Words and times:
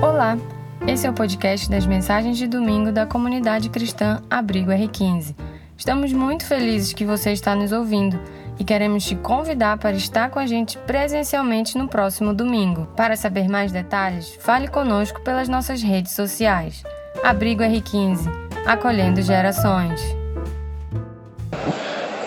Olá, 0.00 0.38
esse 0.86 1.08
é 1.08 1.10
o 1.10 1.12
podcast 1.12 1.68
das 1.68 1.84
mensagens 1.84 2.38
de 2.38 2.46
domingo 2.46 2.92
da 2.92 3.04
comunidade 3.04 3.68
cristã 3.68 4.22
Abrigo 4.30 4.70
R15. 4.70 5.34
Estamos 5.76 6.12
muito 6.12 6.46
felizes 6.46 6.92
que 6.92 7.04
você 7.04 7.32
está 7.32 7.52
nos 7.56 7.72
ouvindo 7.72 8.16
e 8.60 8.64
queremos 8.64 9.04
te 9.04 9.16
convidar 9.16 9.76
para 9.76 9.96
estar 9.96 10.30
com 10.30 10.38
a 10.38 10.46
gente 10.46 10.78
presencialmente 10.78 11.76
no 11.76 11.88
próximo 11.88 12.32
domingo. 12.32 12.86
Para 12.96 13.16
saber 13.16 13.48
mais 13.48 13.72
detalhes, 13.72 14.38
fale 14.38 14.68
conosco 14.68 15.20
pelas 15.22 15.48
nossas 15.48 15.82
redes 15.82 16.12
sociais. 16.12 16.84
Abrigo 17.24 17.64
R15, 17.64 18.30
acolhendo 18.66 19.20
gerações. 19.20 20.00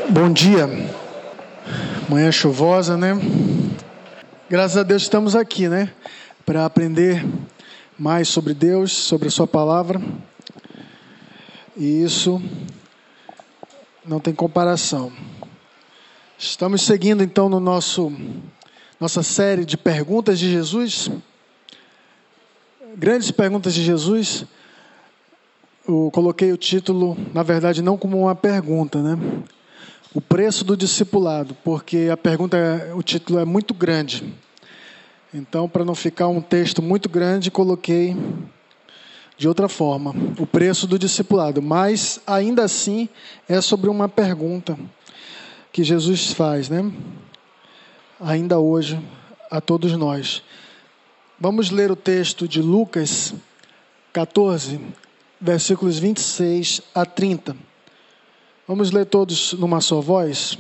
Bom 0.10 0.30
dia. 0.30 0.68
Manhã 2.10 2.34
chuvosa, 2.34 2.98
né? 2.98 3.18
Graças 4.50 4.76
a 4.76 4.84
Deus 4.84 5.04
estamos 5.04 5.38
aqui, 5.38 5.70
né? 5.70 5.90
Para 6.46 6.66
aprender 6.66 7.24
mais 8.02 8.30
sobre 8.30 8.56
Deus, 8.56 8.92
sobre 8.92 9.28
a 9.28 9.32
Sua 9.32 9.46
palavra. 9.46 10.02
E 11.78 12.02
isso 12.02 12.42
não 14.04 14.20
tem 14.20 14.34
comparação. 14.34 15.14
Estamos 16.36 16.82
seguindo 16.82 17.22
então 17.22 17.48
no 17.48 17.60
nosso 17.60 18.12
nossa 19.00 19.22
série 19.22 19.64
de 19.64 19.78
perguntas 19.78 20.40
de 20.40 20.50
Jesus. 20.50 21.12
Grandes 22.96 23.30
perguntas 23.30 23.72
de 23.72 23.84
Jesus. 23.84 24.46
Eu 25.88 26.10
coloquei 26.12 26.52
o 26.52 26.58
título, 26.58 27.16
na 27.36 27.44
verdade, 27.44 27.84
não 27.84 28.00
como 28.00 28.20
uma 28.20 28.34
pergunta, 28.34 29.00
né? 29.00 29.16
O 30.12 30.20
preço 30.20 30.66
do 30.66 30.76
discipulado, 30.76 31.56
porque 31.64 32.10
a 32.12 32.18
pergunta, 32.18 32.58
o 32.96 33.04
título 33.04 33.38
é 33.38 33.46
muito 33.46 33.76
grande. 33.76 34.34
Então, 35.34 35.70
para 35.70 35.86
não 35.86 35.96
ficar 35.96 36.28
um 36.28 36.42
texto 36.42 36.82
muito 36.82 37.08
grande, 37.08 37.50
coloquei 37.50 38.18
de 39.38 39.48
outra 39.48 39.70
forma, 39.70 40.14
o 40.38 40.46
preço 40.46 40.86
do 40.86 41.00
discipulado. 41.00 41.62
Mas, 41.62 42.20
ainda 42.28 42.64
assim, 42.64 43.08
é 43.48 43.62
sobre 43.62 43.90
uma 43.90 44.10
pergunta 44.10 44.78
que 45.72 45.86
Jesus 45.86 46.34
faz, 46.34 46.68
né? 46.68 46.92
Ainda 48.20 48.60
hoje, 48.60 49.00
a 49.50 49.62
todos 49.62 49.94
nós. 49.94 50.44
Vamos 51.40 51.72
ler 51.72 51.90
o 51.90 51.96
texto 51.96 52.46
de 52.46 52.62
Lucas 52.62 53.34
14, 54.12 54.82
versículos 55.40 55.98
26 55.98 56.82
a 56.94 57.06
30. 57.06 57.56
Vamos 58.68 58.92
ler 58.92 59.06
todos 59.06 59.54
numa 59.54 59.80
só 59.80 60.02
voz? 60.02 60.58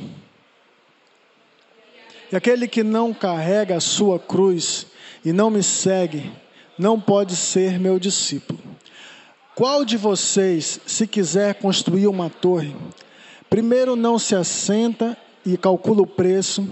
E 2.31 2.35
aquele 2.35 2.67
que 2.67 2.81
não 2.83 3.13
carrega 3.13 3.75
a 3.75 3.81
sua 3.81 4.17
cruz 4.17 4.87
e 5.23 5.33
não 5.33 5.49
me 5.49 5.61
segue, 5.61 6.31
não 6.77 6.99
pode 6.99 7.35
ser 7.35 7.77
meu 7.77 7.99
discípulo. 7.99 8.59
Qual 9.53 9.83
de 9.83 9.97
vocês, 9.97 10.79
se 10.85 11.05
quiser 11.05 11.55
construir 11.55 12.07
uma 12.07 12.29
torre, 12.29 12.73
primeiro 13.49 13.97
não 13.97 14.17
se 14.17 14.33
assenta 14.33 15.17
e 15.45 15.57
calcula 15.57 16.03
o 16.03 16.07
preço 16.07 16.67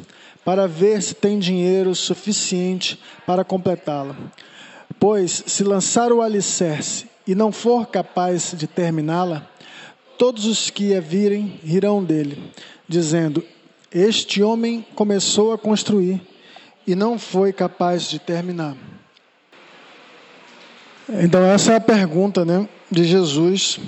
para 0.46 0.66
ver 0.66 1.02
se 1.02 1.14
tem 1.14 1.38
dinheiro 1.38 1.94
suficiente 1.94 2.98
para 3.28 3.44
completá-la? 3.44 4.16
Pois, 4.98 5.44
se 5.46 5.64
lançar 5.64 6.12
o 6.14 6.22
alicerce 6.22 7.06
e 7.28 7.36
não 7.36 7.52
for 7.52 7.88
capaz 7.88 8.54
de 8.58 8.66
terminá-la, 8.66 9.46
todos 10.18 10.46
os 10.46 10.70
que 10.70 10.96
a 10.96 11.02
virem 11.02 11.60
rirão 11.64 12.04
dele, 12.04 12.52
dizendo: 12.88 13.44
este 13.92 14.44
homem 14.44 14.86
começou 14.96 15.52
a 15.52 15.58
construir 15.58 16.22
e 16.86 16.96
não 16.96 17.18
foi 17.18 17.52
capaz 17.52 18.04
de 18.04 18.20
terminar. 18.20 18.76
Então, 21.10 21.44
essa 21.44 21.74
é 21.74 21.76
a 21.78 21.82
pergunta 21.82 22.46
né, 22.46 22.68
de 22.90 23.04
Jesus 23.04 23.80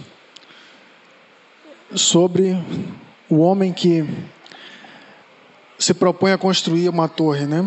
sobre 1.94 2.58
o 3.30 3.38
homem 3.38 3.72
que 3.72 4.04
se 5.78 5.94
propõe 5.94 6.32
a 6.32 6.38
construir 6.38 6.90
uma 6.90 7.08
torre. 7.08 7.46
Né? 7.46 7.64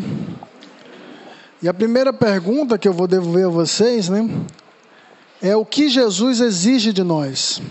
E 1.62 1.68
a 1.68 1.74
primeira 1.74 2.12
pergunta 2.12 2.76
que 2.76 2.88
eu 2.88 2.92
vou 2.92 3.06
devolver 3.06 3.46
a 3.46 3.48
vocês 3.48 4.08
né, 4.08 4.28
é 5.40 5.54
o 5.54 5.64
que 5.64 5.88
Jesus 5.88 6.40
exige 6.40 6.92
de 6.92 7.04
nós. 7.04 7.62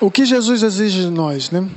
O 0.00 0.10
que 0.10 0.24
Jesus 0.24 0.64
exige 0.64 1.02
de 1.02 1.10
nós, 1.10 1.50
né? 1.50 1.68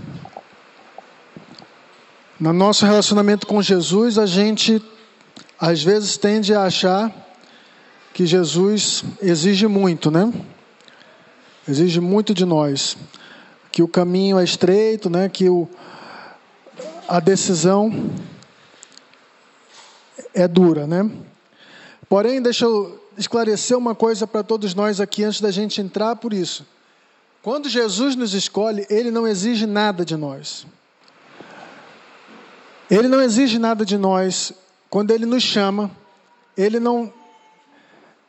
No 2.40 2.54
nosso 2.54 2.86
relacionamento 2.86 3.48
com 3.48 3.60
Jesus, 3.64 4.20
a 4.20 4.28
gente 4.28 4.80
às 5.60 5.82
vezes 5.82 6.18
tende 6.18 6.54
a 6.54 6.66
achar 6.66 7.12
que 8.14 8.28
Jesus 8.28 9.04
exige 9.20 9.66
muito, 9.66 10.12
né? 10.12 10.32
Exige 11.68 12.00
muito 12.00 12.36
de 12.36 12.46
nós. 12.46 12.96
Que 13.72 13.82
o 13.82 13.88
caminho 13.88 14.38
é 14.38 14.44
estreito, 14.44 15.10
né? 15.10 15.28
Que 15.28 15.50
o, 15.50 15.68
a 17.08 17.20
decisão 17.20 17.92
é 20.32 20.48
dura, 20.48 20.86
né? 20.86 21.10
Porém, 22.08 22.40
deixa 22.40 22.66
eu 22.66 23.04
esclarecer 23.18 23.76
uma 23.76 23.96
coisa 23.96 24.28
para 24.28 24.44
todos 24.44 24.76
nós 24.76 25.02
aqui 25.02 25.24
antes 25.24 25.42
da 25.42 25.50
gente 25.50 25.82
entrar 25.82 26.16
por 26.18 26.34
isso. 26.34 26.68
Quando 27.42 27.68
Jesus 27.68 28.16
nos 28.16 28.36
escolhe, 28.36 28.86
ele 28.92 29.10
não 29.10 29.28
exige 29.28 29.66
nada 29.66 30.06
de 30.06 30.16
nós. 30.16 30.68
Ele 32.90 33.08
não 33.08 33.22
exige 33.22 33.60
nada 33.60 33.86
de 33.86 33.98
nós. 33.98 34.54
Quando 34.90 35.12
Ele 35.12 35.26
nos 35.26 35.44
chama, 35.44 35.92
Ele 36.56 36.80
não, 36.80 37.12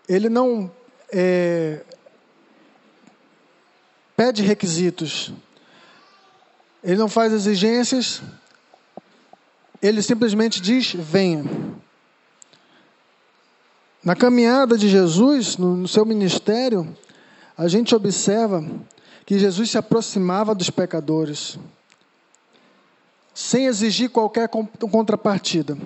Ele 0.09 0.29
não 0.29 0.71
é, 1.13 1.85
pede 4.17 4.43
requisitos. 4.43 5.33
Ele 6.83 6.97
não 6.97 7.09
faz 7.09 7.33
exigências. 7.33 8.21
Ele 9.81 10.03
simplesmente 10.03 10.61
diz: 10.61 10.93
venha. 10.93 11.45
Na 14.03 14.17
caminhada 14.17 14.77
de 14.77 14.89
Jesus, 14.89 15.57
no, 15.57 15.77
no 15.77 15.89
seu 15.89 16.05
ministério, 16.05 16.97
a 17.57 17.69
gente 17.69 17.95
observa 17.95 18.65
que 19.27 19.39
Jesus 19.39 19.71
se 19.71 19.79
aproximava 19.79 20.55
dos 20.55 20.71
pecadores 20.71 21.59
sem 23.39 23.67
exigir 23.67 24.11
qualquer 24.11 24.49
contrapartida, 24.49 25.79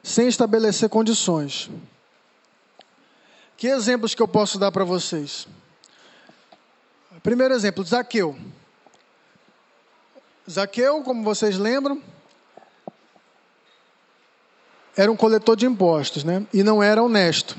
sem 0.00 0.28
estabelecer 0.28 0.88
condições. 0.88 1.68
Que 3.56 3.66
exemplos 3.66 4.14
que 4.14 4.22
eu 4.22 4.28
posso 4.28 4.60
dar 4.60 4.70
para 4.70 4.84
vocês? 4.84 5.48
Primeiro 7.20 7.52
exemplo, 7.52 7.82
Zaqueu. 7.82 8.38
Zaqueu, 10.48 11.02
como 11.02 11.24
vocês 11.24 11.58
lembram, 11.58 12.00
era 14.96 15.10
um 15.10 15.16
coletor 15.16 15.56
de 15.56 15.66
impostos, 15.66 16.22
né? 16.22 16.46
E 16.52 16.62
não 16.62 16.80
era 16.80 17.02
honesto. 17.02 17.56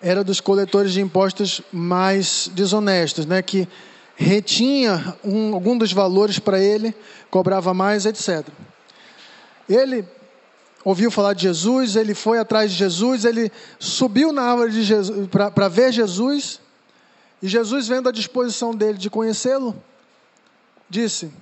Era 0.00 0.24
dos 0.24 0.40
coletores 0.40 0.92
de 0.92 1.00
impostos 1.00 1.62
mais 1.70 2.50
desonestos, 2.52 3.24
né? 3.24 3.40
Que 3.40 3.68
retinha 4.16 5.16
um, 5.24 5.54
algum 5.54 5.76
dos 5.76 5.92
valores 5.92 6.38
para 6.38 6.60
ele, 6.60 6.94
cobrava 7.30 7.72
mais, 7.72 8.06
etc. 8.06 8.46
Ele 9.68 10.04
ouviu 10.84 11.10
falar 11.10 11.34
de 11.34 11.42
Jesus, 11.42 11.96
ele 11.96 12.14
foi 12.14 12.38
atrás 12.38 12.70
de 12.70 12.76
Jesus, 12.76 13.24
ele 13.24 13.50
subiu 13.78 14.32
na 14.32 14.42
árvore 14.42 14.72
de 14.72 14.82
Jesus 14.82 15.28
para 15.28 15.68
ver 15.68 15.92
Jesus, 15.92 16.60
e 17.40 17.48
Jesus, 17.48 17.88
vendo 17.88 18.08
a 18.08 18.12
disposição 18.12 18.74
dele 18.74 18.98
de 18.98 19.10
conhecê-lo, 19.10 19.74
disse: 20.88 21.32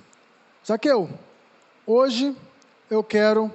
Zaqueu, 0.65 1.09
hoje 1.85 2.35
eu 2.89 3.03
quero 3.03 3.51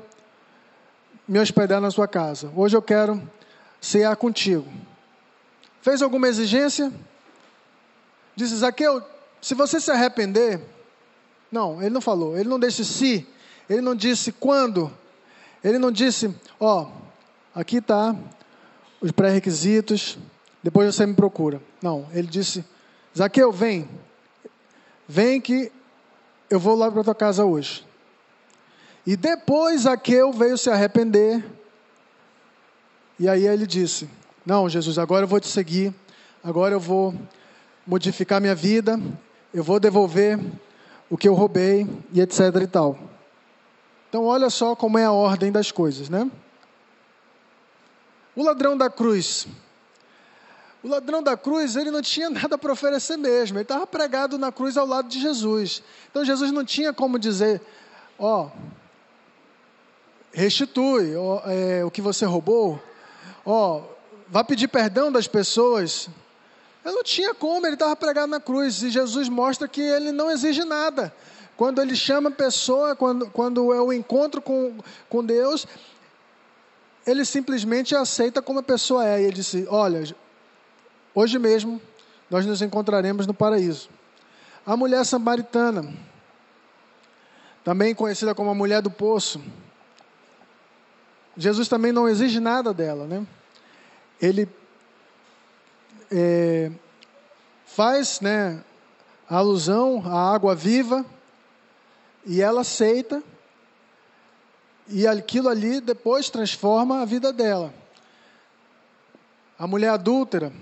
me 1.26 1.40
hospedar 1.40 1.80
na 1.80 1.90
sua 1.90 2.06
casa, 2.06 2.52
hoje 2.54 2.76
eu 2.76 2.82
quero 2.82 3.20
cear 3.80 4.14
contigo. 4.16 4.66
Fez 5.82 6.02
alguma 6.02 6.28
exigência? 6.28 6.92
Disse: 8.36 8.54
Zaqueu, 8.56 9.02
se 9.40 9.54
você 9.54 9.80
se 9.80 9.90
arrepender, 9.90 10.60
não, 11.50 11.80
ele 11.80 11.90
não 11.90 12.00
falou, 12.00 12.36
ele 12.36 12.48
não 12.48 12.58
disse 12.58 12.84
se, 12.84 13.26
ele 13.68 13.80
não 13.80 13.94
disse 13.94 14.30
quando, 14.30 14.92
ele 15.64 15.78
não 15.78 15.90
disse, 15.90 16.34
ó, 16.60 16.82
oh, 16.82 16.88
aqui 17.54 17.78
está 17.78 18.14
os 19.00 19.10
pré-requisitos, 19.10 20.18
depois 20.62 20.94
você 20.94 21.06
me 21.06 21.14
procura. 21.14 21.62
Não, 21.80 22.06
ele 22.12 22.26
disse, 22.26 22.64
Zaqueu, 23.16 23.50
vem, 23.50 23.88
vem 25.08 25.40
que 25.40 25.72
eu 26.50 26.60
vou 26.60 26.76
lá 26.76 26.90
para 26.90 27.04
tua 27.04 27.14
casa 27.14 27.44
hoje. 27.44 27.86
E 29.06 29.16
depois 29.16 29.82
Zaqueu 29.82 30.32
veio 30.32 30.58
se 30.58 30.68
arrepender, 30.68 31.44
e 33.18 33.28
aí 33.28 33.46
ele 33.46 33.66
disse, 33.66 34.10
não, 34.44 34.68
Jesus, 34.68 34.98
agora 34.98 35.24
eu 35.24 35.28
vou 35.28 35.40
te 35.40 35.48
seguir, 35.48 35.94
agora 36.42 36.74
eu 36.74 36.80
vou 36.80 37.14
modificar 37.86 38.40
minha 38.40 38.54
vida, 38.54 39.00
eu 39.54 39.62
vou 39.62 39.78
devolver 39.78 40.38
o 41.08 41.16
que 41.16 41.28
eu 41.28 41.34
roubei 41.34 41.86
e 42.12 42.20
etc 42.20 42.38
e 42.62 42.66
tal. 42.66 42.98
Então 44.08 44.24
olha 44.24 44.50
só 44.50 44.74
como 44.74 44.98
é 44.98 45.04
a 45.04 45.12
ordem 45.12 45.52
das 45.52 45.70
coisas, 45.70 46.08
né? 46.08 46.30
O 48.34 48.42
ladrão 48.42 48.76
da 48.76 48.90
cruz. 48.90 49.46
O 50.82 50.88
ladrão 50.88 51.22
da 51.22 51.36
cruz, 51.36 51.74
ele 51.76 51.90
não 51.90 52.02
tinha 52.02 52.28
nada 52.30 52.58
para 52.58 52.72
oferecer 52.72 53.16
mesmo. 53.16 53.56
Ele 53.56 53.62
estava 53.62 53.86
pregado 53.86 54.38
na 54.38 54.52
cruz 54.52 54.76
ao 54.76 54.86
lado 54.86 55.08
de 55.08 55.20
Jesus. 55.20 55.82
Então 56.10 56.24
Jesus 56.24 56.50
não 56.52 56.64
tinha 56.64 56.92
como 56.92 57.18
dizer, 57.18 57.60
ó, 58.18 58.50
restitui 60.32 61.16
ó, 61.16 61.40
é, 61.46 61.84
o 61.84 61.90
que 61.90 62.02
você 62.02 62.26
roubou, 62.26 62.82
ó, 63.44 63.82
vá 64.28 64.44
pedir 64.44 64.68
perdão 64.68 65.10
das 65.10 65.26
pessoas. 65.26 66.08
Ele 66.86 66.94
não 66.94 67.02
tinha 67.02 67.34
como, 67.34 67.66
ele 67.66 67.74
estava 67.74 67.96
pregado 67.96 68.28
na 68.28 68.38
cruz. 68.38 68.80
E 68.80 68.90
Jesus 68.90 69.28
mostra 69.28 69.66
que 69.66 69.80
ele 69.80 70.12
não 70.12 70.30
exige 70.30 70.62
nada. 70.64 71.12
Quando 71.56 71.82
ele 71.82 71.96
chama 71.96 72.28
a 72.28 72.32
pessoa, 72.32 72.94
quando, 72.94 73.28
quando 73.28 73.74
é 73.74 73.80
o 73.80 73.92
encontro 73.92 74.40
com, 74.40 74.78
com 75.08 75.24
Deus, 75.24 75.66
ele 77.04 77.24
simplesmente 77.24 77.96
aceita 77.96 78.40
como 78.40 78.60
a 78.60 78.62
pessoa 78.62 79.04
é. 79.04 79.20
E 79.20 79.24
ele 79.24 79.32
disse: 79.32 79.66
Olha, 79.68 80.14
hoje 81.12 81.40
mesmo 81.40 81.82
nós 82.30 82.46
nos 82.46 82.62
encontraremos 82.62 83.26
no 83.26 83.34
paraíso. 83.34 83.90
A 84.64 84.76
mulher 84.76 85.04
samaritana, 85.04 85.92
também 87.64 87.96
conhecida 87.96 88.32
como 88.32 88.50
a 88.50 88.54
mulher 88.54 88.80
do 88.80 88.92
poço, 88.92 89.42
Jesus 91.36 91.66
também 91.66 91.90
não 91.90 92.08
exige 92.08 92.38
nada 92.38 92.72
dela, 92.72 93.08
né? 93.08 93.26
Ele 94.22 94.48
é, 96.10 96.70
faz, 97.64 98.20
né, 98.20 98.62
alusão 99.28 100.02
à 100.06 100.34
água 100.34 100.54
viva 100.54 101.04
e 102.24 102.40
ela 102.40 102.60
aceita 102.60 103.22
e 104.88 105.06
aquilo 105.06 105.48
ali 105.48 105.80
depois 105.80 106.30
transforma 106.30 107.02
a 107.02 107.04
vida 107.04 107.32
dela. 107.32 107.72
A 109.58 109.66
mulher 109.66 109.88
adúltera, 109.90 110.52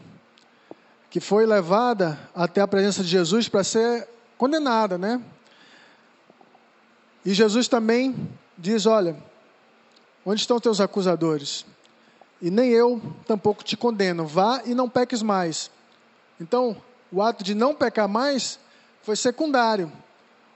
que 1.11 1.21
foi 1.21 1.47
levada 1.47 2.19
até 2.35 2.61
a 2.61 2.69
presença 2.69 3.03
de 3.03 3.09
Jesus 3.09 3.49
para 3.49 3.65
ser 3.65 4.09
condenada, 4.39 4.97
né? 4.97 5.23
E 7.25 7.35
Jesus 7.35 7.69
também 7.69 8.15
diz: 8.57 8.87
Olha, 8.87 9.17
onde 10.25 10.41
estão 10.41 10.61
teus 10.61 10.81
acusadores? 10.81 11.67
E 12.41 12.51
nem 12.51 12.71
eu 12.71 13.01
tampouco 13.27 13.65
te 13.65 13.77
condeno. 13.77 14.27
Vá 14.27 14.63
e 14.65 14.75
não 14.75 14.89
peques 14.89 15.23
mais. 15.23 15.71
Então, 16.41 16.77
o 17.11 17.23
ato 17.23 17.45
de 17.45 17.55
não 17.55 17.75
pecar 17.75 18.09
mais 18.09 18.59
foi 19.03 19.17
secundário. 19.17 19.91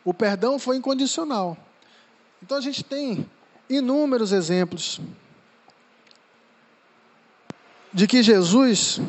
O 0.04 0.12
perdão 0.12 0.58
foi 0.58 0.76
incondicional. 0.76 1.56
Então 2.42 2.56
a 2.56 2.60
gente 2.60 2.82
tem 2.82 3.28
inúmeros 3.68 4.32
exemplos 4.32 5.00
de 7.92 8.06
que 8.06 8.22
Jesus 8.22 9.00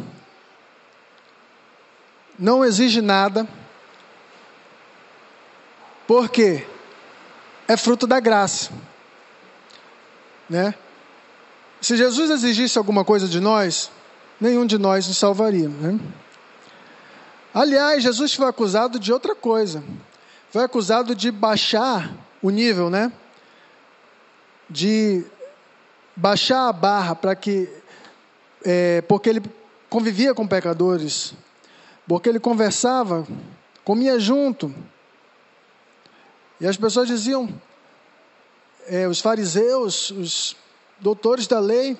não 2.38 2.63
exige 2.63 3.01
nada, 3.01 3.48
porque 6.07 6.66
é 7.68 7.77
fruto 7.77 8.07
da 8.07 8.19
graça, 8.19 8.71
né? 10.50 10.74
Se 11.81 11.96
Jesus 11.96 12.30
exigisse 12.30 12.78
alguma 12.78 13.06
coisa 13.06 13.28
de 13.28 13.40
nós, 13.40 13.90
nenhum 14.40 14.66
de 14.66 14.78
nós 14.78 15.08
nos 15.08 15.18
salvaria, 15.18 15.70
né? 15.70 16.00
Aliás, 17.54 18.04
Jesus 18.04 18.34
foi 18.34 18.48
acusado 18.48 19.00
de 19.00 19.12
outra 19.12 19.34
coisa. 19.34 19.84
Foi 20.52 20.64
acusado 20.64 21.16
de 21.16 21.31
baixar 21.31 22.12
o 22.42 22.50
nível, 22.50 22.90
né? 22.90 23.12
de 24.70 25.26
baixar 26.16 26.68
a 26.68 26.74
barra 26.74 27.16
para 27.16 27.36
que, 27.36 27.68
é, 28.64 29.02
porque 29.02 29.30
ele 29.30 29.42
convivia 29.90 30.36
com 30.36 30.48
pecadores, 30.48 31.34
porque 32.08 32.30
ele 32.30 32.40
conversava, 32.40 33.26
comia 33.84 34.20
junto, 34.20 34.74
e 36.62 36.68
as 36.68 36.78
pessoas 36.78 37.08
diziam, 37.08 37.50
é, 38.86 39.08
os 39.08 39.20
fariseus, 39.20 40.12
os 40.12 40.56
doutores 41.00 41.48
da 41.48 41.60
lei, 41.60 41.98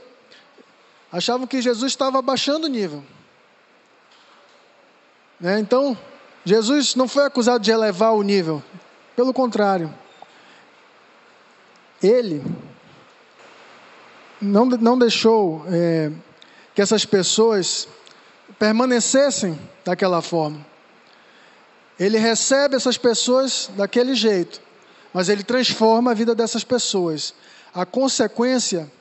achavam 1.12 1.48
que 1.48 1.62
Jesus 1.62 1.92
estava 1.92 2.20
abaixando 2.20 2.66
o 2.66 2.70
nível. 2.70 3.04
Né? 5.40 5.60
Então, 5.60 5.98
Jesus 6.44 6.96
não 6.96 7.08
foi 7.08 7.26
acusado 7.26 7.64
de 7.64 7.72
elevar 7.72 8.14
o 8.14 8.22
nível, 8.22 8.62
pelo 9.16 9.34
contrário. 9.34 9.94
Ele 12.02 12.44
não, 14.42 14.66
não 14.66 14.98
deixou 14.98 15.64
é, 15.68 16.12
que 16.74 16.82
essas 16.82 17.06
pessoas 17.06 17.88
permanecessem 18.58 19.60
daquela 19.84 20.22
forma. 20.22 20.66
Ele 22.00 22.18
recebe 22.18 22.76
essas 22.76 22.98
pessoas 22.98 23.70
daquele 23.76 24.16
jeito, 24.16 24.62
mas 25.14 25.28
ele 25.28 25.44
transforma 25.44 26.12
a 26.12 26.14
vida 26.14 26.34
dessas 26.34 26.64
pessoas. 26.64 27.34
A 27.80 27.86
consequência 27.86 28.92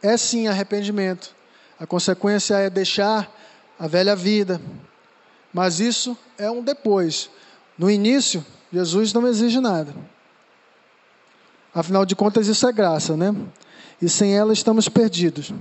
é 0.00 0.16
sim 0.16 0.46
arrependimento. 0.46 1.34
A 1.76 1.84
consequência 1.84 2.54
é 2.54 2.70
deixar 2.70 3.28
a 3.76 3.88
velha 3.88 4.14
vida. 4.14 4.60
Mas 5.52 5.80
isso 5.80 6.16
é 6.38 6.48
um 6.48 6.62
depois. 6.62 7.28
No 7.76 7.90
início, 7.90 8.46
Jesus 8.72 9.12
não 9.12 9.26
exige 9.26 9.58
nada. 9.58 9.92
Afinal 11.74 12.06
de 12.06 12.14
contas, 12.14 12.46
isso 12.46 12.64
é 12.64 12.72
graça, 12.72 13.16
né? 13.16 13.34
E 14.00 14.08
sem 14.08 14.36
ela 14.36 14.52
estamos 14.52 14.88
perdidos. 14.88 15.52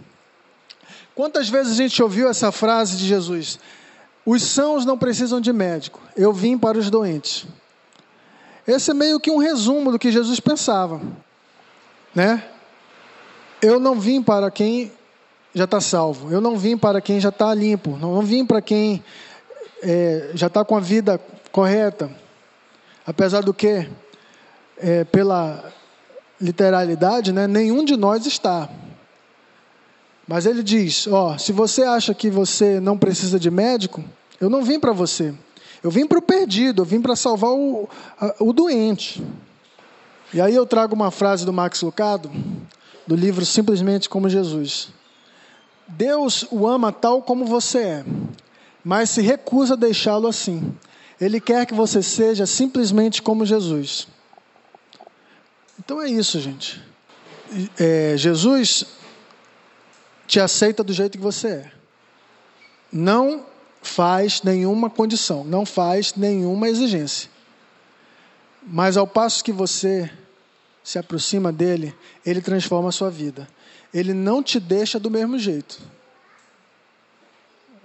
Quantas 1.16 1.50
vezes 1.50 1.74
a 1.74 1.78
gente 1.78 2.04
ouviu 2.04 2.30
essa 2.30 2.52
frase 2.52 2.96
de 2.96 3.08
Jesus? 3.08 3.58
Os 4.24 4.44
sãos 4.44 4.86
não 4.86 5.00
precisam 5.00 5.42
de 5.42 5.52
médico, 5.52 6.00
eu 6.16 6.32
vim 6.32 6.60
para 6.60 6.78
os 6.78 6.92
doentes. 6.92 7.48
Esse 8.68 8.92
é 8.92 8.94
meio 8.94 9.20
que 9.20 9.32
um 9.32 9.38
resumo 9.38 9.92
do 9.92 9.98
que 9.98 10.12
Jesus 10.12 10.40
pensava, 10.40 11.02
né? 12.14 12.44
Eu 13.62 13.80
não 13.80 14.00
vim 14.00 14.22
para 14.22 14.50
quem 14.50 14.92
já 15.54 15.66
está 15.66 15.82
salvo, 15.82 16.32
eu 16.32 16.40
não 16.40 16.58
vim 16.58 16.78
para 16.78 17.02
quem 17.02 17.20
já 17.20 17.30
está 17.30 17.54
limpo, 17.54 17.98
não 17.98 18.22
vim 18.22 18.46
para 18.46 18.62
quem 18.62 19.04
é, 19.82 20.32
já 20.34 20.48
está 20.48 20.64
com 20.64 20.76
a 20.76 20.80
vida 20.80 21.20
correta, 21.52 22.10
apesar 23.06 23.42
do 23.42 23.54
que, 23.54 23.88
é, 24.78 25.04
pela 25.06 25.72
literalidade, 26.40 27.32
né, 27.32 27.48
nenhum 27.48 27.84
de 27.84 27.96
nós 27.96 28.26
está. 28.26 28.70
Mas 30.28 30.46
ele 30.46 30.64
diz: 30.64 31.08
ó, 31.08 31.38
se 31.38 31.52
você 31.52 31.84
acha 31.84 32.14
que 32.14 32.30
você 32.30 32.80
não 32.80 32.98
precisa 32.98 33.40
de 33.40 33.52
médico, 33.52 34.04
eu 34.40 34.50
não 34.50 34.64
vim 34.64 34.80
para 34.80 34.94
você. 34.94 35.34
Eu 35.84 35.92
vim 35.92 36.06
para 36.06 36.20
o 36.20 36.22
perdido, 36.22 36.84
eu 36.84 36.86
vim 36.86 37.02
para 37.02 37.16
salvar 37.16 37.52
o, 37.52 37.90
a, 38.20 38.36
o 38.40 38.54
doente. 38.54 39.22
E 40.34 40.40
aí 40.40 40.56
eu 40.56 40.66
trago 40.66 40.96
uma 40.96 41.12
frase 41.12 41.46
do 41.46 41.52
Max 41.52 41.82
Lucado, 41.82 42.32
do 43.06 43.16
livro 43.16 43.46
Simplesmente 43.46 44.08
como 44.08 44.30
Jesus. 44.30 44.88
Deus 45.86 46.46
o 46.50 46.66
ama 46.66 46.94
tal 46.94 47.22
como 47.22 47.46
você 47.46 47.80
é, 47.80 48.06
mas 48.82 49.10
se 49.10 49.22
recusa 49.22 49.74
a 49.74 49.78
deixá-lo 49.78 50.28
assim. 50.30 50.74
Ele 51.20 51.42
quer 51.42 51.66
que 51.66 51.74
você 51.74 52.02
seja 52.02 52.46
simplesmente 52.46 53.22
como 53.22 53.46
Jesus. 53.46 54.08
Então 55.78 56.02
é 56.02 56.10
isso, 56.10 56.40
gente. 56.40 56.82
É, 57.78 58.14
Jesus 58.16 58.86
te 60.26 60.40
aceita 60.40 60.82
do 60.82 60.94
jeito 60.94 61.18
que 61.18 61.24
você 61.24 61.48
é. 61.48 61.72
Não 62.90 63.46
faz 63.82 64.42
nenhuma 64.44 64.90
condição, 64.90 65.44
não 65.44 65.66
faz 65.66 66.14
nenhuma 66.16 66.70
exigência. 66.70 67.30
Mas 68.64 68.96
ao 68.96 69.06
passo 69.06 69.44
que 69.44 69.52
você 69.52 70.10
se 70.84 70.98
aproxima 70.98 71.52
dele, 71.52 71.96
ele 72.26 72.42
transforma 72.42 72.90
a 72.90 72.92
sua 72.92 73.10
vida. 73.10 73.48
Ele 73.94 74.14
não 74.14 74.42
te 74.42 74.60
deixa 74.60 75.00
do 75.00 75.10
mesmo 75.10 75.38
jeito. 75.38 75.80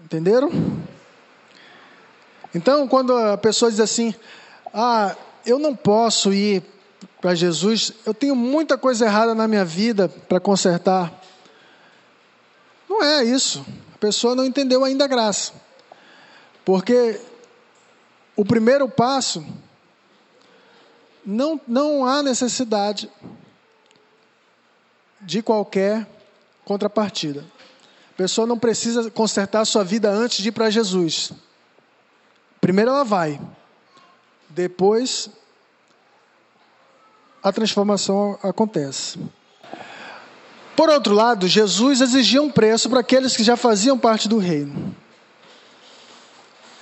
Entenderam? 0.05 0.51
Então, 2.55 2.87
quando 2.87 3.17
a 3.17 3.37
pessoa 3.37 3.71
diz 3.71 3.81
assim: 3.81 4.15
Ah, 4.73 5.17
eu 5.45 5.59
não 5.59 5.75
posso 5.75 6.33
ir 6.33 6.63
para 7.21 7.35
Jesus, 7.35 7.93
eu 8.05 8.15
tenho 8.15 8.37
muita 8.37 8.79
coisa 8.79 9.05
errada 9.05 9.35
na 9.35 9.49
minha 9.49 9.65
vida 9.65 10.09
para 10.09 10.39
consertar. 10.39 11.13
Não 12.89 13.03
é 13.03 13.25
isso. 13.25 13.67
A 13.95 13.99
pessoa 13.99 14.35
não 14.35 14.45
entendeu 14.45 14.85
ainda 14.85 15.05
a 15.05 15.09
graça. 15.09 15.53
Porque 16.65 17.21
o 18.37 18.45
primeiro 18.45 18.89
passo 18.89 19.45
não, 21.27 21.61
não 21.67 22.07
há 22.07 22.23
necessidade 22.23 23.11
de 25.21 25.43
qualquer 25.43 26.07
contrapartida. 26.65 27.45
A 28.13 28.17
pessoa 28.17 28.47
não 28.47 28.59
precisa 28.59 29.11
consertar 29.11 29.63
a 29.63 29.65
sua 29.65 29.83
vida 29.83 30.09
antes 30.09 30.39
de 30.39 30.49
ir 30.49 30.53
para 30.53 30.71
Jesus. 30.71 31.33
Primeiro 32.61 32.91
ela 32.91 33.05
vai, 33.05 33.41
depois 34.49 35.29
a 37.43 37.53
transformação 37.53 38.39
acontece. 38.43 39.19
Por 40.77 40.89
outro 40.89 41.15
lado, 41.15 41.49
Jesus 41.49 42.01
exigia 42.01 42.43
um 42.43 42.51
preço 42.51 42.89
para 42.89 43.01
aqueles 43.01 43.37
que 43.37 43.43
já 43.43 43.57
faziam 43.57 43.99
parte 43.99 44.29
do 44.29 44.39
reino. 44.39 44.95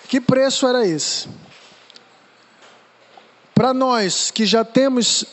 Que 0.09 0.21
preço 0.21 0.67
era 0.67 0.87
esse? 0.87 1.29
Para 3.55 3.73
nós 3.73 4.31
que 4.31 4.45
já 4.45 4.65
temos 4.65 5.25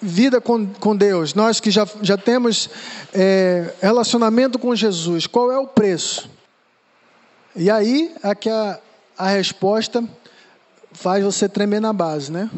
vida 0.00 0.40
com, 0.40 0.66
com 0.66 0.96
Deus, 0.96 1.34
nós 1.34 1.60
que 1.60 1.70
já, 1.70 1.86
já 2.02 2.16
temos 2.16 2.68
é, 3.12 3.72
relacionamento 3.80 4.58
com 4.58 4.74
Jesus, 4.74 5.26
qual 5.26 5.52
é 5.52 5.58
o 5.58 5.66
preço? 5.66 6.28
E 7.54 7.70
aí 7.70 8.14
é 8.22 8.34
que 8.34 8.48
a, 8.48 8.78
a 9.16 9.28
resposta 9.28 10.02
faz 10.92 11.22
você 11.22 11.48
tremer 11.48 11.80
na 11.80 11.92
base, 11.92 12.32
né? 12.32 12.50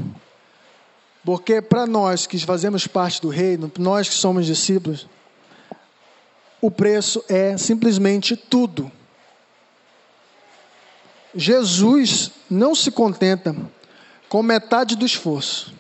Porque 1.25 1.61
para 1.61 1.87
nós 1.87 2.27
que 2.27 2.39
fazemos 2.39 2.87
parte 2.87 3.21
do 3.21 3.29
reino, 3.29 3.71
nós 3.79 4.09
que 4.09 4.15
somos 4.15 4.47
discípulos, 4.47 5.07
o 6.61 6.71
preço 6.71 7.25
é 7.29 7.57
simplesmente 7.57 8.37
tudo. 8.37 8.91
Jesus 11.35 12.31
não 12.51 12.75
se 12.75 12.91
contenta 12.91 13.55
com 14.33 14.43
metade 14.43 14.97
do 14.97 15.05
esforço. 15.05 15.75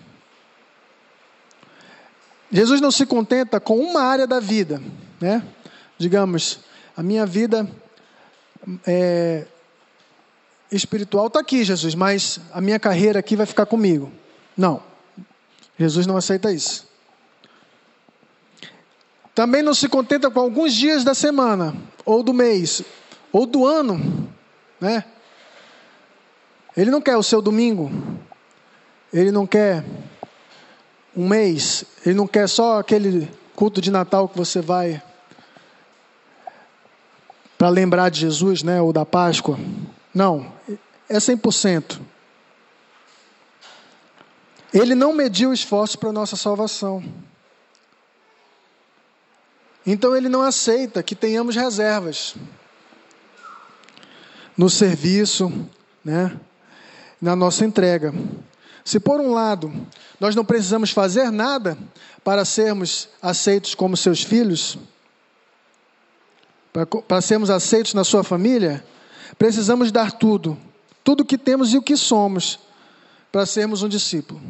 Jesus 2.50 2.82
não 2.82 2.90
se 2.90 3.06
contenta 3.06 3.58
com 3.58 3.78
uma 3.78 4.02
área 4.02 4.26
da 4.26 4.40
vida, 4.40 4.78
né? 5.18 5.42
Digamos, 5.96 6.60
a 6.94 7.02
minha 7.02 7.24
vida 7.24 7.66
é, 8.86 9.46
espiritual 10.70 11.28
está 11.28 11.40
aqui, 11.40 11.64
Jesus, 11.64 11.94
mas 11.94 12.40
a 12.52 12.60
minha 12.60 12.78
carreira 12.78 13.20
aqui 13.20 13.36
vai 13.36 13.46
ficar 13.46 13.64
comigo. 13.64 14.12
Não, 14.54 14.82
Jesus 15.78 16.06
não 16.06 16.18
aceita 16.18 16.52
isso. 16.52 16.86
Também 19.34 19.62
não 19.62 19.72
se 19.72 19.88
contenta 19.88 20.30
com 20.30 20.40
alguns 20.40 20.74
dias 20.74 21.04
da 21.04 21.14
semana, 21.14 21.74
ou 22.04 22.22
do 22.22 22.34
mês, 22.34 22.82
ou 23.32 23.46
do 23.46 23.64
ano, 23.64 24.30
né? 24.78 25.06
Ele 26.76 26.90
não 26.90 27.00
quer 27.00 27.16
o 27.16 27.22
seu 27.22 27.40
domingo, 27.40 27.90
ele 29.12 29.30
não 29.30 29.46
quer 29.46 29.84
um 31.14 31.28
mês, 31.28 31.84
ele 32.04 32.14
não 32.14 32.26
quer 32.26 32.48
só 32.48 32.78
aquele 32.78 33.30
culto 33.54 33.80
de 33.80 33.90
Natal 33.90 34.28
que 34.28 34.36
você 34.36 34.60
vai 34.60 35.02
para 37.58 37.68
lembrar 37.68 38.08
de 38.08 38.20
Jesus, 38.20 38.62
né, 38.62 38.80
ou 38.80 38.92
da 38.92 39.04
Páscoa. 39.04 39.58
Não, 40.14 40.52
é 41.08 41.18
100%. 41.18 42.00
Ele 44.72 44.94
não 44.94 45.12
mediu 45.12 45.52
esforço 45.52 45.98
para 45.98 46.10
nossa 46.10 46.34
salvação. 46.34 47.04
Então 49.86 50.16
ele 50.16 50.28
não 50.28 50.42
aceita 50.42 51.02
que 51.02 51.14
tenhamos 51.14 51.54
reservas 51.54 52.34
no 54.56 54.70
serviço, 54.70 55.52
né? 56.04 56.38
na 57.20 57.36
nossa 57.36 57.64
entrega. 57.64 58.12
Se 58.84 58.98
por 58.98 59.20
um 59.20 59.32
lado 59.32 59.72
nós 60.18 60.34
não 60.34 60.44
precisamos 60.44 60.90
fazer 60.90 61.30
nada 61.30 61.78
para 62.24 62.44
sermos 62.44 63.08
aceitos 63.20 63.74
como 63.74 63.96
seus 63.96 64.22
filhos, 64.22 64.78
para, 66.72 66.86
para 66.86 67.20
sermos 67.20 67.50
aceitos 67.50 67.94
na 67.94 68.04
sua 68.04 68.24
família, 68.24 68.84
precisamos 69.38 69.92
dar 69.92 70.12
tudo, 70.12 70.58
tudo 71.04 71.20
o 71.20 71.24
que 71.24 71.38
temos 71.38 71.72
e 71.72 71.78
o 71.78 71.82
que 71.82 71.96
somos, 71.96 72.58
para 73.30 73.46
sermos 73.46 73.82
um 73.82 73.88
discípulo. 73.88 74.40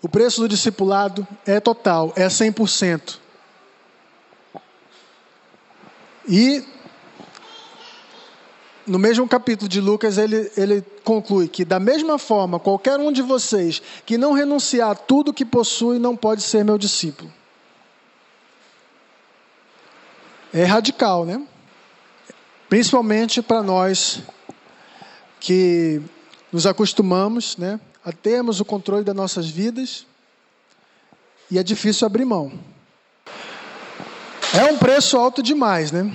O 0.00 0.08
preço 0.08 0.40
do 0.40 0.48
discipulado 0.48 1.26
é 1.46 1.60
total, 1.60 2.12
é 2.16 2.26
100%. 2.26 3.18
E 6.28 6.64
no 8.86 8.98
mesmo 8.98 9.28
capítulo 9.28 9.68
de 9.68 9.80
Lucas, 9.80 10.18
ele, 10.18 10.50
ele 10.56 10.84
conclui 11.04 11.48
que, 11.48 11.64
da 11.64 11.78
mesma 11.78 12.18
forma, 12.18 12.58
qualquer 12.58 12.98
um 12.98 13.12
de 13.12 13.22
vocês 13.22 13.80
que 14.04 14.18
não 14.18 14.32
renunciar 14.32 14.90
a 14.90 14.94
tudo 14.94 15.32
que 15.32 15.44
possui 15.44 15.98
não 15.98 16.16
pode 16.16 16.42
ser 16.42 16.64
meu 16.64 16.76
discípulo. 16.76 17.32
É 20.52 20.64
radical, 20.64 21.24
né? 21.24 21.42
Principalmente 22.68 23.40
para 23.40 23.62
nós 23.62 24.22
que 25.38 26.02
nos 26.52 26.66
acostumamos 26.66 27.56
né, 27.56 27.80
a 28.04 28.12
termos 28.12 28.60
o 28.60 28.64
controle 28.64 29.04
das 29.04 29.14
nossas 29.14 29.48
vidas 29.48 30.06
e 31.50 31.58
é 31.58 31.62
difícil 31.62 32.06
abrir 32.06 32.24
mão. 32.24 32.52
É 34.54 34.64
um 34.64 34.76
preço 34.76 35.16
alto 35.16 35.42
demais, 35.42 35.90
né? 35.90 36.12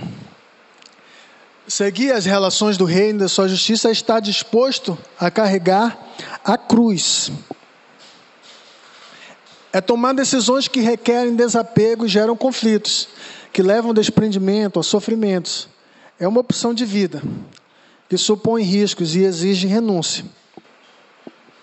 Seguir 1.67 2.13
as 2.13 2.25
relações 2.25 2.77
do 2.77 2.85
reino 2.85 3.19
da 3.19 3.27
sua 3.27 3.45
justiça 3.45 3.91
estar 3.91 4.21
disposto 4.21 4.97
a 5.19 5.29
carregar 5.29 5.99
a 6.41 6.57
cruz. 6.57 7.29
É 9.73 9.81
tomar 9.81 10.13
decisões 10.13 10.69
que 10.69 10.79
requerem 10.79 11.35
desapego 11.35 12.05
e 12.05 12.09
geram 12.09 12.37
conflitos, 12.37 13.09
que 13.51 13.61
levam 13.61 13.93
desprendimento, 13.93 14.79
a 14.79 14.83
sofrimentos. 14.83 15.67
É 16.17 16.25
uma 16.25 16.39
opção 16.39 16.73
de 16.73 16.85
vida 16.85 17.21
que 18.07 18.17
supõe 18.17 18.63
riscos 18.63 19.13
e 19.13 19.23
exige 19.23 19.67
renúncia. 19.67 20.23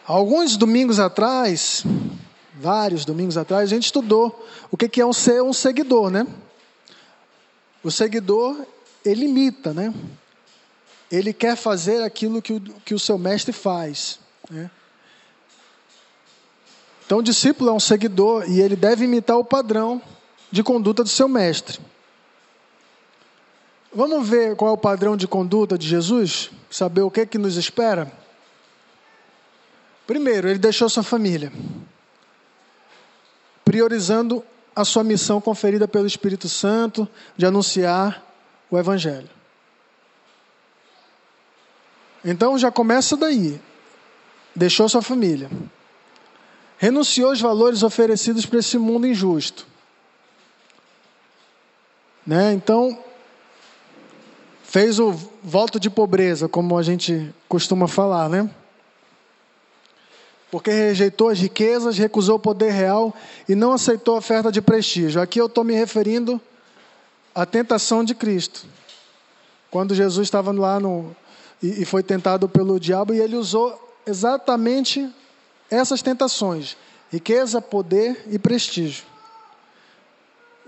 Alguns 0.07 0.59
domingos 0.59 1.01
atrás, 1.01 1.83
vários 2.61 3.07
domingos 3.07 3.39
atrás, 3.39 3.63
a 3.63 3.75
gente 3.75 3.87
estudou 3.87 4.47
o 4.71 4.77
que 4.77 5.01
é 5.01 5.07
um 5.07 5.15
ser 5.15 5.43
um 5.43 5.55
seguidor, 5.55 6.11
né? 6.11 6.27
O 7.83 7.91
seguidor 7.91 8.67
ele 9.05 9.27
imita, 9.27 9.75
né? 9.75 9.93
Ele 11.11 11.33
quer 11.33 11.57
fazer 11.57 12.03
aquilo 12.03 12.41
que 12.41 12.55
o, 12.55 12.61
que 12.61 12.95
o 12.95 12.99
seu 12.99 13.19
mestre 13.19 13.53
faz. 13.53 14.19
Né? 14.51 14.71
Então, 17.05 17.19
o 17.19 17.23
discípulo 17.23 17.71
é 17.71 17.73
um 17.73 17.81
seguidor 17.81 18.49
e 18.49 18.61
ele 18.61 18.75
deve 18.75 19.05
imitar 19.05 19.37
o 19.37 19.45
padrão 19.45 20.01
de 20.51 20.63
conduta 20.63 21.03
do 21.03 21.09
seu 21.09 21.29
mestre. 21.29 21.79
Vamos 23.93 24.29
ver 24.29 24.57
qual 24.57 24.71
é 24.71 24.75
o 24.75 24.79
padrão 24.79 25.17
de 25.17 25.29
conduta 25.29 25.79
de 25.79 25.87
Jesus? 25.87 26.51
Saber 26.71 27.03
o 27.03 27.11
que, 27.11 27.27
que 27.27 27.39
nos 27.39 27.57
espera? 27.57 28.11
Primeiro, 30.07 30.49
ele 30.49 30.59
deixou 30.59 30.89
sua 30.89 31.03
família, 31.03 31.53
priorizando 33.65 34.45
a 34.75 34.85
sua 34.85 35.05
missão 35.05 35.41
conferida 35.41 35.87
pelo 35.87 36.07
Espírito 36.07 36.49
Santo 36.49 37.09
de 37.37 37.47
anunciar 37.47 38.34
o 38.75 38.79
Evangelho. 38.79 39.29
Então 42.25 42.59
já 42.59 42.71
começa 42.71 43.17
daí. 43.17 43.61
Deixou 44.55 44.89
sua 44.89 45.03
família. 45.03 45.51
Renunciou 46.79 47.31
aos 47.31 47.41
valores 47.41 47.83
oferecidos 47.83 48.47
para 48.47 48.59
esse 48.59 48.79
mundo 48.79 49.07
injusto. 49.07 49.67
Né? 52.27 52.53
Então, 52.55 52.99
fez 54.63 54.99
o 54.99 55.13
voto 55.43 55.79
de 55.79 55.91
pobreza, 55.91 56.49
como 56.49 56.79
a 56.79 56.83
gente 56.83 57.35
costuma 57.49 57.87
falar, 57.87 58.29
né? 58.29 58.49
Porque 60.51 60.71
rejeitou 60.71 61.29
as 61.29 61.39
riquezas, 61.39 61.99
recusou 61.99 62.37
o 62.37 62.41
poder 62.41 62.71
real 62.71 63.15
e 63.49 63.55
não 63.55 63.73
aceitou 63.73 64.15
a 64.15 64.19
oferta 64.19 64.51
de 64.51 64.63
prestígio. 64.63 65.21
Aqui 65.21 65.41
eu 65.41 65.47
estou 65.47 65.65
me 65.65 65.75
referindo 65.75 66.41
a 67.35 67.45
tentação 67.45 68.05
de 68.05 68.15
Cristo. 68.15 68.67
Quando 69.71 69.95
Jesus 69.95 70.27
estava 70.27 70.53
lá 70.53 70.79
no, 70.79 71.15
e, 71.63 71.83
e 71.83 71.85
foi 71.85 72.03
tentado 72.03 72.49
pelo 72.49 72.79
diabo, 72.79 73.13
e 73.13 73.21
ele 73.21 73.37
usou 73.37 73.97
exatamente 74.07 75.11
essas 75.71 76.03
tentações: 76.03 76.77
riqueza, 77.11 77.61
poder 77.61 78.25
e 78.31 78.39
prestígio. 78.39 79.05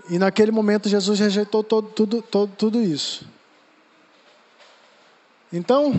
E 0.09 0.17
naquele 0.17 0.51
momento 0.51 0.89
Jesus 0.89 1.19
rejeitou 1.19 1.63
todo, 1.63 1.89
tudo, 1.89 2.21
todo, 2.21 2.51
tudo 2.57 2.81
isso. 2.81 3.25
Então, 5.51 5.93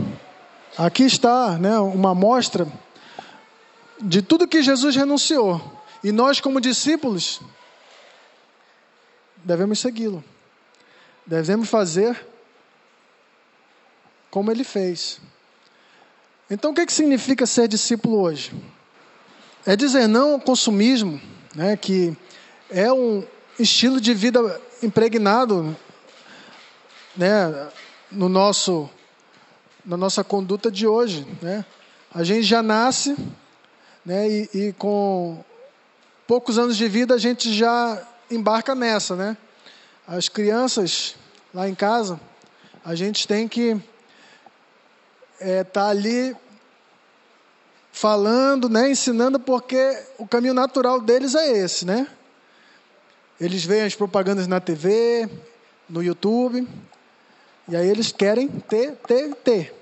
aqui 0.77 1.05
está 1.05 1.59
né, 1.59 1.79
uma 1.79 2.11
amostra 2.11 2.67
de 4.01 4.21
tudo 4.23 4.49
que 4.49 4.63
Jesus 4.63 4.95
renunciou. 4.95 5.61
E 6.03 6.13
nós, 6.13 6.41
como 6.41 6.61
discípulos, 6.61 7.41
devemos 9.45 9.79
segui-lo. 9.79 10.23
Devemos 11.29 11.69
fazer 11.69 12.27
como 14.31 14.51
ele 14.51 14.65
fez. 14.65 15.21
Então, 16.51 16.71
o 16.71 16.75
que, 16.75 16.87
que 16.87 16.93
significa 16.93 17.45
ser 17.45 17.69
discípulo 17.69 18.19
hoje? 18.19 18.51
É 19.67 19.77
dizer 19.77 20.07
não 20.07 20.33
ao 20.33 20.41
consumismo, 20.41 21.21
né, 21.55 21.77
que 21.77 22.17
é 22.71 22.91
um 22.91 23.23
estilo 23.59 24.01
de 24.01 24.15
vida 24.15 24.59
impregnado 24.83 25.77
né, 27.15 27.69
no 28.11 28.31
nosso, 28.31 28.89
na 29.85 29.99
nossa 29.99 30.25
conduta 30.25 30.71
de 30.71 30.87
hoje. 30.87 31.27
Né? 31.43 31.63
A 32.11 32.25
gente 32.25 32.45
já 32.45 32.63
nasce 32.63 33.15
né, 34.03 34.27
e, 34.27 34.49
e 34.55 34.73
com 34.73 35.45
poucos 36.27 36.59
anos 36.59 36.75
de 36.75 36.89
vida 36.89 37.15
a 37.15 37.19
gente 37.19 37.53
já 37.53 38.03
embarca 38.31 38.75
nessa, 38.75 39.15
né? 39.15 39.37
As 40.11 40.27
crianças 40.27 41.17
lá 41.53 41.69
em 41.69 41.75
casa, 41.75 42.19
a 42.83 42.95
gente 42.95 43.29
tem 43.29 43.47
que 43.47 43.73
estar 45.39 45.47
é, 45.47 45.63
tá 45.63 45.89
ali 45.89 46.35
falando, 47.93 48.71
né, 48.71 48.91
ensinando, 48.91 49.39
porque 49.39 50.03
o 50.17 50.27
caminho 50.27 50.55
natural 50.55 50.99
deles 50.99 51.35
é 51.35 51.59
esse, 51.59 51.85
né? 51.85 52.07
Eles 53.39 53.67
veem 53.67 53.83
as 53.83 53.95
propagandas 53.95 54.47
na 54.47 54.59
TV, 54.61 55.29
no 55.87 56.03
YouTube, 56.03 56.67
e 57.69 57.77
aí 57.77 57.87
eles 57.87 58.11
querem 58.11 58.49
ter, 58.49 58.93
ter, 59.07 59.35
ter. 59.35 59.75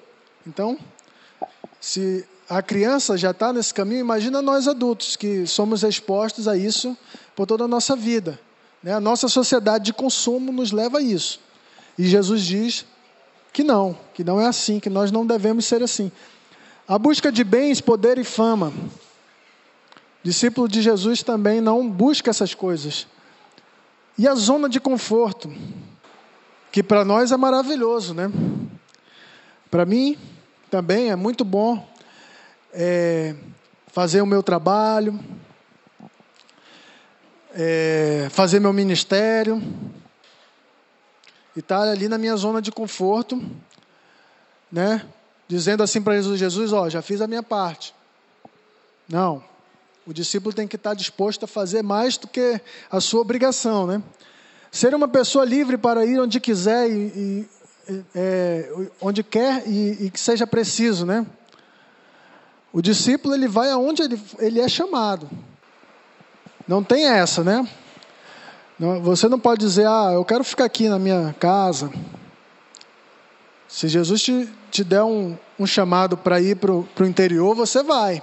Então, 0.44 0.76
se 1.80 2.26
a 2.50 2.60
criança 2.60 3.16
já 3.16 3.30
está 3.30 3.52
nesse 3.52 3.72
caminho, 3.72 4.00
imagina 4.00 4.42
nós 4.42 4.66
adultos 4.66 5.14
que 5.14 5.46
somos 5.46 5.84
expostos 5.84 6.48
a 6.48 6.56
isso 6.56 6.98
por 7.36 7.46
toda 7.46 7.62
a 7.62 7.68
nossa 7.68 7.94
vida. 7.94 8.44
Né? 8.86 8.92
A 8.92 9.00
nossa 9.00 9.26
sociedade 9.26 9.86
de 9.86 9.92
consumo 9.92 10.52
nos 10.52 10.70
leva 10.70 10.98
a 10.98 11.02
isso. 11.02 11.40
E 11.98 12.06
Jesus 12.06 12.44
diz 12.44 12.86
que 13.52 13.64
não, 13.64 13.98
que 14.14 14.22
não 14.22 14.40
é 14.40 14.46
assim, 14.46 14.78
que 14.78 14.88
nós 14.88 15.10
não 15.10 15.26
devemos 15.26 15.64
ser 15.64 15.82
assim. 15.82 16.12
A 16.86 16.96
busca 16.96 17.32
de 17.32 17.42
bens, 17.42 17.80
poder 17.80 18.16
e 18.16 18.22
fama. 18.22 18.72
Discípulo 20.22 20.68
de 20.68 20.82
Jesus 20.82 21.24
também 21.24 21.60
não 21.60 21.90
busca 21.90 22.30
essas 22.30 22.54
coisas. 22.54 23.08
E 24.16 24.28
a 24.28 24.36
zona 24.36 24.68
de 24.68 24.78
conforto, 24.78 25.52
que 26.70 26.80
para 26.80 27.04
nós 27.04 27.32
é 27.32 27.36
maravilhoso, 27.36 28.14
né? 28.14 28.30
Para 29.68 29.84
mim 29.84 30.16
também 30.70 31.10
é 31.10 31.16
muito 31.16 31.44
bom 31.44 31.84
é, 32.72 33.34
fazer 33.88 34.20
o 34.20 34.26
meu 34.26 34.44
trabalho, 34.44 35.18
é, 37.58 38.28
fazer 38.30 38.60
meu 38.60 38.72
ministério, 38.72 39.62
e 41.56 41.60
estar 41.60 41.78
tá 41.78 41.90
ali 41.90 42.06
na 42.06 42.18
minha 42.18 42.36
zona 42.36 42.60
de 42.60 42.70
conforto, 42.70 43.42
né? 44.70 45.06
Dizendo 45.48 45.82
assim 45.82 46.02
para 46.02 46.16
Jesus: 46.16 46.38
Jesus, 46.38 46.72
ó, 46.72 46.90
já 46.90 47.00
fiz 47.00 47.22
a 47.22 47.26
minha 47.26 47.42
parte. 47.42 47.94
Não, 49.08 49.42
o 50.06 50.12
discípulo 50.12 50.54
tem 50.54 50.68
que 50.68 50.76
estar 50.76 50.90
tá 50.90 50.94
disposto 50.94 51.44
a 51.44 51.48
fazer 51.48 51.82
mais 51.82 52.18
do 52.18 52.28
que 52.28 52.60
a 52.90 53.00
sua 53.00 53.22
obrigação, 53.22 53.86
né? 53.86 54.02
Ser 54.70 54.94
uma 54.94 55.08
pessoa 55.08 55.44
livre 55.44 55.78
para 55.78 56.04
ir 56.04 56.20
onde 56.20 56.38
quiser 56.38 56.90
e, 56.90 56.92
e 57.16 57.48
é, 58.14 58.70
onde 59.00 59.22
quer 59.22 59.66
e, 59.66 60.06
e 60.06 60.10
que 60.10 60.20
seja 60.20 60.46
preciso, 60.46 61.06
né? 61.06 61.24
O 62.70 62.82
discípulo 62.82 63.34
ele 63.34 63.48
vai 63.48 63.70
aonde 63.70 64.02
ele, 64.02 64.20
ele 64.38 64.60
é 64.60 64.68
chamado. 64.68 65.30
Não 66.66 66.82
tem 66.82 67.06
essa, 67.06 67.44
né? 67.44 67.66
Você 69.02 69.28
não 69.28 69.38
pode 69.38 69.60
dizer, 69.60 69.86
ah, 69.86 70.10
eu 70.12 70.24
quero 70.24 70.44
ficar 70.44 70.64
aqui 70.64 70.88
na 70.88 70.98
minha 70.98 71.34
casa. 71.38 71.90
Se 73.68 73.88
Jesus 73.88 74.22
te, 74.22 74.48
te 74.70 74.84
der 74.84 75.02
um, 75.02 75.36
um 75.58 75.66
chamado 75.66 76.16
para 76.16 76.40
ir 76.40 76.56
para 76.56 76.72
o 76.72 77.06
interior, 77.06 77.54
você 77.54 77.82
vai. 77.82 78.22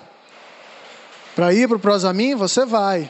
Para 1.36 1.54
ir 1.54 1.68
para 1.68 1.78
o 1.78 1.80
Prosamim, 1.80 2.36
você 2.36 2.66
vai. 2.66 3.10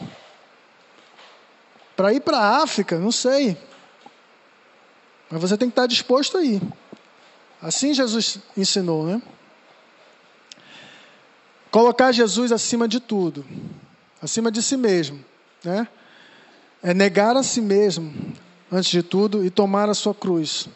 Para 1.96 2.14
ir 2.14 2.22
para 2.22 2.38
a 2.38 2.64
África, 2.64 2.98
não 2.98 3.12
sei. 3.12 3.58
Mas 5.30 5.42
você 5.42 5.58
tem 5.58 5.68
que 5.68 5.74
estar 5.74 5.88
disposto 5.88 6.38
a 6.38 6.44
ir. 6.44 6.62
Assim 7.62 7.94
Jesus 7.94 8.40
ensinou, 8.56 9.06
né? 9.06 9.22
Colocar 11.72 12.12
Jesus 12.12 12.52
acima 12.52 12.88
de 12.88 13.00
tudo, 13.00 13.46
acima 14.24 14.50
de 14.50 14.64
si 14.64 14.78
mesmo, 14.78 15.24
né? 15.66 15.86
É 16.82 16.94
negar 16.94 17.36
a 17.36 17.44
si 17.44 17.60
mesmo, 17.60 18.14
antes 18.72 18.90
de 18.90 19.04
tudo, 19.04 19.44
e 19.44 19.50
tomar 19.50 19.90
a 19.90 19.94
sua 19.94 20.16
cruz. 20.16 20.70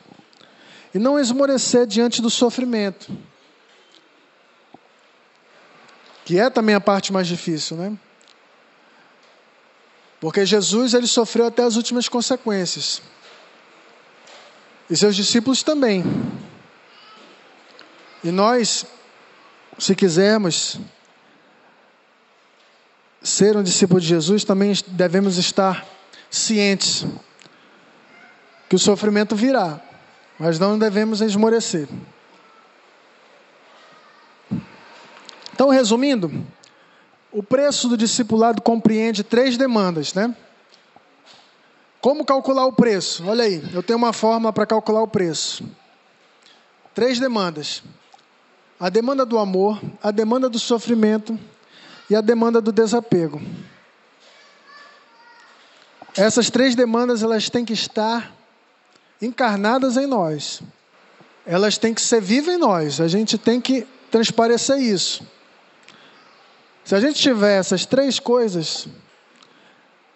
E 0.93 0.99
não 0.99 1.17
esmorecer 1.17 1.87
diante 1.87 2.21
do 2.21 2.29
sofrimento, 2.29 3.09
que 6.25 6.37
é 6.37 6.49
também 6.49 6.75
a 6.75 6.81
parte 6.81 7.13
mais 7.13 7.25
difícil, 7.25 7.77
né? 7.77 7.97
Porque 10.19 10.45
Jesus 10.45 10.93
ele 10.93 11.07
sofreu 11.07 11.45
até 11.45 11.63
as 11.63 11.77
últimas 11.77 12.09
consequências. 12.09 13.01
E 14.89 14.95
seus 14.97 15.15
discípulos 15.15 15.63
também. 15.63 16.03
E 18.23 18.29
nós 18.29 18.85
se 19.77 19.95
quisermos 19.95 20.79
ser 23.21 23.57
um 23.57 23.63
discípulo 23.63 23.99
de 23.99 24.07
Jesus, 24.07 24.43
também 24.43 24.73
devemos 24.87 25.37
estar 25.37 25.85
cientes 26.29 27.05
que 28.69 28.75
o 28.75 28.79
sofrimento 28.79 29.35
virá, 29.35 29.81
mas 30.39 30.59
não 30.59 30.77
devemos 30.77 31.21
esmorecer. 31.21 31.87
Então, 35.53 35.69
resumindo, 35.69 36.45
o 37.31 37.41
preço 37.41 37.87
do 37.87 37.97
discipulado 37.97 38.61
compreende 38.61 39.23
três 39.23 39.57
demandas, 39.57 40.13
né? 40.13 40.35
Como 41.99 42.23
calcular 42.23 42.65
o 42.65 42.73
preço? 42.73 43.27
Olha 43.27 43.43
aí, 43.43 43.63
eu 43.73 43.81
tenho 43.81 43.97
uma 43.97 44.13
forma 44.13 44.53
para 44.53 44.65
calcular 44.65 45.01
o 45.01 45.07
preço. 45.07 45.63
Três 46.93 47.19
demandas 47.19 47.83
a 48.79 48.89
demanda 48.89 49.25
do 49.25 49.39
amor, 49.39 49.81
a 50.03 50.11
demanda 50.11 50.47
do 50.47 50.59
sofrimento 50.59 51.37
e 52.09 52.15
a 52.15 52.21
demanda 52.21 52.61
do 52.61 52.71
desapego. 52.71 53.41
Essas 56.15 56.49
três 56.49 56.75
demandas 56.75 57.21
elas 57.21 57.49
têm 57.49 57.63
que 57.63 57.73
estar 57.73 58.33
encarnadas 59.21 59.97
em 59.97 60.07
nós. 60.07 60.61
Elas 61.45 61.77
têm 61.77 61.93
que 61.93 62.01
ser 62.01 62.21
vivas 62.21 62.55
em 62.55 62.57
nós. 62.57 62.99
A 62.99 63.07
gente 63.07 63.37
tem 63.37 63.61
que 63.61 63.87
transparecer 64.09 64.77
isso. 64.79 65.25
Se 66.83 66.95
a 66.95 66.99
gente 66.99 67.19
tiver 67.19 67.59
essas 67.59 67.85
três 67.85 68.19
coisas, 68.19 68.87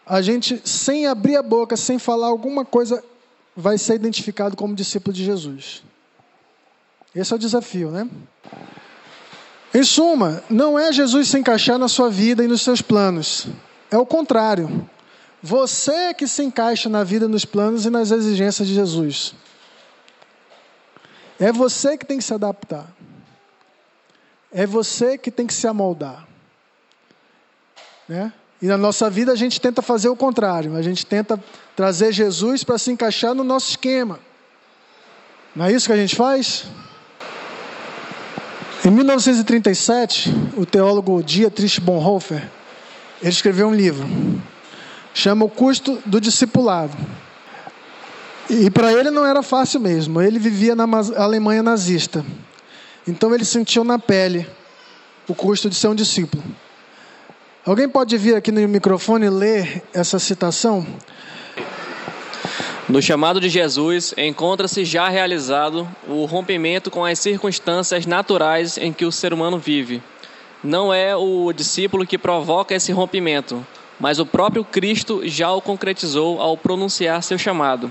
a 0.06 0.22
gente, 0.22 0.62
sem 0.68 1.06
abrir 1.06 1.36
a 1.36 1.44
boca, 1.44 1.78
sem 1.78 2.00
falar 2.00 2.28
alguma 2.28 2.66
coisa, 2.66 3.04
vai 3.56 3.78
ser 3.78 3.96
identificado 3.96 4.56
como 4.56 4.74
discípulo 4.74 5.14
de 5.14 5.24
Jesus. 5.24 5.84
Esse 7.14 7.34
é 7.34 7.36
o 7.36 7.40
desafio, 7.40 7.92
né? 7.92 8.10
Em 9.74 9.84
suma, 9.84 10.44
não 10.50 10.78
é 10.78 10.92
Jesus 10.92 11.30
se 11.30 11.40
encaixar 11.40 11.78
na 11.78 11.88
sua 11.88 12.10
vida 12.10 12.44
e 12.44 12.48
nos 12.48 12.62
seus 12.62 12.82
planos. 12.82 13.48
É 13.90 13.98
o 13.98 14.06
contrário. 14.06 14.90
Você 15.42 15.92
é 15.92 16.14
que 16.14 16.28
se 16.28 16.44
encaixa 16.44 16.90
na 16.90 17.04
vida, 17.04 17.28
nos 17.28 17.46
planos 17.46 17.86
e 17.86 17.90
nas 17.90 18.12
exigências 18.12 18.68
de 18.68 18.74
Jesus. 18.74 19.34
É 21.40 21.52
você 21.52 21.98
que 21.98 22.06
tem 22.06 22.18
que 22.18 22.24
se 22.24 22.34
adaptar. 22.34 22.88
É 24.52 24.68
você 24.68 25.18
que 25.18 25.32
tem 25.32 25.48
que 25.48 25.54
se 25.54 25.66
amoldar. 25.66 26.28
Né? 28.08 28.32
E 28.62 28.68
na 28.68 28.78
nossa 28.78 29.10
vida 29.10 29.32
a 29.32 29.36
gente 29.36 29.60
tenta 29.60 29.82
fazer 29.82 30.10
o 30.10 30.16
contrário. 30.16 30.76
A 30.76 30.82
gente 30.82 31.06
tenta 31.06 31.42
trazer 31.76 32.12
Jesus 32.12 32.64
para 32.64 32.78
se 32.78 32.92
encaixar 32.92 33.34
no 33.34 33.44
nosso 33.44 33.70
esquema. 33.70 34.20
Não 35.56 35.66
é 35.66 35.72
isso 35.72 35.88
que 35.88 35.94
a 35.94 35.98
gente 35.98 36.16
faz? 36.16 36.66
Em 38.84 38.90
1937, 38.90 40.34
o 40.58 40.66
teólogo 40.66 41.22
Dietrich 41.22 41.80
Bonhoeffer, 41.80 42.50
ele 43.22 43.30
escreveu 43.30 43.68
um 43.68 43.76
livro, 43.76 44.08
chama 45.14 45.46
O 45.46 45.50
Custo 45.50 46.02
do 46.04 46.20
Discipulado. 46.20 46.98
E 48.50 48.72
para 48.72 48.92
ele 48.92 49.12
não 49.12 49.24
era 49.24 49.44
fácil 49.44 49.80
mesmo, 49.80 50.20
ele 50.20 50.40
vivia 50.40 50.76
na 50.76 50.86
Alemanha 51.16 51.62
nazista. 51.62 52.26
Então 53.08 53.34
ele 53.36 53.46
sentiu 53.46 53.84
na 53.84 54.00
pele 54.00 54.48
o 55.28 55.36
custo 55.36 55.70
de 55.70 55.76
ser 55.76 55.88
um 55.88 55.96
discípulo. 55.96 56.44
Alguém 57.64 57.88
pode 57.88 58.18
vir 58.18 58.36
aqui 58.36 58.52
no 58.52 58.68
microfone 58.68 59.30
ler 59.30 59.84
essa 59.94 60.18
citação? 60.18 60.86
No 62.92 63.02
chamado 63.02 63.40
de 63.40 63.48
Jesus, 63.48 64.14
encontra-se 64.18 64.84
já 64.84 65.08
realizado 65.08 65.88
o 66.10 66.26
rompimento 66.26 66.92
com 66.92 67.06
as 67.06 67.20
circunstâncias 67.20 68.06
naturais 68.06 68.78
em 68.78 68.92
que 68.92 69.06
o 69.06 69.12
ser 69.14 69.34
humano 69.34 69.58
vive. 69.58 70.04
Não 70.62 70.94
é 70.94 71.16
o 71.16 71.54
discípulo 71.54 72.06
que 72.06 72.18
provoca 72.18 72.76
esse 72.76 72.92
rompimento, 72.92 73.66
mas 73.98 74.20
o 74.20 74.26
próprio 74.26 74.66
Cristo 74.66 75.22
já 75.24 75.54
o 75.54 75.62
concretizou 75.62 76.42
ao 76.42 76.58
pronunciar 76.58 77.24
seu 77.24 77.38
chamado. 77.38 77.90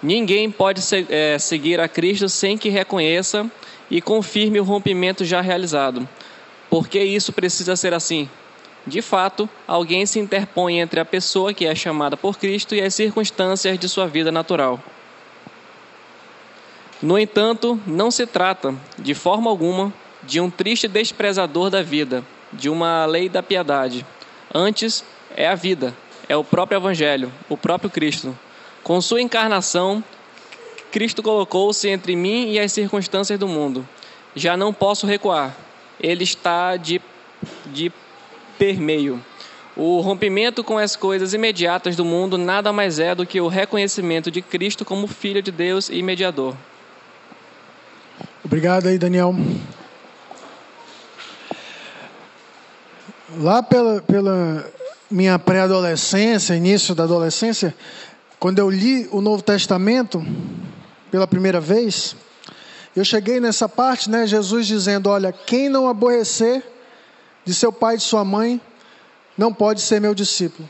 Ninguém 0.00 0.48
pode 0.52 0.82
é, 1.08 1.36
seguir 1.40 1.80
a 1.80 1.88
Cristo 1.88 2.28
sem 2.28 2.56
que 2.56 2.68
reconheça 2.68 3.44
e 3.90 4.00
confirme 4.00 4.60
o 4.60 4.64
rompimento 4.64 5.24
já 5.24 5.40
realizado. 5.40 6.08
Por 6.70 6.86
que 6.86 7.02
isso 7.02 7.32
precisa 7.32 7.74
ser 7.74 7.92
assim? 7.92 8.30
De 8.86 9.02
fato, 9.02 9.48
alguém 9.66 10.06
se 10.06 10.18
interpõe 10.18 10.78
entre 10.78 10.98
a 11.00 11.04
pessoa 11.04 11.52
que 11.52 11.66
é 11.66 11.74
chamada 11.74 12.16
por 12.16 12.38
Cristo 12.38 12.74
e 12.74 12.80
as 12.80 12.94
circunstâncias 12.94 13.78
de 13.78 13.88
sua 13.88 14.06
vida 14.06 14.32
natural. 14.32 14.80
No 17.00 17.18
entanto, 17.18 17.80
não 17.86 18.10
se 18.10 18.26
trata, 18.26 18.74
de 18.98 19.14
forma 19.14 19.48
alguma, 19.48 19.92
de 20.22 20.40
um 20.40 20.50
triste 20.50 20.88
desprezador 20.88 21.70
da 21.70 21.82
vida, 21.82 22.24
de 22.52 22.68
uma 22.68 23.06
lei 23.06 23.28
da 23.28 23.42
piedade. 23.42 24.04
Antes, 24.52 25.04
é 25.36 25.46
a 25.46 25.54
vida, 25.54 25.94
é 26.28 26.36
o 26.36 26.42
próprio 26.42 26.78
Evangelho, 26.78 27.32
o 27.48 27.56
próprio 27.56 27.90
Cristo. 27.90 28.36
Com 28.82 29.00
sua 29.00 29.20
encarnação, 29.20 30.02
Cristo 30.90 31.22
colocou-se 31.22 31.88
entre 31.88 32.16
mim 32.16 32.50
e 32.50 32.58
as 32.58 32.72
circunstâncias 32.72 33.38
do 33.38 33.46
mundo. 33.46 33.86
Já 34.34 34.56
não 34.56 34.72
posso 34.72 35.06
recuar. 35.06 35.54
Ele 36.00 36.24
está 36.24 36.76
de, 36.76 37.00
de 37.66 37.92
permeio. 38.58 39.22
O 39.76 40.00
rompimento 40.00 40.64
com 40.64 40.76
as 40.76 40.96
coisas 40.96 41.32
imediatas 41.32 41.94
do 41.94 42.04
mundo 42.04 42.36
nada 42.36 42.72
mais 42.72 42.98
é 42.98 43.14
do 43.14 43.24
que 43.24 43.40
o 43.40 43.46
reconhecimento 43.46 44.30
de 44.30 44.42
Cristo 44.42 44.84
como 44.84 45.06
Filho 45.06 45.40
de 45.40 45.52
Deus 45.52 45.88
e 45.88 46.02
mediador. 46.02 46.56
Obrigado 48.44 48.88
aí, 48.88 48.98
Daniel. 48.98 49.34
Lá 53.36 53.62
pela, 53.62 54.02
pela 54.02 54.66
minha 55.08 55.38
pré-adolescência, 55.38 56.54
início 56.54 56.94
da 56.94 57.04
adolescência, 57.04 57.74
quando 58.40 58.58
eu 58.58 58.68
li 58.68 59.08
o 59.12 59.20
Novo 59.20 59.42
Testamento 59.42 60.24
pela 61.10 61.26
primeira 61.26 61.60
vez, 61.60 62.16
eu 62.96 63.04
cheguei 63.04 63.38
nessa 63.38 63.68
parte, 63.68 64.10
né, 64.10 64.26
Jesus 64.26 64.66
dizendo: 64.66 65.08
Olha, 65.08 65.32
quem 65.32 65.68
não 65.68 65.88
aborrecer 65.88 66.64
de 67.48 67.54
seu 67.54 67.72
pai 67.72 67.94
e 67.94 67.96
de 67.96 68.04
sua 68.04 68.26
mãe, 68.26 68.60
não 69.34 69.54
pode 69.54 69.80
ser 69.80 70.02
meu 70.02 70.14
discípulo. 70.14 70.68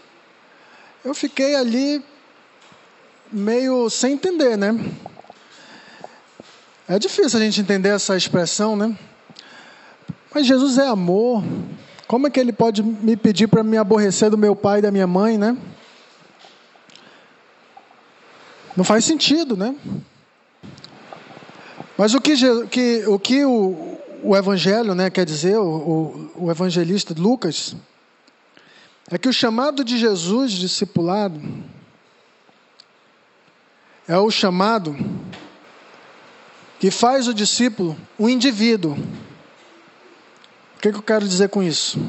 Eu 1.04 1.12
fiquei 1.12 1.56
ali 1.56 2.00
meio 3.32 3.90
sem 3.90 4.12
entender, 4.12 4.56
né? 4.56 4.72
É 6.86 6.96
difícil 6.96 7.36
a 7.36 7.42
gente 7.42 7.60
entender 7.60 7.88
essa 7.88 8.16
expressão, 8.16 8.76
né? 8.76 8.96
Mas 10.32 10.46
Jesus 10.46 10.78
é 10.78 10.86
amor. 10.86 11.42
Como 12.06 12.28
é 12.28 12.30
que 12.30 12.38
ele 12.38 12.52
pode 12.52 12.80
me 12.80 13.16
pedir 13.16 13.48
para 13.48 13.64
me 13.64 13.76
aborrecer 13.76 14.30
do 14.30 14.38
meu 14.38 14.54
pai 14.54 14.78
e 14.78 14.82
da 14.82 14.92
minha 14.92 15.06
mãe, 15.06 15.36
né? 15.36 15.56
Não 18.76 18.84
faz 18.84 19.04
sentido, 19.04 19.56
né? 19.56 19.74
Mas 21.96 22.14
o 22.14 22.20
que, 22.20 22.34
o, 23.08 23.18
que 23.18 23.44
o, 23.44 23.98
o 24.22 24.36
Evangelho 24.36 24.94
né, 24.94 25.10
quer 25.10 25.24
dizer, 25.24 25.56
o, 25.58 26.30
o, 26.34 26.50
evangelista 26.50 27.14
Lucas, 27.16 27.74
é 29.10 29.16
que 29.16 29.28
o 29.28 29.32
chamado 29.32 29.84
de 29.84 29.96
Jesus, 29.96 30.52
discipulado, 30.52 31.40
é 34.06 34.18
o 34.18 34.30
chamado 34.30 34.96
que 36.78 36.90
faz 36.90 37.28
o 37.28 37.34
discípulo 37.34 37.96
um 38.18 38.28
indivíduo. 38.28 38.92
O 40.76 40.80
que, 40.80 40.90
que 40.90 40.98
eu 40.98 41.02
quero 41.02 41.26
dizer 41.26 41.48
com 41.48 41.62
isso? 41.62 42.00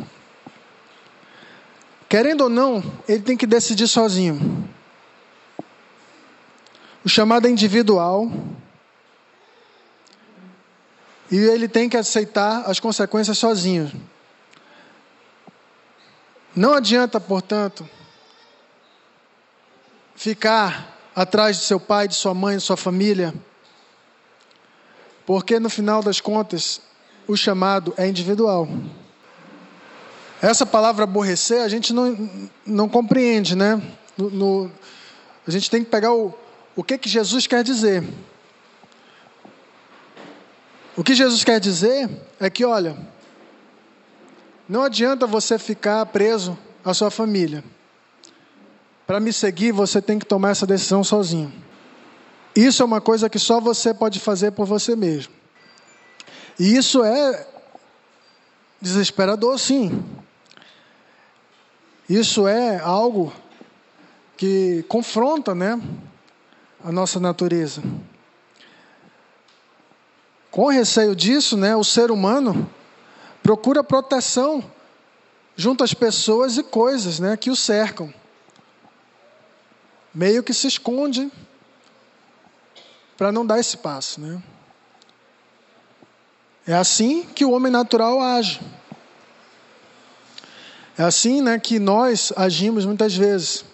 Querendo 2.08 2.42
ou 2.42 2.50
não, 2.50 2.84
ele 3.08 3.22
tem 3.22 3.38
que 3.38 3.46
decidir 3.46 3.88
sozinho. 3.88 4.68
O 7.04 7.10
chamado 7.10 7.48
é 7.48 7.50
individual. 7.50 8.32
E 11.32 11.38
ele 11.38 11.68
tem 11.68 11.88
que 11.88 11.98
aceitar 11.98 12.64
as 12.66 12.80
consequências 12.80 13.38
sozinho. 13.38 13.92
Não 16.56 16.74
adianta, 16.74 17.20
portanto, 17.20 17.88
ficar 20.16 20.98
atrás 21.16 21.58
de 21.58 21.64
seu 21.64 21.80
pai, 21.80 22.08
de 22.08 22.16
sua 22.16 22.34
mãe, 22.34 22.58
de 22.58 22.64
sua 22.64 22.78
família 22.78 23.34
porque 25.30 25.60
no 25.60 25.70
final 25.70 26.02
das 26.02 26.20
contas, 26.20 26.82
o 27.28 27.38
chamado 27.38 27.94
é 27.98 28.08
individual. 28.08 28.68
Essa 30.42 30.66
palavra 30.66 31.04
aborrecer, 31.04 31.62
a 31.62 31.68
gente 31.68 31.94
não, 31.94 32.28
não 32.66 32.90
compreende, 32.90 33.56
né? 33.56 33.80
No, 34.18 34.32
no, 34.32 34.72
a 35.48 35.52
gente 35.52 35.70
tem 35.70 35.84
que 35.84 35.92
pegar 35.92 36.12
o, 36.12 36.34
o 36.76 36.84
que, 36.84 36.98
que 36.98 37.08
Jesus 37.08 37.46
quer 37.46 37.64
dizer. 37.64 38.04
O 41.00 41.04
que 41.04 41.16
Jesus 41.16 41.46
quer 41.46 41.62
dizer 41.62 42.10
é 42.42 42.50
que, 42.50 42.66
olha, 42.66 42.98
não 44.68 44.84
adianta 44.84 45.26
você 45.26 45.58
ficar 45.58 46.06
preso 46.08 46.60
à 46.84 46.94
sua 46.94 47.10
família. 47.10 47.64
Para 49.08 49.18
me 49.22 49.32
seguir, 49.32 49.72
você 49.72 50.02
tem 50.02 50.20
que 50.20 50.26
tomar 50.26 50.50
essa 50.50 50.68
decisão 50.68 51.02
sozinho. 51.02 51.54
Isso 52.54 52.84
é 52.84 52.86
uma 52.86 53.00
coisa 53.00 53.30
que 53.30 53.40
só 53.40 53.62
você 53.62 53.94
pode 53.94 54.20
fazer 54.20 54.52
por 54.52 54.66
você 54.66 54.94
mesmo. 54.94 55.32
E 56.60 56.76
isso 56.76 57.02
é 57.02 57.48
desesperador, 58.82 59.58
sim. 59.58 60.04
Isso 62.10 62.46
é 62.46 62.78
algo 62.78 63.32
que 64.36 64.84
confronta, 64.90 65.56
né, 65.56 65.82
a 66.84 66.92
nossa 66.92 67.22
natureza. 67.22 67.82
Com 70.52 70.68
receio 70.68 71.16
disso, 71.16 71.56
né, 71.56 71.76
o 71.76 71.84
ser 71.84 72.12
humano 72.12 72.70
procura 73.44 73.84
proteção 73.84 74.64
junto 75.56 75.84
às 75.84 75.94
pessoas 75.94 76.58
e 76.58 76.64
coisas, 76.64 77.20
né, 77.20 77.38
que 77.38 77.50
o 77.50 77.56
cercam. 77.56 78.14
Meio 80.14 80.42
que 80.42 80.54
se 80.54 80.68
esconde 80.68 81.32
para 83.18 83.32
não 83.32 83.46
dar 83.46 83.60
esse 83.60 83.78
passo, 83.78 84.22
né? 84.22 84.42
É 86.66 86.74
assim 86.74 87.24
que 87.24 87.44
o 87.44 87.52
homem 87.52 87.72
natural 87.72 88.22
age. 88.22 88.62
É 90.98 91.04
assim, 91.04 91.42
né, 91.42 91.60
que 91.60 91.80
nós 91.80 92.34
agimos 92.36 92.86
muitas 92.86 93.16
vezes. 93.16 93.66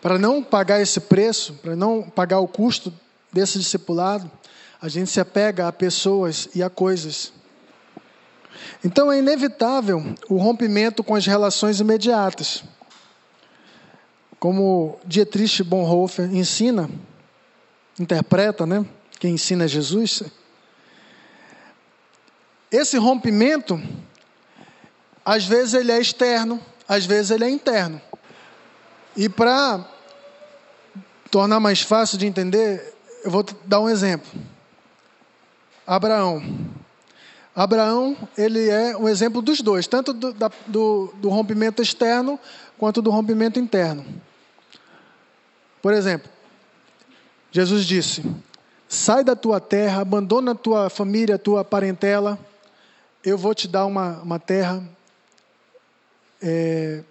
Para 0.00 0.18
não 0.18 0.42
pagar 0.42 0.80
esse 0.80 1.00
preço, 1.00 1.54
para 1.54 1.74
não 1.74 2.02
pagar 2.02 2.38
o 2.38 2.48
custo 2.48 2.92
desse 3.32 3.58
discipulado, 3.58 4.30
a 4.80 4.88
gente 4.88 5.10
se 5.10 5.20
apega 5.20 5.66
a 5.66 5.72
pessoas 5.72 6.48
e 6.54 6.62
a 6.62 6.70
coisas. 6.70 7.32
Então 8.84 9.10
é 9.10 9.18
inevitável 9.18 10.14
o 10.28 10.36
rompimento 10.36 11.02
com 11.02 11.14
as 11.14 11.26
relações 11.26 11.80
imediatas. 11.80 12.62
Como 14.38 14.98
Dietrich 15.04 15.64
Bonhoeffer 15.64 16.32
ensina, 16.32 16.88
interpreta, 17.98 18.64
né? 18.64 18.86
Quem 19.18 19.34
ensina 19.34 19.64
é 19.64 19.68
Jesus. 19.68 20.22
Esse 22.70 22.96
rompimento, 22.98 23.80
às 25.24 25.44
vezes 25.44 25.74
ele 25.74 25.90
é 25.90 26.00
externo, 26.00 26.60
às 26.86 27.04
vezes 27.04 27.32
ele 27.32 27.44
é 27.44 27.50
interno. 27.50 28.00
E 29.16 29.28
para 29.28 29.84
tornar 31.30 31.58
mais 31.58 31.80
fácil 31.80 32.16
de 32.16 32.26
entender, 32.26 32.94
eu 33.24 33.30
vou 33.30 33.44
dar 33.64 33.80
um 33.80 33.88
exemplo. 33.88 34.30
Abraão. 35.88 36.42
Abraão, 37.56 38.14
ele 38.36 38.68
é 38.68 38.94
um 38.94 39.08
exemplo 39.08 39.40
dos 39.40 39.62
dois, 39.62 39.86
tanto 39.86 40.12
do, 40.12 40.34
da, 40.34 40.50
do, 40.66 41.14
do 41.14 41.30
rompimento 41.30 41.80
externo 41.80 42.38
quanto 42.76 43.00
do 43.00 43.10
rompimento 43.10 43.58
interno. 43.58 44.04
Por 45.80 45.94
exemplo, 45.94 46.30
Jesus 47.50 47.86
disse: 47.86 48.22
Sai 48.86 49.24
da 49.24 49.34
tua 49.34 49.60
terra, 49.60 50.02
abandona 50.02 50.52
a 50.52 50.54
tua 50.54 50.90
família, 50.90 51.36
a 51.36 51.38
tua 51.38 51.64
parentela, 51.64 52.38
eu 53.24 53.38
vou 53.38 53.54
te 53.54 53.66
dar 53.66 53.86
uma, 53.86 54.20
uma 54.20 54.38
terra. 54.38 54.86
É, 56.42 57.02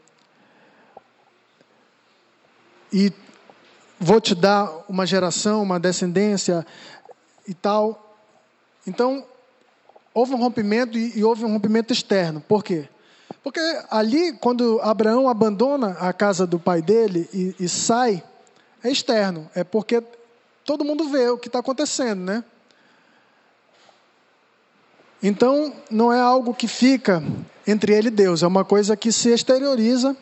e 2.94 3.12
vou 4.00 4.22
te 4.22 4.36
dar 4.36 4.86
uma 4.88 5.06
geração, 5.08 5.64
uma 5.64 5.80
descendência 5.80 6.64
e 7.48 7.56
tal. 7.56 8.07
Então, 8.88 9.26
houve 10.14 10.34
um 10.34 10.38
rompimento 10.38 10.98
e, 10.98 11.20
e 11.20 11.24
houve 11.24 11.46
um 11.46 11.52
rompimento 11.52 11.94
externo. 11.94 12.42
Por 12.42 12.64
quê? 12.64 12.88
Porque 13.44 13.60
ali, 13.90 14.34
quando 14.34 14.80
Abraão 14.82 15.30
abandona 15.30 15.92
a 16.00 16.12
casa 16.12 16.48
do 16.48 16.58
pai 16.58 16.82
dele 16.82 17.30
e, 17.34 17.56
e 17.60 17.70
sai, 17.70 18.24
é 18.84 18.90
externo. 18.90 19.50
É 19.54 19.64
porque 19.64 20.02
todo 20.64 20.86
mundo 20.86 21.10
vê 21.10 21.30
o 21.30 21.38
que 21.38 21.48
está 21.48 21.60
acontecendo, 21.60 22.22
né? 22.22 22.44
Então, 25.22 25.74
não 25.90 26.14
é 26.14 26.20
algo 26.20 26.54
que 26.54 26.68
fica 26.68 27.24
entre 27.66 27.94
ele 27.94 28.08
e 28.08 28.12
Deus, 28.12 28.44
é 28.44 28.48
uma 28.48 28.64
coisa 28.64 28.96
que 28.96 29.12
se 29.12 29.30
exterioriza 29.30 30.16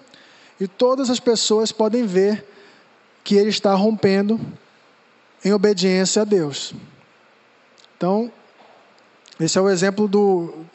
e 0.59 0.67
todas 0.67 1.09
as 1.09 1.19
pessoas 1.19 1.71
podem 1.71 2.05
ver 2.05 2.45
que 3.23 3.35
ele 3.35 3.49
está 3.49 3.73
rompendo 3.73 4.39
em 5.43 5.51
obediência 5.51 6.21
a 6.21 6.25
Deus. 6.25 6.73
Então, 7.97 8.31
esse 9.39 9.57
é 9.57 9.61
o 9.61 9.69
exemplo 9.69 10.07
do, 10.07 10.65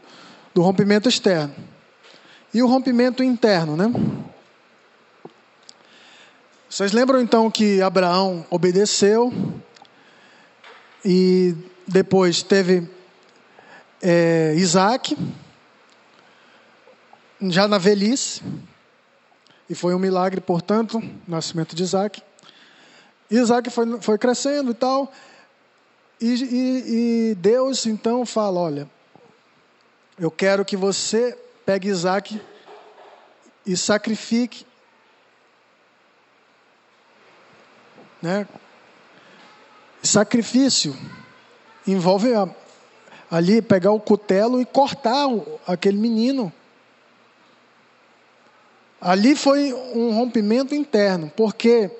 do 0.54 0.62
rompimento 0.62 1.08
externo. 1.08 1.54
E 2.52 2.62
o 2.62 2.66
rompimento 2.66 3.22
interno, 3.22 3.76
né? 3.76 3.90
Vocês 6.68 6.92
lembram 6.92 7.20
então 7.20 7.50
que 7.50 7.80
Abraão 7.80 8.46
obedeceu 8.50 9.32
e 11.04 11.54
depois 11.86 12.42
teve 12.42 12.88
é, 14.02 14.54
Isaac, 14.56 15.16
já 17.42 17.66
na 17.66 17.78
velhice. 17.78 18.42
E 19.68 19.74
foi 19.74 19.94
um 19.94 19.98
milagre, 19.98 20.40
portanto, 20.40 20.98
o 20.98 21.30
nascimento 21.30 21.74
de 21.74 21.82
Isaac. 21.82 22.22
Isaac 23.30 23.70
foi, 23.70 24.00
foi 24.00 24.18
crescendo 24.18 24.72
e 24.72 24.74
tal. 24.74 25.12
E, 26.20 26.34
e, 26.34 27.30
e 27.30 27.34
Deus 27.34 27.86
então 27.86 28.26
fala: 28.26 28.60
Olha, 28.60 28.90
eu 30.18 30.30
quero 30.30 30.64
que 30.64 30.76
você 30.76 31.36
pegue 31.64 31.88
Isaac 31.88 32.40
e 33.64 33.76
sacrifique. 33.76 34.66
Né? 38.20 38.46
Sacrifício 40.02 40.94
envolve 41.86 42.34
a, 42.34 42.48
ali 43.30 43.62
pegar 43.62 43.92
o 43.92 44.00
cutelo 44.00 44.60
e 44.60 44.66
cortar 44.66 45.26
o, 45.26 45.58
aquele 45.66 45.96
menino. 45.96 46.52
Ali 49.00 49.34
foi 49.34 49.72
um 49.72 50.12
rompimento 50.12 50.74
interno, 50.74 51.32
porque 51.34 51.90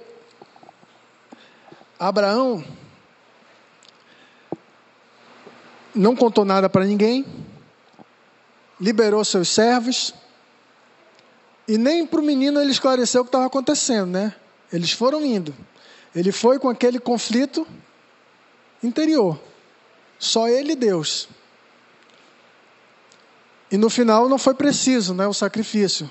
Abraão 1.98 2.62
não 5.94 6.14
contou 6.14 6.44
nada 6.44 6.68
para 6.68 6.85
ninguém, 6.85 7.24
liberou 8.81 9.24
seus 9.24 9.48
servos, 9.48 10.14
e 11.68 11.79
nem 11.79 12.07
para 12.07 12.20
o 12.20 12.22
menino 12.22 12.61
ele 12.61 12.70
esclareceu 12.70 13.20
o 13.20 13.24
que 13.24 13.29
estava 13.29 13.46
acontecendo, 13.46 14.11
né? 14.11 14.35
Eles 14.72 14.92
foram 14.92 15.24
indo. 15.24 15.55
Ele 16.14 16.33
foi 16.33 16.59
com 16.59 16.68
aquele 16.68 16.98
conflito 16.98 17.66
interior. 18.83 19.40
Só 20.18 20.48
ele 20.48 20.72
e 20.72 20.76
Deus. 20.76 21.29
E 23.70 23.76
no 23.76 23.88
final 23.88 24.29
não 24.29 24.38
foi 24.38 24.55
preciso, 24.55 25.14
né, 25.14 25.26
o 25.26 25.33
sacrifício. 25.33 26.11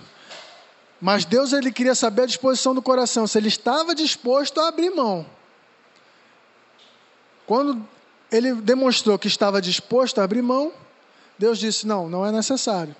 Mas 1.01 1.25
Deus 1.25 1.51
ele 1.53 1.71
queria 1.71 1.95
saber 1.95 2.23
a 2.23 2.25
disposição 2.25 2.73
do 2.73 2.81
coração, 2.81 3.27
se 3.27 3.37
ele 3.37 3.47
estava 3.47 3.93
disposto 3.93 4.59
a 4.59 4.67
abrir 4.69 4.91
mão. 4.91 5.25
Quando 7.45 7.85
ele 8.31 8.53
demonstrou 8.53 9.17
que 9.17 9.27
estava 9.27 9.61
disposto 9.61 10.19
a 10.19 10.23
abrir 10.23 10.41
mão, 10.41 10.71
Deus 11.37 11.57
disse: 11.57 11.87
Não, 11.87 12.09
não 12.09 12.25
é 12.25 12.31
necessário. 12.31 12.95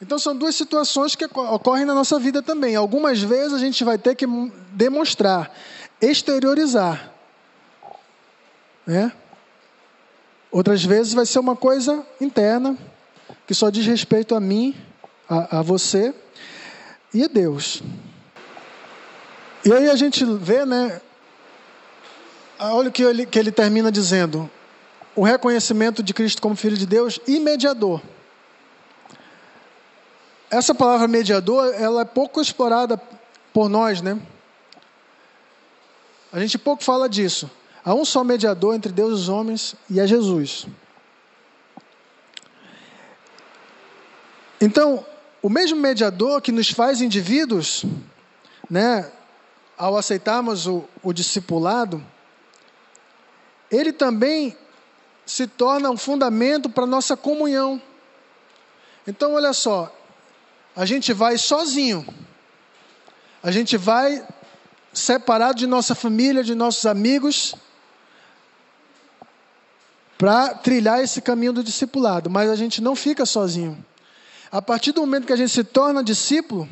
Então 0.00 0.18
são 0.18 0.36
duas 0.36 0.56
situações 0.56 1.14
que 1.14 1.24
ocorrem 1.24 1.84
na 1.84 1.94
nossa 1.94 2.18
vida 2.18 2.42
também. 2.42 2.74
Algumas 2.74 3.22
vezes 3.22 3.52
a 3.52 3.58
gente 3.58 3.84
vai 3.84 3.96
ter 3.96 4.16
que 4.16 4.26
demonstrar, 4.72 5.54
exteriorizar. 6.00 7.12
Né? 8.84 9.12
Outras 10.50 10.84
vezes 10.84 11.14
vai 11.14 11.24
ser 11.24 11.38
uma 11.38 11.54
coisa 11.54 12.04
interna, 12.20 12.76
que 13.46 13.54
só 13.54 13.70
diz 13.70 13.86
respeito 13.86 14.34
a 14.34 14.40
mim 14.40 14.74
a, 15.28 15.60
a 15.60 15.62
você 15.62 16.12
e 17.14 17.22
a 17.22 17.28
Deus. 17.28 17.80
E 19.64 19.72
aí 19.72 19.88
a 19.88 19.94
gente 19.94 20.24
vê, 20.24 20.66
né? 20.66 21.00
Olha 22.64 22.90
o 22.90 22.92
que 22.92 23.02
ele, 23.02 23.26
que 23.26 23.38
ele 23.38 23.50
termina 23.50 23.90
dizendo: 23.90 24.48
o 25.16 25.24
reconhecimento 25.24 26.00
de 26.02 26.14
Cristo 26.14 26.40
como 26.40 26.54
Filho 26.54 26.76
de 26.76 26.86
Deus 26.86 27.18
e 27.26 27.40
mediador. 27.40 28.00
Essa 30.48 30.72
palavra 30.74 31.08
mediador, 31.08 31.74
ela 31.74 32.02
é 32.02 32.04
pouco 32.04 32.40
explorada 32.40 33.00
por 33.52 33.68
nós, 33.68 34.00
né? 34.00 34.20
A 36.32 36.38
gente 36.38 36.56
pouco 36.56 36.84
fala 36.84 37.08
disso. 37.08 37.50
Há 37.84 37.94
um 37.94 38.04
só 38.04 38.22
mediador 38.22 38.74
entre 38.74 38.92
Deus 38.92 39.10
e 39.10 39.14
os 39.14 39.28
homens 39.28 39.74
e 39.90 39.98
é 39.98 40.06
Jesus. 40.06 40.66
Então, 44.60 45.04
o 45.42 45.48
mesmo 45.48 45.80
mediador 45.80 46.40
que 46.40 46.52
nos 46.52 46.70
faz 46.70 47.00
indivíduos, 47.00 47.84
né, 48.70 49.10
ao 49.76 49.96
aceitarmos 49.96 50.68
o, 50.68 50.84
o 51.02 51.12
discipulado, 51.12 52.00
ele 53.72 53.92
também 53.92 54.54
se 55.24 55.46
torna 55.46 55.90
um 55.90 55.96
fundamento 55.96 56.68
para 56.68 56.86
nossa 56.86 57.16
comunhão. 57.16 57.80
Então, 59.06 59.32
olha 59.32 59.54
só, 59.54 59.90
a 60.76 60.84
gente 60.84 61.14
vai 61.14 61.38
sozinho, 61.38 62.06
a 63.42 63.50
gente 63.50 63.78
vai 63.78 64.24
separado 64.92 65.58
de 65.58 65.66
nossa 65.66 65.94
família, 65.94 66.44
de 66.44 66.54
nossos 66.54 66.84
amigos, 66.84 67.54
para 70.18 70.54
trilhar 70.54 71.02
esse 71.02 71.22
caminho 71.22 71.54
do 71.54 71.64
discipulado, 71.64 72.28
mas 72.28 72.50
a 72.50 72.54
gente 72.54 72.80
não 72.82 72.94
fica 72.94 73.24
sozinho. 73.24 73.84
A 74.52 74.60
partir 74.60 74.92
do 74.92 75.00
momento 75.00 75.26
que 75.26 75.32
a 75.32 75.36
gente 75.36 75.50
se 75.50 75.64
torna 75.64 76.04
discípulo, 76.04 76.68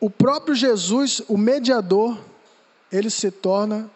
o 0.00 0.08
próprio 0.08 0.54
Jesus, 0.54 1.22
o 1.28 1.36
mediador, 1.36 2.18
ele 2.90 3.10
se 3.10 3.30
torna 3.30 3.88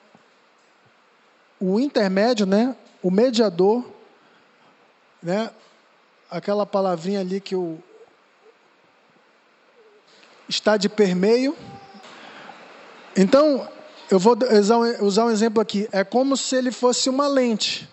o 1.60 1.78
intermédio, 1.78 2.46
né? 2.46 2.76
O 3.02 3.10
mediador, 3.10 3.84
né? 5.22 5.50
Aquela 6.30 6.66
palavrinha 6.66 7.20
ali 7.20 7.40
que 7.40 7.54
o 7.56 7.78
está 10.48 10.76
de 10.76 10.88
permeio. 10.88 11.56
Então, 13.16 13.68
eu 14.10 14.18
vou 14.18 14.36
usar 15.00 15.24
um 15.26 15.30
exemplo 15.30 15.60
aqui. 15.60 15.88
É 15.92 16.04
como 16.04 16.36
se 16.36 16.56
ele 16.56 16.70
fosse 16.70 17.10
uma 17.10 17.26
lente, 17.26 17.88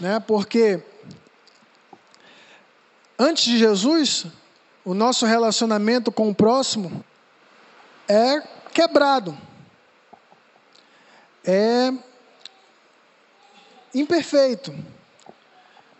né? 0.00 0.20
Porque 0.20 0.82
Antes 3.18 3.44
de 3.44 3.58
Jesus, 3.58 4.26
o 4.84 4.92
nosso 4.92 5.24
relacionamento 5.24 6.12
com 6.12 6.28
o 6.28 6.34
próximo 6.34 7.02
é 8.06 8.42
quebrado, 8.74 9.36
é 11.42 11.94
imperfeito. 14.00 14.74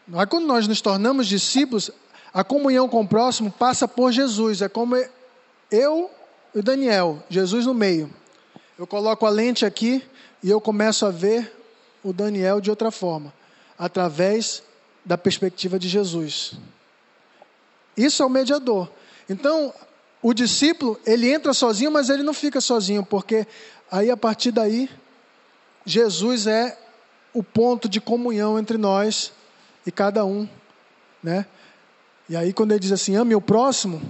Mas 0.06 0.28
quando 0.28 0.46
nós 0.46 0.68
nos 0.68 0.80
tornamos 0.80 1.26
discípulos, 1.26 1.90
a 2.32 2.44
comunhão 2.44 2.88
com 2.88 3.00
o 3.00 3.08
próximo 3.08 3.50
passa 3.50 3.88
por 3.88 4.12
Jesus. 4.12 4.62
É 4.62 4.68
como 4.68 4.96
eu 5.70 6.10
e 6.54 6.62
Daniel, 6.62 7.22
Jesus 7.28 7.66
no 7.66 7.74
meio. 7.74 8.12
Eu 8.78 8.86
coloco 8.86 9.26
a 9.26 9.30
lente 9.30 9.64
aqui 9.64 10.04
e 10.42 10.50
eu 10.50 10.60
começo 10.60 11.06
a 11.06 11.10
ver 11.10 11.52
o 12.04 12.12
Daniel 12.12 12.60
de 12.60 12.70
outra 12.70 12.90
forma, 12.90 13.32
através 13.78 14.62
da 15.04 15.18
perspectiva 15.18 15.78
de 15.78 15.88
Jesus. 15.88 16.52
Isso 17.96 18.22
é 18.22 18.26
o 18.26 18.30
mediador. 18.30 18.90
Então, 19.28 19.72
o 20.22 20.34
discípulo, 20.34 21.00
ele 21.06 21.32
entra 21.32 21.52
sozinho, 21.52 21.90
mas 21.90 22.10
ele 22.10 22.22
não 22.22 22.34
fica 22.34 22.60
sozinho, 22.60 23.04
porque 23.04 23.46
aí 23.90 24.10
a 24.10 24.16
partir 24.16 24.50
daí, 24.50 24.90
Jesus 25.84 26.46
é 26.46 26.78
o 27.36 27.42
ponto 27.42 27.86
de 27.86 28.00
comunhão 28.00 28.58
entre 28.58 28.78
nós 28.78 29.30
e 29.86 29.92
cada 29.92 30.24
um, 30.24 30.48
né? 31.22 31.44
E 32.30 32.34
aí 32.34 32.50
quando 32.50 32.72
ele 32.72 32.80
diz 32.80 32.92
assim, 32.92 33.14
ame 33.14 33.34
o 33.34 33.42
próximo, 33.42 34.00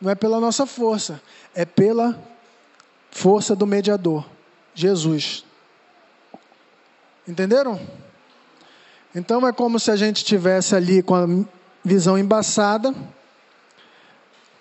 não 0.00 0.08
é 0.08 0.14
pela 0.14 0.38
nossa 0.38 0.64
força, 0.66 1.20
é 1.52 1.64
pela 1.64 2.16
força 3.10 3.56
do 3.56 3.66
mediador, 3.66 4.24
Jesus. 4.72 5.44
Entenderam? 7.26 7.80
Então 9.12 9.44
é 9.48 9.52
como 9.52 9.80
se 9.80 9.90
a 9.90 9.96
gente 9.96 10.24
tivesse 10.24 10.76
ali 10.76 11.02
com 11.02 11.16
a 11.16 11.26
visão 11.84 12.16
embaçada, 12.16 12.94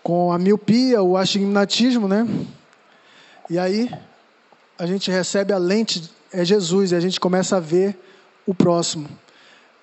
com 0.01 0.33
a 0.33 0.39
miopia, 0.39 1.03
o 1.03 1.15
astigmatismo, 1.15 2.07
né? 2.07 2.27
E 3.51 3.59
aí 3.59 3.87
a 4.79 4.87
gente 4.87 5.11
recebe 5.11 5.53
a 5.53 5.59
lente, 5.59 6.09
é 6.31 6.45
Jesus, 6.45 6.91
e 6.91 6.95
a 6.95 6.99
gente 6.99 7.19
começa 7.19 7.57
a 7.57 7.59
ver 7.59 7.97
o 8.45 8.53
próximo. 8.53 9.09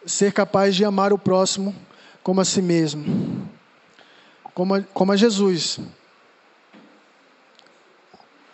Ser 0.05 0.33
capaz 0.33 0.75
de 0.75 0.85
amar 0.85 1.13
o 1.13 1.19
próximo 1.19 1.75
como 2.23 2.41
a 2.41 2.45
si 2.45 2.63
mesmo. 2.63 3.49
Como 4.55 4.75
a, 4.75 4.83
como 4.83 5.13
a 5.13 5.17
Jesus. 5.17 5.79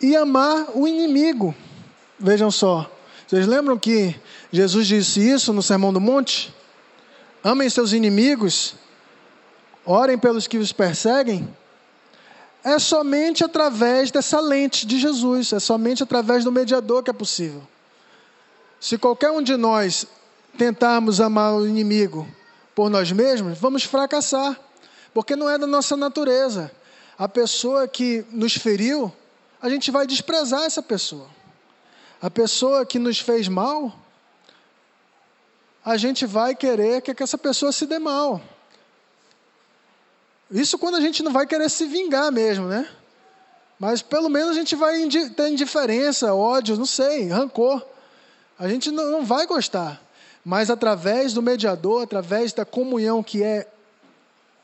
E 0.01 0.15
amar 0.15 0.67
o 0.73 0.87
inimigo. 0.87 1.55
Vejam 2.19 2.51
só. 2.51 2.89
Vocês 3.27 3.47
lembram 3.47 3.77
que 3.77 4.15
Jesus 4.51 4.87
disse 4.87 5.19
isso 5.19 5.53
no 5.53 5.61
Sermão 5.61 5.93
do 5.93 6.01
Monte? 6.01 6.53
Amem 7.43 7.69
seus 7.69 7.91
inimigos, 7.91 8.75
orem 9.85 10.17
pelos 10.17 10.47
que 10.47 10.57
os 10.57 10.71
perseguem 10.71 11.47
é 12.63 12.79
somente 12.79 13.43
através 13.43 14.09
dessa 14.09 14.39
lente 14.39 14.87
de 14.87 14.97
Jesus, 14.97 15.51
é 15.51 15.59
somente 15.59 16.01
através 16.01 16.43
do 16.43 16.51
mediador 16.51 17.03
que 17.03 17.09
é 17.09 17.13
possível. 17.13 17.61
Se 18.83 18.97
qualquer 18.97 19.31
um 19.31 19.41
de 19.41 19.55
nós 19.55 20.05
tentarmos 20.57 21.21
amar 21.21 21.53
o 21.53 21.65
inimigo 21.65 22.27
por 22.75 22.89
nós 22.89 23.09
mesmos, 23.13 23.57
vamos 23.57 23.85
fracassar, 23.85 24.59
porque 25.13 25.37
não 25.37 25.49
é 25.49 25.57
da 25.57 25.65
nossa 25.65 25.95
natureza. 25.95 26.69
A 27.17 27.29
pessoa 27.29 27.87
que 27.87 28.25
nos 28.29 28.57
feriu, 28.57 29.09
a 29.61 29.69
gente 29.69 29.89
vai 29.89 30.05
desprezar 30.05 30.63
essa 30.63 30.83
pessoa. 30.83 31.29
A 32.21 32.29
pessoa 32.29 32.85
que 32.85 32.99
nos 32.99 33.19
fez 33.19 33.47
mal, 33.47 33.97
a 35.85 35.95
gente 35.95 36.25
vai 36.25 36.53
querer 36.53 37.01
que 37.01 37.23
essa 37.23 37.37
pessoa 37.37 37.71
se 37.71 37.85
dê 37.85 37.99
mal. 37.99 38.41
Isso 40.51 40.77
quando 40.77 40.95
a 40.95 41.01
gente 41.01 41.23
não 41.23 41.31
vai 41.31 41.47
querer 41.47 41.69
se 41.69 41.85
vingar 41.85 42.33
mesmo, 42.33 42.67
né? 42.67 42.85
Mas 43.79 44.01
pelo 44.01 44.27
menos 44.27 44.49
a 44.49 44.59
gente 44.59 44.75
vai 44.75 45.07
ter 45.07 45.47
indiferença, 45.47 46.35
ódio, 46.35 46.75
não 46.75 46.85
sei, 46.85 47.29
rancor. 47.29 47.92
A 48.57 48.67
gente 48.67 48.91
não 48.91 49.25
vai 49.25 49.45
gostar. 49.45 50.01
Mas 50.45 50.69
através 50.69 51.33
do 51.33 51.41
mediador, 51.41 52.03
através 52.03 52.51
da 52.51 52.65
comunhão 52.65 53.23
que 53.23 53.41
é, 53.41 53.67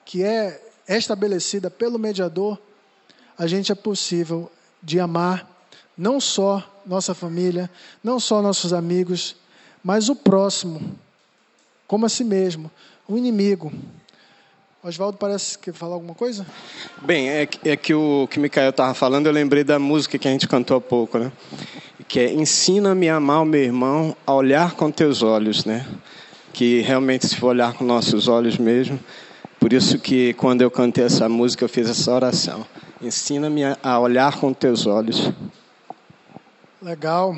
que 0.03 0.23
é 0.23 0.61
estabelecida 0.87 1.69
pelo 1.69 1.97
mediador, 1.97 2.59
a 3.37 3.47
gente 3.47 3.71
é 3.71 3.75
possível 3.75 4.51
de 4.83 4.99
amar 4.99 5.47
não 5.97 6.19
só 6.19 6.63
nossa 6.85 7.13
família, 7.13 7.69
não 8.03 8.19
só 8.19 8.41
nossos 8.41 8.73
amigos, 8.73 9.35
mas 9.83 10.09
o 10.09 10.15
próximo, 10.15 10.97
como 11.87 12.05
a 12.05 12.09
si 12.09 12.23
mesmo, 12.23 12.69
o 13.07 13.17
inimigo. 13.17 13.71
Oswaldo 14.81 15.17
parece 15.17 15.57
que 15.57 15.73
falar 15.73 15.95
alguma 15.95 16.15
coisa? 16.15 16.45
Bem, 17.01 17.29
é, 17.29 17.47
é 17.65 17.75
que 17.75 17.93
o 17.93 18.27
que 18.29 18.39
Micael 18.39 18.69
estava 18.69 18.93
falando, 18.93 19.27
eu 19.27 19.33
lembrei 19.33 19.63
da 19.63 19.77
música 19.77 20.17
que 20.17 20.27
a 20.27 20.31
gente 20.31 20.47
cantou 20.47 20.77
há 20.77 20.81
pouco, 20.81 21.17
né? 21.17 21.31
Que 22.09 22.19
é 22.19 22.33
Ensina-me 22.33 23.07
a 23.07 23.15
amar 23.15 23.43
o 23.43 23.45
meu 23.45 23.61
irmão 23.61 24.17
a 24.25 24.33
olhar 24.33 24.73
com 24.73 24.91
teus 24.91 25.23
olhos, 25.23 25.63
né? 25.63 25.87
Que 26.51 26.81
realmente 26.81 27.25
se 27.25 27.37
for 27.37 27.49
olhar 27.49 27.73
com 27.73 27.85
nossos 27.85 28.27
olhos 28.27 28.57
mesmo. 28.57 28.99
Por 29.59 29.71
isso 29.71 29.99
que 29.99 30.33
quando 30.33 30.61
eu 30.61 30.71
cantei 30.71 31.05
essa 31.05 31.29
música, 31.29 31.63
eu 31.63 31.69
fiz 31.69 31.87
essa 31.87 32.11
oração. 32.11 32.65
Ensina-me 33.01 33.61
a 33.83 33.99
olhar 33.99 34.37
com 34.39 34.51
teus 34.51 34.87
olhos. 34.87 35.31
Legal. 36.81 37.35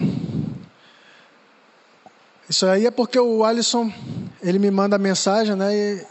Isso 2.50 2.66
aí 2.66 2.86
é 2.86 2.92
porque 2.92 3.20
o 3.20 3.44
Alisson, 3.44 3.92
ele 4.42 4.58
me 4.58 4.72
manda 4.72 4.98
mensagem, 4.98 5.56
né? 5.56 5.76
E 5.76 6.06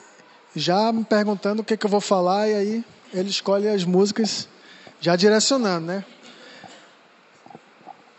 já 0.54 0.92
me 0.92 1.04
perguntando 1.04 1.62
o 1.62 1.64
que, 1.64 1.76
que 1.76 1.86
eu 1.86 1.90
vou 1.90 2.00
falar, 2.00 2.48
e 2.48 2.54
aí 2.54 2.84
ele 3.14 3.30
escolhe 3.30 3.68
as 3.68 3.84
músicas 3.84 4.46
já 5.00 5.16
direcionando, 5.16 5.86
né? 5.86 6.04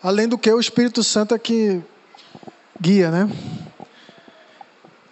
Além 0.04 0.28
do 0.28 0.38
que 0.38 0.52
o 0.52 0.60
Espírito 0.60 1.04
Santo 1.04 1.36
é 1.36 1.40
que 1.40 1.82
guia, 2.80 3.12
né? 3.12 3.30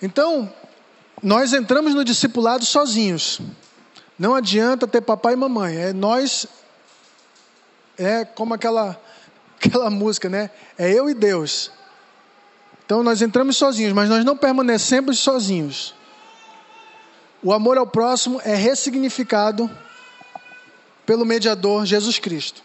Então, 0.02 0.52
nós 1.21 1.54
entramos 1.54 1.93
no 1.93 2.04
discipulado 2.04 2.65
sozinhos. 2.65 3.39
Não 4.17 4.34
adianta 4.34 4.88
ter 4.88 5.02
papai 5.02 5.34
e 5.34 5.36
mamãe. 5.36 5.75
É 5.75 5.93
nós, 5.93 6.47
é 7.97 8.25
como 8.25 8.54
aquela, 8.54 8.99
aquela 9.63 9.89
música, 9.89 10.28
né? 10.28 10.49
É 10.78 10.91
eu 10.91 11.10
e 11.10 11.13
Deus. 11.13 11.71
Então 12.84 13.04
nós 13.04 13.21
entramos 13.21 13.56
sozinhos, 13.58 13.93
mas 13.93 14.10
nós 14.10 14.25
não 14.25 14.36
permanecemos 14.36 15.19
sozinhos. 15.19 15.93
O 17.43 17.54
amor 17.54 17.78
ao 17.78 17.86
próximo 17.86 18.41
é 18.43 18.56
ressignificado 18.56 19.69
pelo 21.06 21.23
mediador 21.23 21.86
Jesus 21.86 22.17
Cristo. 22.17 22.63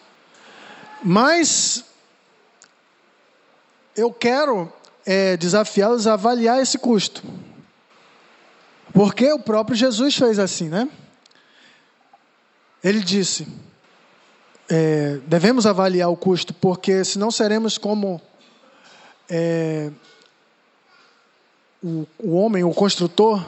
Mas 1.02 1.84
eu 3.96 4.12
quero 4.12 4.72
é, 5.06 5.36
desafiá-los 5.36 6.06
a 6.06 6.14
avaliar 6.14 6.60
esse 6.60 6.78
custo. 6.78 7.22
Porque 8.92 9.32
o 9.32 9.38
próprio 9.38 9.76
Jesus 9.76 10.16
fez 10.16 10.38
assim, 10.38 10.68
né? 10.68 10.88
Ele 12.82 13.00
disse: 13.00 13.46
é, 14.68 15.18
devemos 15.26 15.66
avaliar 15.66 16.10
o 16.10 16.16
custo, 16.16 16.54
porque 16.54 17.04
senão 17.04 17.30
seremos 17.30 17.76
como 17.76 18.20
é, 19.28 19.90
o, 21.82 22.06
o 22.18 22.34
homem, 22.34 22.64
o 22.64 22.72
construtor, 22.72 23.44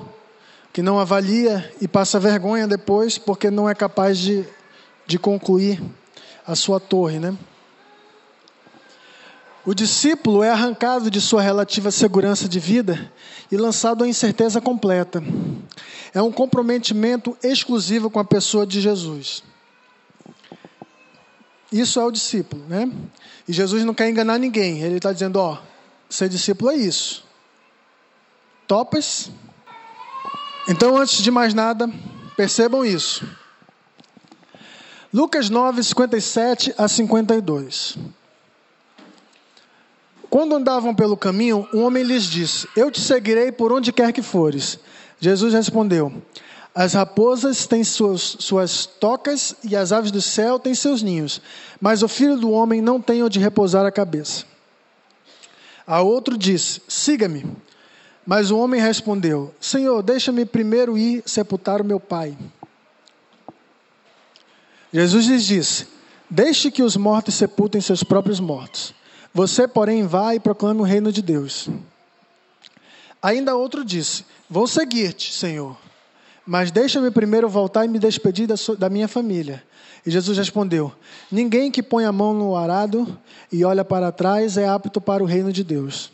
que 0.72 0.82
não 0.82 0.98
avalia 0.98 1.72
e 1.80 1.88
passa 1.88 2.20
vergonha 2.20 2.66
depois 2.66 3.16
porque 3.16 3.50
não 3.50 3.68
é 3.68 3.74
capaz 3.74 4.18
de, 4.18 4.44
de 5.06 5.18
concluir 5.18 5.82
a 6.46 6.54
sua 6.54 6.78
torre, 6.78 7.18
né? 7.18 7.36
O 9.66 9.74
discípulo 9.74 10.44
é 10.44 10.50
arrancado 10.50 11.10
de 11.10 11.20
sua 11.20 11.42
relativa 11.42 11.90
segurança 11.90 12.48
de 12.48 12.60
vida 12.60 13.12
e 13.50 13.56
lançado 13.56 14.04
à 14.04 14.08
incerteza 14.08 14.60
completa. 14.60 15.20
É 16.14 16.22
um 16.22 16.30
comprometimento 16.30 17.36
exclusivo 17.42 18.08
com 18.08 18.20
a 18.20 18.24
pessoa 18.24 18.64
de 18.64 18.80
Jesus. 18.80 19.42
Isso 21.72 21.98
é 21.98 22.04
o 22.04 22.12
discípulo, 22.12 22.64
né? 22.68 22.88
E 23.48 23.52
Jesus 23.52 23.84
não 23.84 23.92
quer 23.92 24.08
enganar 24.08 24.38
ninguém. 24.38 24.82
Ele 24.82 24.98
está 24.98 25.12
dizendo: 25.12 25.40
ó, 25.40 25.58
ser 26.08 26.28
discípulo 26.28 26.70
é 26.70 26.76
isso. 26.76 27.26
Topas? 28.68 29.32
Então, 30.68 30.96
antes 30.96 31.20
de 31.20 31.30
mais 31.32 31.54
nada, 31.54 31.90
percebam 32.36 32.84
isso. 32.84 33.28
Lucas 35.12 35.50
9, 35.50 35.82
57 35.82 36.72
a 36.78 36.86
52. 36.86 37.98
Quando 40.36 40.54
andavam 40.54 40.94
pelo 40.94 41.16
caminho, 41.16 41.66
um 41.72 41.80
homem 41.80 42.02
lhes 42.02 42.24
disse: 42.24 42.68
Eu 42.76 42.90
te 42.90 43.00
seguirei 43.00 43.50
por 43.50 43.72
onde 43.72 43.90
quer 43.90 44.12
que 44.12 44.20
fores. 44.20 44.78
Jesus 45.18 45.54
respondeu: 45.54 46.12
As 46.74 46.92
raposas 46.92 47.66
têm 47.66 47.82
suas, 47.82 48.36
suas 48.40 48.84
tocas 48.84 49.56
e 49.64 49.74
as 49.74 49.92
aves 49.92 50.10
do 50.10 50.20
céu 50.20 50.58
têm 50.58 50.74
seus 50.74 51.00
ninhos, 51.00 51.40
mas 51.80 52.02
o 52.02 52.06
filho 52.06 52.36
do 52.36 52.50
homem 52.50 52.82
não 52.82 53.00
tem 53.00 53.22
onde 53.22 53.40
repousar 53.40 53.86
a 53.86 53.90
cabeça. 53.90 54.44
A 55.86 56.02
outro 56.02 56.36
disse: 56.36 56.82
Siga-me. 56.86 57.46
Mas 58.26 58.50
o 58.50 58.58
homem 58.58 58.78
respondeu: 58.78 59.54
Senhor, 59.58 60.02
deixa-me 60.02 60.44
primeiro 60.44 60.98
ir 60.98 61.22
sepultar 61.24 61.80
o 61.80 61.84
meu 61.84 61.98
pai. 61.98 62.36
Jesus 64.92 65.28
lhes 65.28 65.46
disse: 65.46 65.86
Deixe 66.28 66.70
que 66.70 66.82
os 66.82 66.94
mortos 66.94 67.36
sepultem 67.36 67.80
seus 67.80 68.04
próprios 68.04 68.38
mortos. 68.38 68.94
Você, 69.36 69.68
porém, 69.68 70.06
vá 70.06 70.34
e 70.34 70.40
proclame 70.40 70.80
o 70.80 70.82
reino 70.82 71.12
de 71.12 71.20
Deus. 71.20 71.68
Ainda 73.20 73.54
outro 73.54 73.84
disse: 73.84 74.24
Vou 74.48 74.66
seguir-te, 74.66 75.30
Senhor, 75.30 75.76
mas 76.46 76.70
deixa-me 76.70 77.10
primeiro 77.10 77.46
voltar 77.46 77.84
e 77.84 77.88
me 77.88 77.98
despedir 77.98 78.46
da, 78.46 78.54
da 78.78 78.88
minha 78.88 79.06
família. 79.06 79.62
E 80.06 80.10
Jesus 80.10 80.38
respondeu: 80.38 80.90
Ninguém 81.30 81.70
que 81.70 81.82
põe 81.82 82.06
a 82.06 82.12
mão 82.12 82.32
no 82.32 82.56
arado 82.56 83.18
e 83.52 83.62
olha 83.62 83.84
para 83.84 84.10
trás 84.10 84.56
é 84.56 84.66
apto 84.66 85.02
para 85.02 85.22
o 85.22 85.26
reino 85.26 85.52
de 85.52 85.62
Deus. 85.62 86.10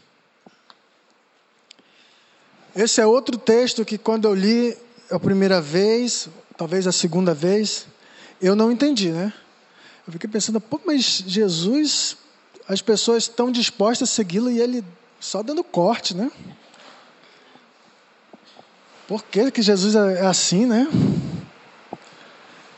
Esse 2.75 3.01
é 3.01 3.07
outro 3.07 3.39
texto 3.39 3.85
que, 3.85 3.99
quando 3.99 4.25
eu 4.25 4.35
li 4.35 4.77
a 5.09 5.21
primeira 5.21 5.61
vez, 5.61 6.29
talvez 6.57 6.89
a 6.89 6.93
segunda 6.93 7.33
vez, 7.33 7.87
eu 8.41 8.57
não 8.57 8.73
entendi, 8.73 9.11
né? 9.11 9.33
Eu 10.09 10.13
fiquei 10.13 10.29
pensando, 10.29 10.61
pô, 10.61 10.81
mas 10.85 11.23
Jesus, 11.25 12.17
as 12.73 12.83
pessoas 12.83 13.25
estão 13.25 13.51
dispostas 13.51 14.09
a 14.09 14.13
segui-lo 14.13 14.51
e 14.51 14.61
ele 14.61 14.85
só 15.21 15.43
dando 15.43 15.63
corte, 15.63 16.17
né? 16.17 16.31
Por 19.07 19.23
que, 19.25 19.51
que 19.51 19.61
Jesus 19.61 19.95
é 19.95 20.25
assim, 20.25 20.65
né? 20.65 20.89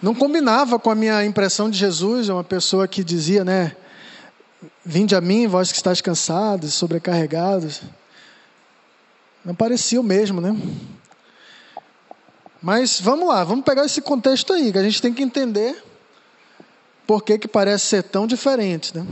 Não 0.02 0.14
combinava 0.14 0.78
com 0.78 0.90
a 0.90 0.94
minha 0.94 1.24
impressão 1.24 1.70
de 1.70 1.78
Jesus, 1.78 2.28
uma 2.28 2.42
pessoa 2.42 2.88
que 2.88 3.04
dizia, 3.04 3.44
né? 3.44 3.76
Vinde 4.84 5.14
a 5.14 5.20
mim, 5.20 5.46
vós 5.46 5.70
que 5.70 5.76
estáis 5.76 6.00
cansados, 6.00 6.74
sobrecarregados. 6.74 7.82
Não 9.44 9.54
parecia 9.54 10.00
o 10.00 10.04
mesmo, 10.04 10.40
né? 10.40 10.56
Mas 12.60 13.00
vamos 13.00 13.28
lá, 13.28 13.44
vamos 13.44 13.64
pegar 13.64 13.84
esse 13.84 14.00
contexto 14.00 14.52
aí, 14.52 14.72
que 14.72 14.78
a 14.78 14.82
gente 14.82 15.00
tem 15.00 15.12
que 15.12 15.22
entender 15.22 15.82
por 17.06 17.22
que, 17.22 17.38
que 17.38 17.46
parece 17.46 17.86
ser 17.86 18.02
tão 18.02 18.26
diferente, 18.26 18.96
né? 18.96 19.06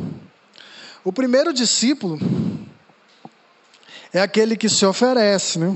O 1.04 1.12
primeiro 1.12 1.52
discípulo 1.52 2.18
é 4.12 4.20
aquele 4.20 4.56
que 4.56 4.68
se 4.68 4.86
oferece, 4.86 5.58
né? 5.58 5.74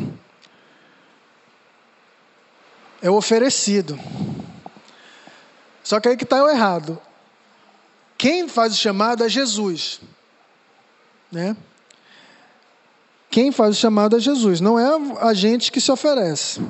É 3.02 3.10
o 3.10 3.14
oferecido. 3.14 3.98
Só 5.82 5.98
que 5.98 6.08
aí 6.08 6.16
que 6.16 6.24
está 6.24 6.44
o 6.44 6.48
errado. 6.48 7.00
Quem 8.18 8.48
faz 8.48 8.72
o 8.72 8.76
chamado 8.76 9.24
é 9.24 9.28
Jesus, 9.28 10.00
né? 11.30 11.56
Quem 13.28 13.52
faz 13.52 13.76
o 13.76 13.80
chamado 13.80 14.16
é 14.16 14.20
Jesus, 14.20 14.60
não 14.60 14.78
é 14.78 14.88
a 15.20 15.34
gente 15.34 15.70
que 15.70 15.80
se 15.80 15.92
oferece. 15.92 16.60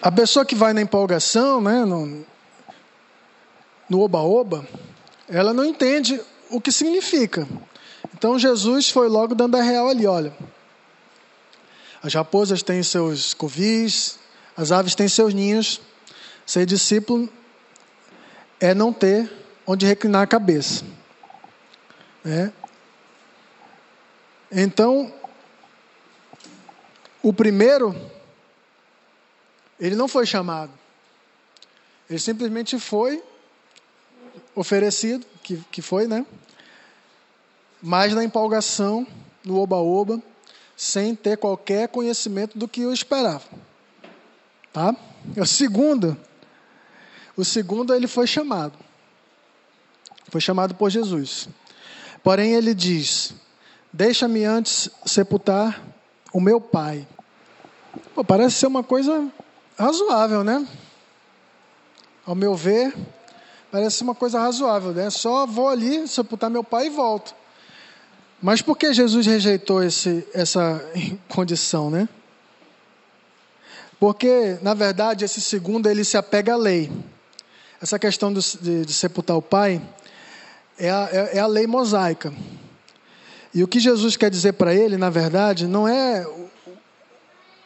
A 0.00 0.10
pessoa 0.10 0.44
que 0.44 0.54
vai 0.54 0.72
na 0.72 0.80
empolgação, 0.80 1.60
né, 1.60 1.84
no 1.84 4.00
oba-oba, 4.00 4.66
ela 5.28 5.52
não 5.52 5.64
entende 5.64 6.20
o 6.50 6.60
que 6.60 6.72
significa. 6.72 7.46
Então 8.14 8.38
Jesus 8.38 8.90
foi 8.90 9.08
logo 9.08 9.34
dando 9.34 9.56
a 9.56 9.62
real 9.62 9.88
ali, 9.88 10.06
olha. 10.06 10.32
As 12.02 12.14
raposas 12.14 12.62
têm 12.62 12.82
seus 12.82 13.34
covis, 13.34 14.18
as 14.56 14.72
aves 14.72 14.94
têm 14.94 15.08
seus 15.08 15.34
ninhos. 15.34 15.80
Ser 16.46 16.64
discípulo 16.64 17.28
é 18.58 18.74
não 18.74 18.92
ter 18.92 19.30
onde 19.66 19.86
reclinar 19.86 20.22
a 20.22 20.26
cabeça. 20.26 20.84
Né? 22.24 22.52
Então, 24.50 25.12
o 27.22 27.32
primeiro, 27.32 27.94
ele 29.78 29.94
não 29.94 30.08
foi 30.08 30.24
chamado. 30.24 30.72
Ele 32.08 32.18
simplesmente 32.18 32.78
foi 32.78 33.22
oferecido, 34.58 35.24
que, 35.42 35.56
que 35.70 35.80
foi, 35.80 36.06
né? 36.06 36.26
Mas 37.80 38.12
na 38.12 38.24
empolgação, 38.24 39.06
no 39.44 39.58
oba-oba, 39.58 40.20
sem 40.76 41.14
ter 41.14 41.36
qualquer 41.36 41.88
conhecimento 41.88 42.58
do 42.58 42.66
que 42.66 42.80
eu 42.80 42.92
esperava. 42.92 43.44
Tá? 44.72 44.94
O 45.36 45.46
segundo, 45.46 46.16
o 47.36 47.44
segundo 47.44 47.94
ele 47.94 48.08
foi 48.08 48.26
chamado. 48.26 48.76
Foi 50.28 50.40
chamado 50.40 50.74
por 50.74 50.90
Jesus. 50.90 51.48
Porém 52.22 52.54
ele 52.54 52.74
diz: 52.74 53.34
Deixa-me 53.92 54.44
antes 54.44 54.90
sepultar 55.06 55.82
o 56.32 56.40
meu 56.40 56.60
pai. 56.60 57.06
Pô, 58.14 58.24
parece 58.24 58.56
ser 58.56 58.66
uma 58.66 58.82
coisa 58.82 59.30
razoável, 59.78 60.42
né? 60.42 60.66
Ao 62.26 62.34
meu 62.34 62.54
ver, 62.54 62.94
parece 63.70 64.02
uma 64.02 64.14
coisa 64.14 64.40
razoável, 64.40 64.92
né? 64.92 65.10
Só 65.10 65.46
vou 65.46 65.68
ali 65.68 66.06
sepultar 66.08 66.50
meu 66.50 66.64
pai 66.64 66.86
e 66.86 66.90
volto. 66.90 67.34
Mas 68.40 68.62
por 68.62 68.76
que 68.76 68.92
Jesus 68.92 69.26
rejeitou 69.26 69.82
esse, 69.82 70.26
essa 70.32 70.80
condição, 71.28 71.90
né? 71.90 72.08
Porque, 73.98 74.58
na 74.62 74.74
verdade, 74.74 75.24
esse 75.24 75.40
segundo 75.40 75.88
ele 75.88 76.04
se 76.04 76.16
apega 76.16 76.54
à 76.54 76.56
lei. 76.56 76.90
Essa 77.80 77.98
questão 77.98 78.32
de, 78.32 78.40
de, 78.58 78.84
de 78.86 78.92
sepultar 78.92 79.36
o 79.36 79.42
pai 79.42 79.82
é 80.78 80.90
a, 80.90 81.08
é, 81.12 81.36
é 81.36 81.40
a 81.40 81.46
lei 81.46 81.66
mosaica. 81.66 82.32
E 83.52 83.62
o 83.62 83.68
que 83.68 83.80
Jesus 83.80 84.16
quer 84.16 84.30
dizer 84.30 84.52
para 84.52 84.74
ele, 84.74 84.96
na 84.96 85.10
verdade, 85.10 85.66
não 85.66 85.88
é 85.88 86.26
o, 86.26 86.50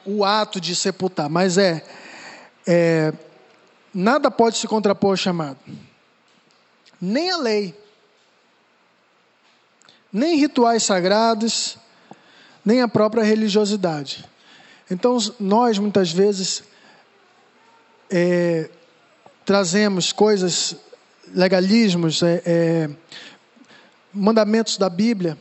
o 0.07 0.25
ato 0.25 0.61
de 0.61 0.75
sepultar, 0.75 1.29
mas 1.29 1.59
é, 1.59 1.85
é, 2.67 3.13
nada 3.93 4.31
pode 4.31 4.57
se 4.57 4.67
contrapor 4.67 5.11
ao 5.11 5.17
chamado, 5.17 5.59
nem 7.05 7.33
a 7.33 7.37
lei, 7.37 7.75
nem 10.13 10.37
rituais 10.39 10.85
sagrados, 10.85 11.77
nem 12.65 12.81
a 12.81 12.87
própria 12.87 13.25
religiosidade. 13.25 14.25
Então, 14.89 15.19
nós 15.41 15.79
muitas 15.79 16.13
vezes 16.13 16.63
é, 18.09 18.71
trazemos 19.45 20.13
coisas, 20.13 20.77
legalismos, 21.35 22.23
é, 22.23 22.43
é, 22.47 22.91
mandamentos 24.15 24.77
da 24.77 24.89
Bíblia 24.89 25.37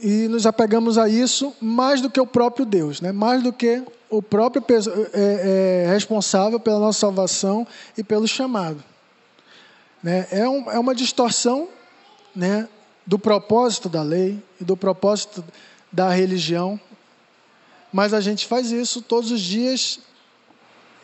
e 0.00 0.28
nos 0.28 0.46
apegamos 0.46 0.98
a 0.98 1.08
isso 1.08 1.52
mais 1.60 2.00
do 2.00 2.08
que 2.08 2.20
o 2.20 2.26
próprio 2.26 2.64
Deus, 2.64 3.00
né? 3.00 3.10
mais 3.10 3.42
do 3.42 3.52
que 3.52 3.82
o 4.08 4.22
próprio 4.22 4.64
é, 5.12 5.84
é, 5.84 5.92
responsável 5.92 6.60
pela 6.60 6.78
nossa 6.78 7.00
salvação 7.00 7.66
e 7.98 8.04
pelo 8.04 8.28
chamado. 8.28 8.84
Né? 10.02 10.26
É, 10.30 10.48
um, 10.48 10.70
é 10.70 10.78
uma 10.78 10.94
distorção 10.94 11.68
né, 12.34 12.68
do 13.06 13.18
propósito 13.18 13.88
da 13.88 14.02
lei 14.02 14.42
e 14.60 14.64
do 14.64 14.76
propósito 14.76 15.44
da 15.90 16.10
religião, 16.10 16.80
mas 17.92 18.14
a 18.14 18.20
gente 18.20 18.46
faz 18.46 18.70
isso 18.70 19.02
todos 19.02 19.30
os 19.30 19.40
dias. 19.40 20.00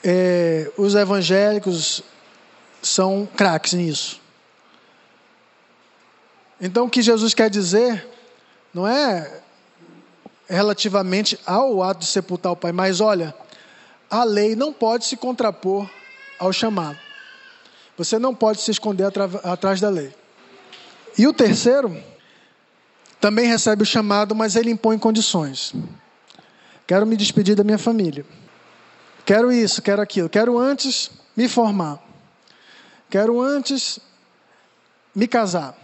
É, 0.05 0.71
os 0.77 0.95
evangélicos 0.95 2.03
são 2.81 3.29
craques 3.37 3.73
nisso. 3.73 4.21
Então, 6.61 6.87
o 6.87 6.91
que 6.91 7.03
Jesus 7.03 7.35
quer 7.35 7.51
dizer 7.51 8.07
não 8.73 8.87
é 8.87 9.43
relativamente 10.49 11.39
ao 11.45 11.83
ato 11.83 12.01
de 12.01 12.07
sepultar 12.07 12.53
o 12.53 12.57
pai, 12.57 12.73
mas 12.73 13.01
olha, 13.01 13.35
a 14.09 14.23
lei 14.23 14.55
não 14.55 14.73
pode 14.73 15.05
se 15.05 15.17
contrapor 15.17 15.89
ao 16.39 16.53
chamado. 16.53 16.99
Você 17.97 18.19
não 18.19 18.35
pode 18.35 18.61
se 18.61 18.71
esconder 18.71 19.11
atrás 19.43 19.81
da 19.81 19.89
lei. 19.89 20.15
E 21.17 21.27
o 21.27 21.33
terceiro 21.33 21.97
também 23.21 23.47
recebe 23.47 23.83
o 23.83 23.87
chamado, 23.87 24.35
mas 24.35 24.55
ele 24.55 24.71
impõe 24.71 24.99
condições. 24.99 25.73
Quero 26.87 27.07
me 27.07 27.17
despedir 27.17 27.57
da 27.57 27.65
minha 27.65 27.79
família. 27.79 28.25
Quero 29.25 29.51
isso, 29.51 29.83
quero 29.83 30.03
aquilo. 30.03 30.29
Quero 30.29 30.59
antes 30.59 31.11
me 31.37 31.49
formar. 31.49 32.01
Quero 33.11 33.41
antes 33.41 33.99
me 35.15 35.27
casar. 35.27 35.77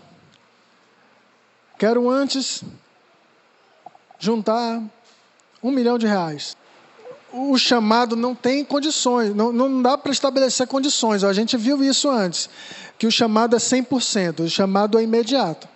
Quero 1.79 2.09
antes 2.09 2.63
juntar 4.19 4.81
um 5.63 5.71
milhão 5.71 5.99
de 5.99 6.07
reais. 6.07 6.57
O 7.33 7.57
chamado 7.57 8.15
não 8.15 8.35
tem 8.35 8.63
condições, 8.65 9.35
não, 9.35 9.53
não 9.53 9.81
dá 9.81 9.97
para 9.97 10.13
estabelecer 10.13 10.67
condições. 10.67 11.25
A 11.25 11.33
gente 11.33 11.57
viu 11.57 11.83
isso 11.83 12.11
antes, 12.11 12.51
que 12.99 13.07
o 13.07 13.11
chamado 13.11 13.57
é 13.57 13.59
100%, 13.59 14.41
o 14.41 14.51
chamado 14.51 14.99
é 14.99 15.03
imediato. 15.03 15.67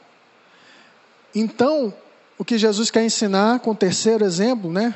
Então, 1.35 1.93
o 2.39 2.45
que 2.45 2.59
Jesus 2.59 2.91
quer 2.91 3.05
ensinar 3.05 3.61
com 3.61 3.71
o 3.71 3.75
terceiro 3.75 4.25
exemplo, 4.25 4.71
né? 4.71 4.95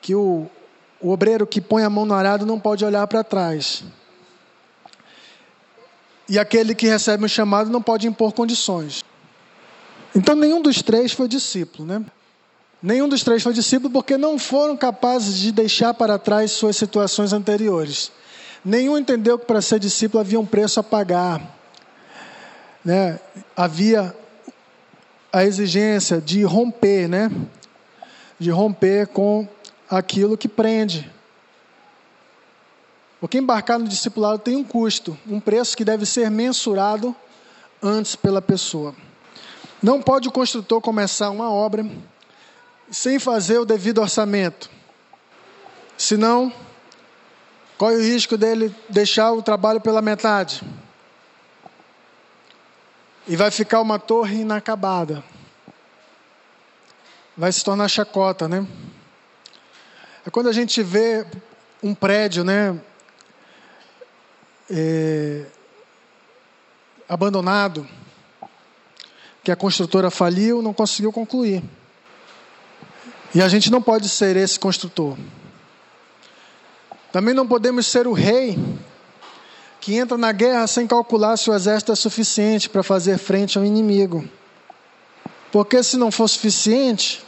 Que 0.00 0.14
o, 0.14 0.46
o 1.00 1.10
obreiro 1.10 1.46
que 1.46 1.60
põe 1.60 1.84
a 1.84 1.90
mão 1.90 2.06
no 2.06 2.14
arado 2.14 2.46
não 2.46 2.58
pode 2.58 2.84
olhar 2.84 3.06
para 3.06 3.22
trás. 3.22 3.84
E 6.28 6.38
aquele 6.38 6.74
que 6.74 6.86
recebe 6.86 7.24
o 7.26 7.28
chamado 7.28 7.70
não 7.70 7.82
pode 7.82 8.06
impor 8.06 8.32
condições. 8.32 9.04
Então, 10.14 10.34
nenhum 10.34 10.62
dos 10.62 10.82
três 10.82 11.12
foi 11.12 11.28
discípulo, 11.28 11.86
né? 11.86 12.04
Nenhum 12.82 13.08
dos 13.08 13.22
três 13.22 13.42
foi 13.42 13.52
discípulo 13.52 13.92
porque 13.92 14.18
não 14.18 14.38
foram 14.38 14.76
capazes 14.76 15.36
de 15.36 15.52
deixar 15.52 15.94
para 15.94 16.18
trás 16.18 16.50
suas 16.50 16.76
situações 16.76 17.32
anteriores. 17.32 18.10
Nenhum 18.64 18.98
entendeu 18.98 19.38
que 19.38 19.46
para 19.46 19.62
ser 19.62 19.78
discípulo 19.78 20.20
havia 20.20 20.40
um 20.40 20.46
preço 20.46 20.80
a 20.80 20.82
pagar. 20.82 21.40
Né? 22.84 23.20
Havia 23.56 24.14
a 25.32 25.44
exigência 25.44 26.20
de 26.20 26.42
romper, 26.42 27.08
né? 27.08 27.30
De 28.38 28.50
romper 28.50 29.06
com 29.06 29.46
aquilo 29.88 30.36
que 30.36 30.48
prende. 30.48 31.08
Porque 33.20 33.38
embarcar 33.38 33.78
no 33.78 33.86
discipulado 33.86 34.40
tem 34.40 34.56
um 34.56 34.64
custo, 34.64 35.16
um 35.28 35.38
preço 35.38 35.76
que 35.76 35.84
deve 35.84 36.04
ser 36.04 36.28
mensurado 36.28 37.14
antes 37.80 38.16
pela 38.16 38.42
pessoa. 38.42 38.92
Não 39.80 40.02
pode 40.02 40.28
o 40.28 40.32
construtor 40.32 40.80
começar 40.80 41.30
uma 41.30 41.48
obra 41.48 41.86
sem 42.92 43.18
fazer 43.18 43.58
o 43.58 43.64
devido 43.64 44.02
orçamento. 44.02 44.70
Senão, 45.96 46.52
corre 47.78 47.96
o 47.96 48.02
risco 48.02 48.36
dele 48.36 48.74
deixar 48.86 49.32
o 49.32 49.42
trabalho 49.42 49.80
pela 49.80 50.02
metade. 50.02 50.62
E 53.26 53.34
vai 53.34 53.50
ficar 53.50 53.80
uma 53.80 53.98
torre 53.98 54.40
inacabada. 54.40 55.24
Vai 57.34 57.50
se 57.50 57.64
tornar 57.64 57.88
chacota, 57.88 58.46
né? 58.46 58.66
É 60.26 60.30
quando 60.30 60.48
a 60.48 60.52
gente 60.52 60.82
vê 60.82 61.26
um 61.82 61.94
prédio, 61.94 62.44
né? 62.44 62.78
É, 64.70 65.46
abandonado, 67.08 67.88
que 69.42 69.50
a 69.50 69.56
construtora 69.56 70.10
faliu, 70.10 70.60
não 70.60 70.74
conseguiu 70.74 71.10
concluir. 71.10 71.64
E 73.34 73.40
a 73.40 73.48
gente 73.48 73.70
não 73.70 73.80
pode 73.80 74.08
ser 74.08 74.36
esse 74.36 74.58
construtor. 74.58 75.16
Também 77.10 77.34
não 77.34 77.46
podemos 77.46 77.86
ser 77.86 78.06
o 78.06 78.12
rei 78.12 78.58
que 79.80 79.94
entra 79.96 80.16
na 80.16 80.32
guerra 80.32 80.66
sem 80.66 80.86
calcular 80.86 81.36
se 81.36 81.50
o 81.50 81.54
exército 81.54 81.92
é 81.92 81.96
suficiente 81.96 82.68
para 82.68 82.82
fazer 82.82 83.18
frente 83.18 83.58
ao 83.58 83.64
inimigo. 83.64 84.28
Porque 85.50 85.82
se 85.82 85.96
não 85.96 86.10
for 86.10 86.28
suficiente, 86.28 87.24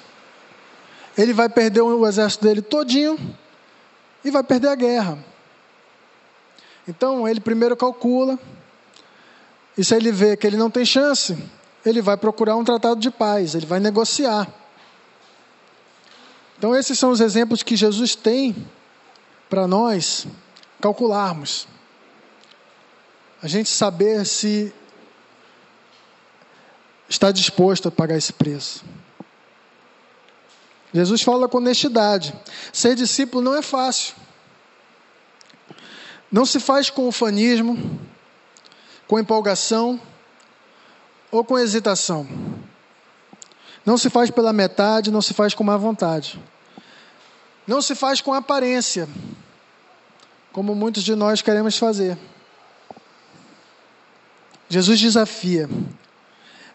ele 1.17 1.33
vai 1.33 1.49
perder 1.49 1.83
o 1.83 2.07
exército 2.07 2.45
dele 2.45 2.63
todinho 2.63 3.19
e 4.25 4.31
vai 4.31 4.43
perder 4.43 4.69
a 4.69 4.75
guerra. 4.75 5.19
Então 6.87 7.27
ele 7.27 7.41
primeiro 7.41 7.77
calcula, 7.77 8.39
e 9.77 9.85
se 9.85 9.95
ele 9.95 10.13
vê 10.13 10.37
que 10.37 10.47
ele 10.47 10.57
não 10.57 10.71
tem 10.71 10.85
chance, 10.85 11.37
ele 11.85 12.01
vai 12.01 12.17
procurar 12.17 12.57
um 12.57 12.65
tratado 12.65 13.01
de 13.01 13.11
paz, 13.11 13.55
ele 13.55 13.67
vai 13.67 13.81
negociar. 13.81 14.47
Então, 16.59 16.75
esses 16.75 16.99
são 16.99 17.11
os 17.11 17.21
exemplos 17.21 17.63
que 17.63 17.77
Jesus 17.77 18.15
tem 18.15 18.55
para 19.49 19.67
nós 19.67 20.27
calcularmos. 20.81 21.67
A 23.43 23.49
gente 23.49 23.69
saber 23.69 24.25
se 24.25 24.73
está 27.09 27.31
disposto 27.31 27.89
a 27.89 27.91
pagar 27.91 28.17
esse 28.17 28.33
preço. 28.33 28.85
Jesus 30.93 31.23
fala 31.23 31.49
com 31.49 31.59
honestidade. 31.59 32.35
Ser 32.73 32.95
discípulo 32.95 33.43
não 33.43 33.55
é 33.55 33.63
fácil. 33.63 34.15
Não 36.31 36.47
se 36.47 36.59
faz 36.61 36.89
com 36.89 37.09
ufanismo, 37.09 38.01
com 39.07 39.19
empolgação 39.19 40.01
ou 41.31 41.45
com 41.45 41.59
hesitação. 41.59 42.27
Não 43.85 43.99
se 43.99 44.09
faz 44.09 44.31
pela 44.31 44.53
metade, 44.53 45.11
não 45.11 45.21
se 45.21 45.35
faz 45.35 45.55
com 45.55 45.63
má 45.63 45.77
vontade. 45.77 46.41
Não 47.67 47.81
se 47.83 47.95
faz 47.95 48.21
com 48.21 48.33
aparência, 48.33 49.09
como 50.53 50.75
muitos 50.75 51.03
de 51.03 51.15
nós 51.15 51.43
queremos 51.43 51.79
fazer. 51.79 52.17
Jesus 54.69 55.01
desafia. 55.01 55.69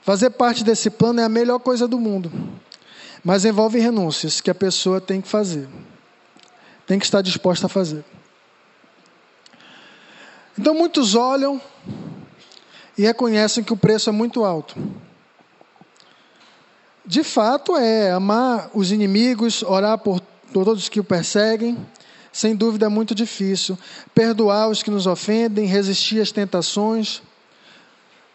Fazer 0.01 0.31
parte 0.31 0.63
desse 0.63 0.89
plano 0.89 1.19
é 1.19 1.23
a 1.23 1.29
melhor 1.29 1.59
coisa 1.59 1.87
do 1.87 1.99
mundo, 1.99 2.31
mas 3.23 3.45
envolve 3.45 3.79
renúncias 3.79 4.41
que 4.41 4.49
a 4.49 4.55
pessoa 4.55 4.99
tem 4.99 5.21
que 5.21 5.27
fazer, 5.27 5.67
tem 6.87 6.97
que 6.97 7.05
estar 7.05 7.21
disposta 7.21 7.65
a 7.65 7.69
fazer. 7.69 8.03
Então 10.57 10.73
muitos 10.73 11.15
olham 11.15 11.61
e 12.97 13.03
reconhecem 13.03 13.63
que 13.63 13.73
o 13.73 13.77
preço 13.77 14.09
é 14.09 14.13
muito 14.13 14.43
alto. 14.43 14.75
De 17.09 17.23
fato, 17.23 17.75
é 17.75 18.11
amar 18.11 18.69
os 18.71 18.91
inimigos, 18.91 19.63
orar 19.63 19.97
por 19.97 20.19
todos 20.53 20.89
que 20.89 20.99
o 20.99 21.03
perseguem, 21.03 21.75
sem 22.31 22.55
dúvida 22.55 22.85
é 22.85 22.87
muito 22.87 23.15
difícil. 23.15 23.75
Perdoar 24.13 24.69
os 24.69 24.83
que 24.83 24.91
nos 24.91 25.07
ofendem, 25.07 25.65
resistir 25.65 26.21
às 26.21 26.31
tentações, 26.31 27.23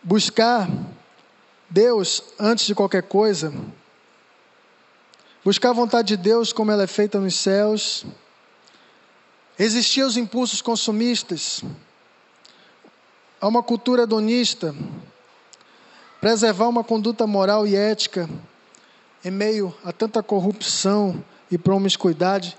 buscar 0.02 0.68
Deus 1.70 2.20
antes 2.36 2.66
de 2.66 2.74
qualquer 2.74 3.04
coisa, 3.04 3.54
buscar 5.44 5.70
a 5.70 5.74
vontade 5.74 6.08
de 6.08 6.16
Deus 6.16 6.52
como 6.52 6.72
ela 6.72 6.82
é 6.82 6.88
feita 6.88 7.20
nos 7.20 7.36
céus, 7.36 8.04
resistir 9.56 10.00
aos 10.00 10.16
impulsos 10.16 10.60
consumistas, 10.60 11.62
a 13.40 13.46
uma 13.46 13.62
cultura 13.62 14.02
hedonista, 14.02 14.74
preservar 16.20 16.66
uma 16.66 16.82
conduta 16.82 17.24
moral 17.24 17.68
e 17.68 17.76
ética 17.76 18.28
em 19.24 19.30
meio 19.30 19.74
a 19.82 19.90
tanta 19.90 20.22
corrupção 20.22 21.24
e 21.50 21.56
promiscuidade, 21.56 22.56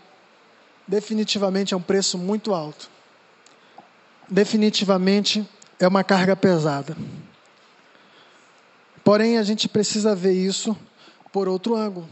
definitivamente 0.87 1.73
é 1.73 1.77
um 1.77 1.81
preço 1.81 2.17
muito 2.17 2.53
alto. 2.53 2.89
Definitivamente 4.27 5.47
é 5.79 5.87
uma 5.87 6.03
carga 6.03 6.35
pesada. 6.35 6.97
Porém, 9.03 9.37
a 9.37 9.43
gente 9.43 9.69
precisa 9.69 10.15
ver 10.15 10.33
isso 10.33 10.75
por 11.31 11.47
outro 11.47 11.75
ângulo. 11.75 12.09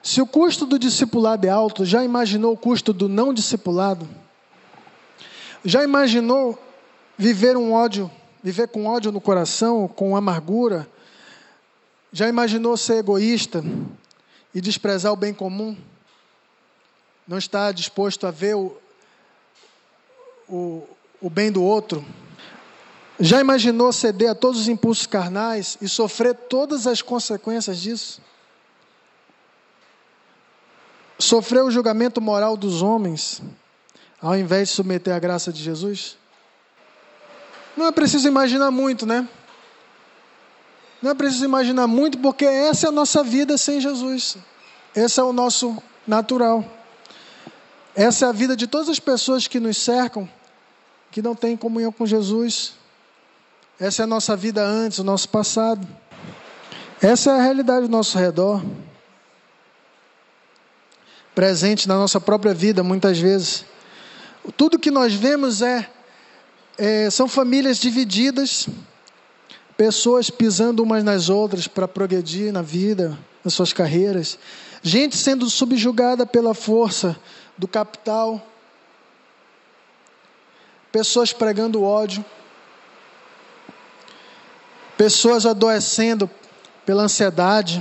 Se 0.00 0.20
o 0.20 0.26
custo 0.26 0.64
do 0.66 0.78
discipulado 0.78 1.44
é 1.46 1.50
alto, 1.50 1.84
já 1.84 2.04
imaginou 2.04 2.52
o 2.52 2.56
custo 2.56 2.92
do 2.92 3.08
não 3.08 3.34
discipulado? 3.34 4.08
Já 5.64 5.82
imaginou 5.82 6.56
viver 7.18 7.56
um 7.56 7.72
ódio, 7.72 8.08
viver 8.42 8.68
com 8.68 8.86
ódio 8.86 9.10
no 9.10 9.20
coração, 9.20 9.88
com 9.88 10.14
amargura? 10.14 10.86
Já 12.14 12.28
imaginou 12.28 12.76
ser 12.76 12.98
egoísta 12.98 13.60
e 14.54 14.60
desprezar 14.60 15.12
o 15.12 15.16
bem 15.16 15.34
comum? 15.34 15.76
Não 17.26 17.36
está 17.38 17.72
disposto 17.72 18.24
a 18.24 18.30
ver 18.30 18.54
o, 18.54 18.76
o, 20.48 20.86
o 21.20 21.28
bem 21.28 21.50
do 21.50 21.60
outro? 21.60 22.06
Já 23.18 23.40
imaginou 23.40 23.92
ceder 23.92 24.30
a 24.30 24.34
todos 24.34 24.60
os 24.60 24.68
impulsos 24.68 25.08
carnais 25.08 25.76
e 25.82 25.88
sofrer 25.88 26.36
todas 26.36 26.86
as 26.86 27.02
consequências 27.02 27.80
disso? 27.80 28.22
Sofrer 31.18 31.64
o 31.64 31.70
julgamento 31.72 32.20
moral 32.20 32.56
dos 32.56 32.80
homens, 32.80 33.42
ao 34.22 34.36
invés 34.36 34.68
de 34.68 34.74
submeter 34.76 35.12
à 35.12 35.18
graça 35.18 35.52
de 35.52 35.60
Jesus? 35.60 36.16
Não 37.76 37.86
é 37.86 37.90
preciso 37.90 38.28
imaginar 38.28 38.70
muito, 38.70 39.04
né? 39.04 39.28
Não 41.04 41.10
é 41.10 41.14
preciso 41.14 41.44
imaginar 41.44 41.86
muito, 41.86 42.16
porque 42.16 42.46
essa 42.46 42.86
é 42.86 42.88
a 42.88 42.90
nossa 42.90 43.22
vida 43.22 43.58
sem 43.58 43.78
Jesus. 43.78 44.38
Esse 44.96 45.20
é 45.20 45.22
o 45.22 45.34
nosso 45.34 45.76
natural. 46.06 46.64
Essa 47.94 48.24
é 48.24 48.28
a 48.30 48.32
vida 48.32 48.56
de 48.56 48.66
todas 48.66 48.88
as 48.88 48.98
pessoas 48.98 49.46
que 49.46 49.60
nos 49.60 49.76
cercam, 49.76 50.26
que 51.10 51.20
não 51.20 51.34
têm 51.34 51.58
comunhão 51.58 51.92
com 51.92 52.06
Jesus. 52.06 52.72
Essa 53.78 54.02
é 54.02 54.04
a 54.04 54.06
nossa 54.06 54.34
vida 54.34 54.64
antes, 54.64 54.98
o 54.98 55.04
nosso 55.04 55.28
passado. 55.28 55.86
Essa 57.02 57.32
é 57.32 57.38
a 57.38 57.42
realidade 57.42 57.86
do 57.86 57.92
nosso 57.92 58.16
redor. 58.16 58.64
Presente 61.34 61.86
na 61.86 61.96
nossa 61.96 62.18
própria 62.18 62.54
vida, 62.54 62.82
muitas 62.82 63.18
vezes. 63.18 63.66
Tudo 64.56 64.78
que 64.78 64.90
nós 64.90 65.12
vemos 65.12 65.60
é, 65.60 65.86
é 66.78 67.10
são 67.10 67.28
famílias 67.28 67.76
divididas, 67.76 68.70
pessoas 69.76 70.30
pisando 70.30 70.82
umas 70.82 71.02
nas 71.02 71.28
outras 71.28 71.66
para 71.66 71.88
progredir 71.88 72.52
na 72.52 72.62
vida, 72.62 73.18
nas 73.44 73.54
suas 73.54 73.72
carreiras, 73.72 74.38
gente 74.82 75.16
sendo 75.16 75.48
subjugada 75.50 76.26
pela 76.26 76.54
força 76.54 77.16
do 77.56 77.66
capital, 77.66 78.44
pessoas 80.94 81.32
pregando 81.32 81.82
ódio. 81.82 82.24
Pessoas 84.96 85.44
adoecendo 85.44 86.30
pela 86.86 87.02
ansiedade, 87.02 87.80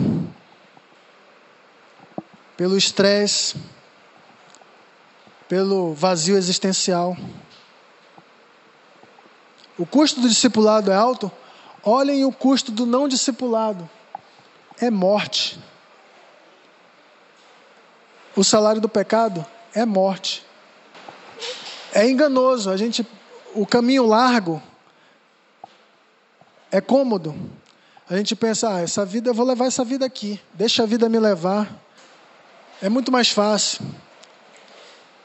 pelo 2.58 2.76
estresse, 2.76 3.56
pelo 5.48 5.94
vazio 5.94 6.36
existencial. 6.36 7.16
O 9.78 9.86
custo 9.86 10.22
do 10.22 10.28
discipulado 10.28 10.92
é 10.92 10.96
alto? 10.96 11.32
Olhem 11.84 12.24
o 12.24 12.32
custo 12.32 12.72
do 12.72 12.86
não 12.86 13.08
discipulado. 13.08 13.90
É 14.80 14.90
morte. 14.90 15.60
O 18.36 18.44
salário 18.44 18.82
do 18.82 18.90
pecado 18.90 19.46
é 19.74 19.86
morte. 19.86 20.46
É 21.94 22.10
enganoso. 22.10 22.70
A 22.70 22.78
gente, 22.78 23.06
o 23.54 23.66
caminho 23.66 24.06
largo 24.06 24.62
é 26.72 26.82
cômodo. 26.82 27.36
A 28.10 28.16
gente 28.18 28.36
pensa, 28.36 28.76
ah, 28.76 28.82
essa 28.82 29.06
vida, 29.06 29.30
eu 29.30 29.34
vou 29.34 29.46
levar 29.46 29.66
essa 29.66 29.84
vida 29.84 30.06
aqui. 30.06 30.40
Deixa 30.54 30.84
a 30.84 30.86
vida 30.86 31.08
me 31.10 31.20
levar. 31.20 31.70
É 32.82 32.90
muito 32.90 33.12
mais 33.12 33.30
fácil. 33.30 33.86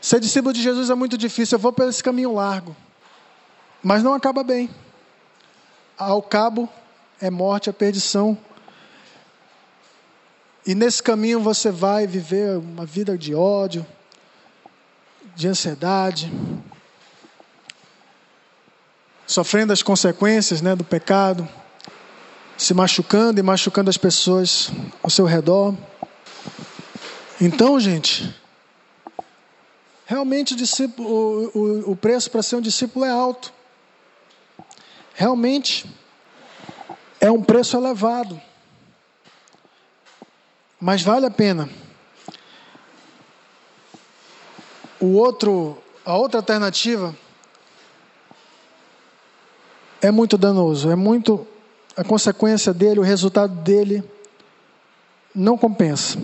Ser 0.00 0.20
discípulo 0.20 0.52
de 0.52 0.62
Jesus 0.62 0.90
é 0.90 0.94
muito 0.94 1.16
difícil. 1.16 1.56
Eu 1.56 1.61
vou 1.61 1.72
por 1.72 1.88
esse 1.88 2.02
caminho 2.02 2.34
largo. 2.34 2.76
Mas 3.82 4.02
não 4.02 4.12
acaba 4.12 4.42
bem. 4.42 4.68
Ao 5.99 6.22
cabo 6.22 6.68
é 7.20 7.28
morte, 7.28 7.68
é 7.68 7.72
perdição. 7.72 8.38
E 10.64 10.72
nesse 10.72 11.03
caminho 11.03 11.40
você 11.40 11.72
vai 11.72 12.07
viver 12.07 12.57
uma 12.57 12.86
vida 12.86 13.18
de 13.18 13.34
ódio, 13.34 13.84
de 15.34 15.49
ansiedade, 15.49 16.32
sofrendo 19.26 19.72
as 19.72 19.82
consequências 19.82 20.62
né, 20.62 20.76
do 20.76 20.84
pecado, 20.84 21.49
se 22.57 22.72
machucando 22.74 23.40
e 23.40 23.42
machucando 23.42 23.90
as 23.90 23.99
pessoas 23.99 24.70
ao 25.03 25.11
seu 25.11 25.24
redor. 25.24 25.74
Então, 27.40 27.80
gente, 27.80 28.32
realmente 30.07 30.55
o, 30.55 30.57
discípulo, 30.57 31.09
o, 31.09 31.59
o, 31.59 31.90
o 31.92 31.96
preço 31.96 32.30
para 32.30 32.42
ser 32.42 32.55
um 32.55 32.61
discípulo 32.61 33.05
é 33.05 33.11
alto. 33.11 33.57
Realmente 35.18 35.84
é 37.20 37.28
um 37.28 37.42
preço 37.42 37.76
elevado. 37.76 38.40
Mas 40.80 41.02
vale 41.02 41.26
a 41.26 41.30
pena. 41.30 41.68
O 45.00 45.16
outro, 45.16 45.76
a 46.04 46.16
outra 46.16 46.38
alternativa 46.38 47.16
é 50.00 50.12
muito 50.12 50.38
danoso, 50.38 50.88
é 50.88 50.94
muito 50.94 51.44
a 51.96 52.04
consequência 52.04 52.72
dele, 52.72 53.00
o 53.00 53.02
resultado 53.02 53.56
dele 53.56 54.08
não 55.34 55.58
compensa. 55.58 56.16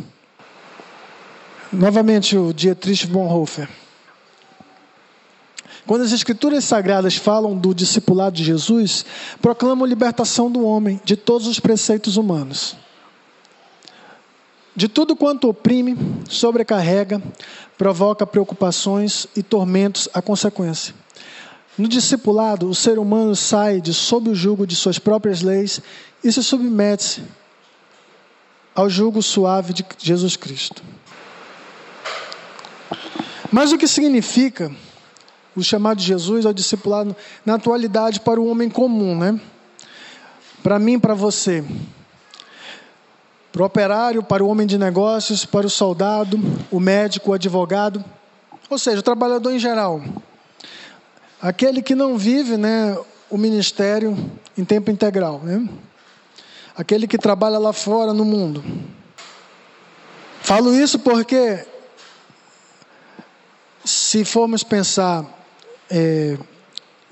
Novamente 1.72 2.38
o 2.38 2.53
Dietrich 2.53 3.09
Bonhoeffer. 3.09 3.68
Quando 5.87 6.03
as 6.03 6.12
escrituras 6.12 6.64
sagradas 6.64 7.16
falam 7.16 7.57
do 7.57 7.74
discipulado 7.74 8.37
de 8.37 8.45
Jesus, 8.45 9.05
proclamam 9.43 9.87
libertação 9.87 10.51
do 10.51 10.64
homem 10.64 10.99
de 11.05 11.14
todos 11.16 11.47
os 11.47 11.61
preceitos 11.61 12.16
humanos. 12.16 12.76
De 14.74 14.89
tudo 14.89 15.14
quanto 15.14 15.49
oprime, 15.49 15.97
sobrecarrega, 16.28 17.22
provoca 17.76 18.26
preocupações 18.26 19.26
e 19.37 19.43
tormentos 19.43 20.09
a 20.14 20.22
consequência. 20.22 20.95
No 21.76 21.87
discipulado, 21.87 22.68
o 22.68 22.74
ser 22.74 22.99
humano 22.99 23.37
sai 23.37 23.80
de 23.80 23.93
sob 23.93 24.30
o 24.30 24.35
jugo 24.35 24.66
de 24.66 24.74
suas 24.74 24.99
próprias 24.99 25.43
leis 25.43 25.80
e 26.22 26.32
se 26.32 26.43
submete 26.43 27.22
ao 28.74 28.89
jugo 28.89 29.22
suave 29.22 29.72
de 29.72 29.85
Jesus 29.99 30.37
Cristo. 30.37 30.82
Mas 33.53 33.70
o 33.70 33.78
que 33.78 33.87
significa 33.87 34.72
o 35.57 35.62
chamado 35.62 35.98
de 35.98 36.05
Jesus 36.05 36.44
ao 36.44 36.52
discipulado 36.52 37.14
na 37.44 37.55
atualidade 37.55 38.20
para 38.20 38.40
o 38.40 38.46
homem 38.46 38.68
comum, 38.68 39.16
né? 39.16 39.40
Para 40.62 40.78
mim, 40.78 40.98
para 40.98 41.14
você. 41.14 41.64
Para 43.52 43.62
o 43.62 43.66
operário, 43.66 44.22
para 44.22 44.42
o 44.42 44.48
homem 44.48 44.66
de 44.66 44.76
negócios, 44.76 45.44
para 45.44 45.66
o 45.66 45.70
soldado, 45.70 46.40
o 46.70 46.80
médico, 46.80 47.30
o 47.30 47.34
advogado, 47.34 48.05
ou 48.68 48.78
seja, 48.78 48.98
o 48.98 49.02
trabalhador 49.02 49.52
em 49.52 49.59
geral. 49.59 50.02
aquele 51.40 51.82
que 51.82 51.94
não 51.94 52.16
vive 52.16 52.57
né, 52.57 52.96
o 53.30 53.36
ministério 53.36 54.16
em 54.57 54.64
tempo 54.64 54.90
integral, 54.90 55.40
né? 55.40 55.68
aquele 56.76 57.07
que 57.07 57.18
trabalha 57.18 57.59
lá 57.59 57.72
fora 57.72 58.12
no 58.12 58.24
mundo. 58.24 58.64
Falo 60.40 60.74
isso 60.74 60.98
porque, 60.98 61.64
se 63.84 64.24
formos 64.24 64.62
pensar 64.62 65.24
é, 65.97 66.36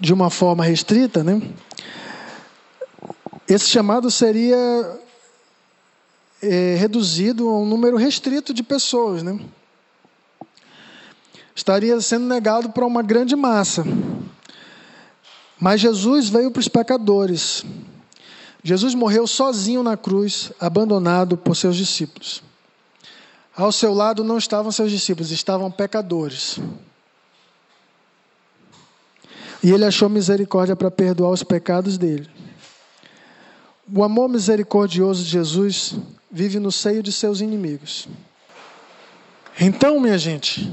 de 0.00 0.12
uma 0.12 0.28
forma 0.28 0.64
restrita, 0.64 1.22
né, 1.22 1.40
esse 3.48 3.68
chamado 3.68 4.10
seria 4.10 4.98
é, 6.42 6.74
reduzido 6.74 7.48
a 7.48 7.58
um 7.58 7.64
número 7.64 7.96
restrito 7.96 8.52
de 8.52 8.62
pessoas. 8.62 9.22
Né? 9.22 9.38
Estaria 11.54 12.00
sendo 12.00 12.26
negado 12.26 12.70
para 12.70 12.84
uma 12.84 13.02
grande 13.02 13.36
massa. 13.36 13.84
Mas 15.60 15.80
Jesus 15.80 16.28
veio 16.28 16.50
para 16.50 16.60
os 16.60 16.68
pecadores. 16.68 17.64
Jesus 18.64 18.94
morreu 18.94 19.26
sozinho 19.26 19.82
na 19.82 19.96
cruz, 19.96 20.50
abandonado 20.58 21.36
por 21.36 21.54
seus 21.54 21.76
discípulos. 21.76 22.42
Ao 23.54 23.70
seu 23.70 23.92
lado 23.92 24.24
não 24.24 24.38
estavam 24.38 24.72
seus 24.72 24.90
discípulos, 24.90 25.30
estavam 25.30 25.70
pecadores. 25.70 26.58
E 29.62 29.70
ele 29.70 29.84
achou 29.84 30.08
misericórdia 30.08 30.74
para 30.74 30.90
perdoar 30.90 31.30
os 31.30 31.42
pecados 31.42 31.96
dele. 31.96 32.28
O 33.94 34.02
amor 34.02 34.28
misericordioso 34.28 35.22
de 35.22 35.30
Jesus 35.30 35.94
vive 36.30 36.58
no 36.58 36.72
seio 36.72 37.02
de 37.02 37.12
seus 37.12 37.40
inimigos. 37.40 38.08
Então, 39.60 40.00
minha 40.00 40.18
gente, 40.18 40.72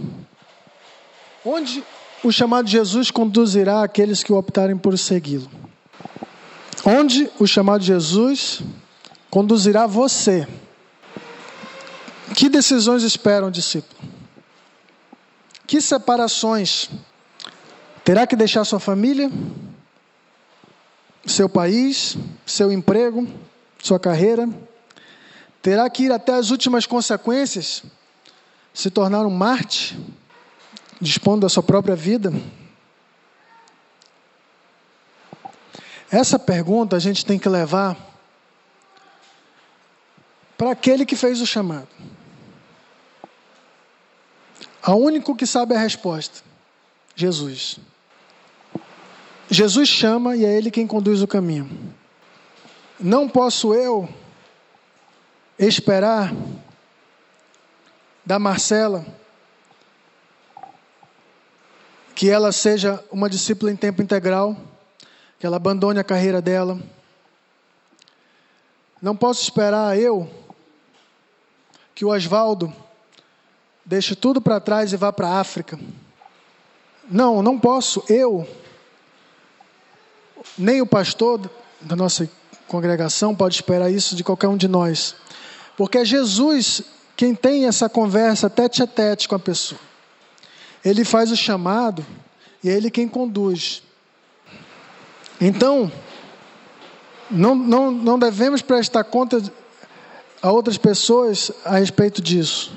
onde 1.46 1.84
o 2.24 2.32
chamado 2.32 2.66
de 2.66 2.72
Jesus 2.72 3.12
conduzirá 3.12 3.84
aqueles 3.84 4.24
que 4.24 4.34
optarem 4.34 4.78
por 4.78 4.98
segui-lo? 4.98 5.50
Onde 6.86 7.30
o 7.38 7.46
chamado 7.46 7.84
Jesus 7.84 8.62
conduzirá 9.30 9.86
você? 9.86 10.48
Que 12.36 12.48
decisões 12.48 13.04
esperam 13.04 13.50
o 13.50 13.52
discípulo? 13.52 14.00
Que 15.68 15.82
separações? 15.82 16.90
Terá 18.10 18.26
que 18.26 18.36
deixar 18.36 18.66
sua 18.66 18.80
família, 18.80 19.30
seu 21.28 21.48
país, 21.48 22.18
seu 22.44 22.72
emprego, 22.72 23.28
sua 23.84 24.00
carreira? 24.00 24.50
Terá 25.62 25.88
que 25.92 26.06
ir 26.06 26.12
até 26.12 26.34
as 26.34 26.50
últimas 26.50 26.88
consequências? 26.88 27.84
Se 28.74 28.90
tornar 28.90 29.28
um 29.28 29.30
Marte, 29.30 29.96
dispondo 31.00 31.42
da 31.42 31.50
sua 31.50 31.62
própria 31.62 31.96
vida? 31.96 32.34
Essa 36.10 36.40
pergunta 36.40 36.96
a 36.96 37.00
gente 37.00 37.24
tem 37.24 37.38
que 37.38 37.48
levar 37.48 37.96
para 40.58 40.72
aquele 40.72 41.06
que 41.06 41.16
fez 41.16 41.42
o 41.42 41.46
chamado. 41.46 41.90
A 44.82 44.96
único 44.96 45.36
que 45.36 45.46
sabe 45.46 45.76
a 45.76 45.80
resposta: 45.80 46.42
Jesus. 47.16 47.80
Jesus 49.50 49.90
chama 49.90 50.36
e 50.36 50.46
é 50.46 50.58
Ele 50.58 50.70
quem 50.70 50.86
conduz 50.86 51.22
o 51.22 51.28
caminho. 51.28 51.70
Não 53.00 53.28
posso 53.28 53.74
eu 53.74 54.08
esperar 55.58 56.34
da 58.26 58.38
Marcela 58.38 59.06
que 62.14 62.30
ela 62.30 62.52
seja 62.52 63.04
uma 63.12 63.30
discípula 63.30 63.72
em 63.72 63.76
tempo 63.76 64.02
integral 64.02 64.56
que 65.40 65.46
ela 65.46 65.56
abandone 65.56 66.00
a 66.00 66.04
carreira 66.04 66.42
dela. 66.42 66.78
Não 69.02 69.16
posso 69.16 69.42
esperar 69.42 69.98
eu 69.98 70.30
que 71.96 72.04
o 72.04 72.10
Oswaldo 72.10 72.74
deixe 73.86 74.16
tudo 74.16 74.42
para 74.42 74.60
trás 74.60 74.92
e 74.92 74.98
vá 74.98 75.14
para 75.14 75.30
a 75.30 75.40
África. 75.40 75.80
Não, 77.10 77.42
não 77.42 77.58
posso. 77.58 78.04
Eu, 78.10 78.46
nem 80.58 80.82
o 80.82 80.86
pastor 80.86 81.50
da 81.82 81.96
nossa 81.96 82.30
congregação 82.68 83.36
pode 83.36 83.56
esperar 83.56 83.92
isso 83.92 84.16
de 84.16 84.24
qualquer 84.24 84.48
um 84.48 84.58
de 84.58 84.68
nós. 84.68 85.16
Porque 85.78 86.00
é 86.00 86.06
Jesus 86.06 86.84
quem 87.16 87.36
tem 87.36 87.66
essa 87.66 87.90
conversa 87.90 88.50
tete 88.50 88.82
a 88.82 88.88
tete 88.88 89.28
com 89.28 89.36
a 89.36 89.40
pessoa. 89.40 89.80
Ele 90.86 91.04
faz 91.04 91.32
o 91.32 91.36
chamado 91.36 92.06
e 92.64 92.70
é 92.70 92.74
ele 92.74 92.90
quem 92.90 93.08
conduz. 93.08 93.84
Então, 95.42 95.92
não, 97.30 97.56
não, 97.56 97.92
não 97.92 98.20
devemos 98.20 98.62
prestar 98.62 99.04
conta 99.04 99.42
a 100.42 100.52
outras 100.52 100.78
pessoas 100.78 101.52
a 101.66 101.78
respeito 101.78 102.22
disso. 102.22 102.74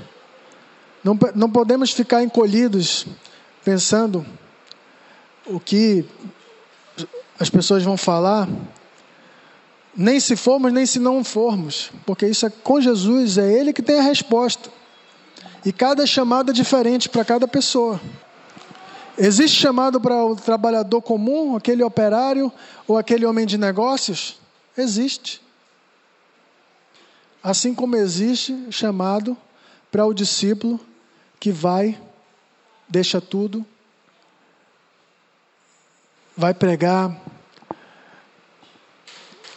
Não, 1.02 1.18
não 1.34 1.50
podemos 1.50 1.90
ficar 1.90 2.22
encolhidos 2.22 3.06
pensando 3.64 4.24
o 5.46 5.58
que 5.58 6.04
as 7.42 7.50
pessoas 7.50 7.82
vão 7.82 7.96
falar, 7.96 8.48
nem 9.96 10.20
se 10.20 10.36
formos, 10.36 10.72
nem 10.72 10.86
se 10.86 11.00
não 11.00 11.24
formos, 11.24 11.90
porque 12.06 12.24
isso 12.24 12.46
é 12.46 12.50
com 12.50 12.80
Jesus, 12.80 13.36
é 13.36 13.52
Ele 13.52 13.72
que 13.72 13.82
tem 13.82 13.98
a 13.98 14.02
resposta. 14.02 14.70
E 15.64 15.72
cada 15.72 16.06
chamada 16.06 16.52
é 16.52 16.54
diferente 16.54 17.08
para 17.08 17.24
cada 17.24 17.48
pessoa. 17.48 18.00
Existe 19.18 19.60
chamado 19.60 20.00
para 20.00 20.24
o 20.24 20.36
trabalhador 20.36 21.02
comum, 21.02 21.56
aquele 21.56 21.82
operário 21.82 22.50
ou 22.86 22.96
aquele 22.96 23.26
homem 23.26 23.44
de 23.44 23.58
negócios? 23.58 24.38
Existe. 24.78 25.42
Assim 27.42 27.74
como 27.74 27.96
existe 27.96 28.68
chamado 28.70 29.36
para 29.90 30.06
o 30.06 30.14
discípulo 30.14 30.78
que 31.40 31.50
vai, 31.50 32.00
deixa 32.88 33.20
tudo, 33.20 33.66
vai 36.36 36.54
pregar 36.54 37.20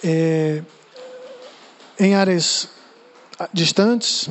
é, 0.05 0.61
em 1.99 2.13
áreas 2.13 2.69
distantes, 3.51 4.29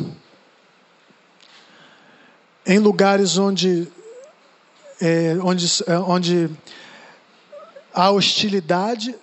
em 2.65 2.79
lugares 2.79 3.37
onde 3.37 3.91
é, 5.01 5.37
onde, 5.43 5.67
é, 5.87 5.99
onde 5.99 6.51
há 7.93 8.11
hostilidade 8.11 9.15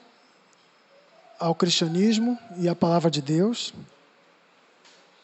ao 1.40 1.56
cristianismo 1.56 2.38
e 2.58 2.68
à 2.68 2.76
palavra 2.76 3.10
de 3.10 3.22
Deus. 3.22 3.74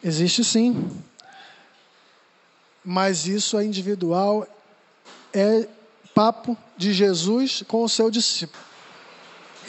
Existe 0.01 0.45
sim. 0.45 0.89
Mas 2.83 3.27
isso 3.27 3.57
é 3.57 3.65
individual, 3.65 4.47
é 5.33 5.67
papo 6.15 6.57
de 6.77 6.93
Jesus 6.93 7.63
com 7.67 7.83
o 7.83 7.89
seu 7.89 8.09
discípulo. 8.09 8.66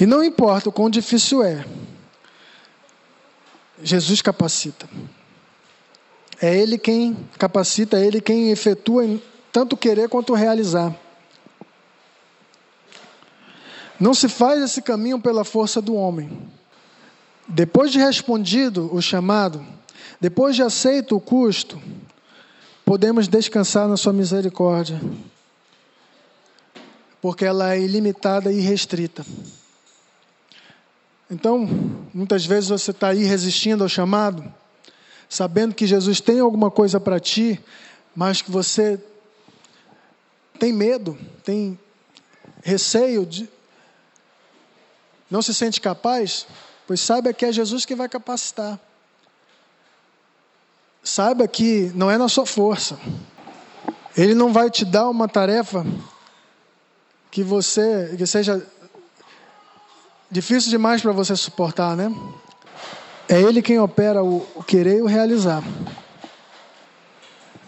E 0.01 0.07
não 0.07 0.23
importa 0.23 0.69
o 0.69 0.73
quão 0.73 0.89
difícil 0.89 1.43
é, 1.43 1.65
Jesus 3.83 4.23
capacita. 4.23 4.89
É 6.41 6.57
Ele 6.57 6.79
quem 6.79 7.17
capacita, 7.37 7.99
é 7.99 8.07
Ele 8.07 8.21
quem 8.21 8.51
efetua 8.51 9.05
tanto 9.53 9.77
querer 9.77 10.09
quanto 10.09 10.35
realizar. 10.35 10.95
Não 13.99 14.15
se 14.15 14.29
faz 14.29 14.63
esse 14.63 14.81
caminho 14.81 15.21
pela 15.21 15.45
força 15.45 15.83
do 15.83 15.95
homem. 15.95 16.31
Depois 17.49 17.91
de 17.91 17.99
respondido 17.99 18.95
o 18.95 19.03
chamado, 19.03 19.65
depois 20.21 20.55
de 20.55 20.63
aceito 20.63 21.17
o 21.17 21.21
custo, 21.21 21.81
podemos 22.85 23.27
descansar 23.27 23.89
na 23.89 23.97
Sua 23.97 24.13
misericórdia, 24.13 25.01
porque 27.21 27.45
ela 27.45 27.75
é 27.75 27.81
ilimitada 27.81 28.53
e 28.53 28.61
restrita. 28.61 29.25
Então, 31.31 31.67
muitas 32.15 32.47
vezes 32.47 32.71
você 32.71 32.91
está 32.91 33.09
aí 33.09 33.25
resistindo 33.25 33.83
ao 33.83 33.89
chamado, 33.89 34.43
sabendo 35.29 35.75
que 35.75 35.87
Jesus 35.87 36.21
tem 36.21 36.41
alguma 36.41 36.71
coisa 36.71 36.99
para 36.99 37.21
ti, 37.21 37.63
mas 38.17 38.41
que 38.41 38.51
você 38.51 38.99
tem 40.59 40.73
medo, 40.73 41.19
tem 41.45 41.79
receio, 42.63 43.27
de, 43.27 43.49
não 45.31 45.43
se 45.43 45.53
sente 45.53 45.81
capaz, 45.81 46.47
pois 46.87 47.01
saiba 47.01 47.33
que 47.33 47.45
é 47.45 47.53
Jesus 47.53 47.85
que 47.85 47.95
vai 47.95 48.09
capacitar. 48.09 48.81
Saiba 51.03 51.47
que 51.47 51.93
não 51.95 52.11
é 52.11 52.17
na 52.19 52.29
sua 52.29 52.47
força. 52.47 52.99
Ele 54.17 54.35
não 54.35 54.53
vai 54.53 54.71
te 54.71 54.85
dar 54.85 55.09
uma 55.09 55.29
tarefa 55.29 55.87
que 57.31 57.43
você 57.43 58.15
que 58.17 58.27
seja 58.27 58.67
difícil 60.31 60.71
demais 60.71 61.01
para 61.01 61.13
você 61.13 61.35
suportar, 61.35 61.97
né? 61.97 62.13
É 63.29 63.41
ele 63.41 63.63
quem 63.63 63.79
opera 63.79 64.23
o, 64.23 64.41
querer 64.67 64.99
e 64.99 65.03
o 65.03 65.07
realizar. 65.07 65.63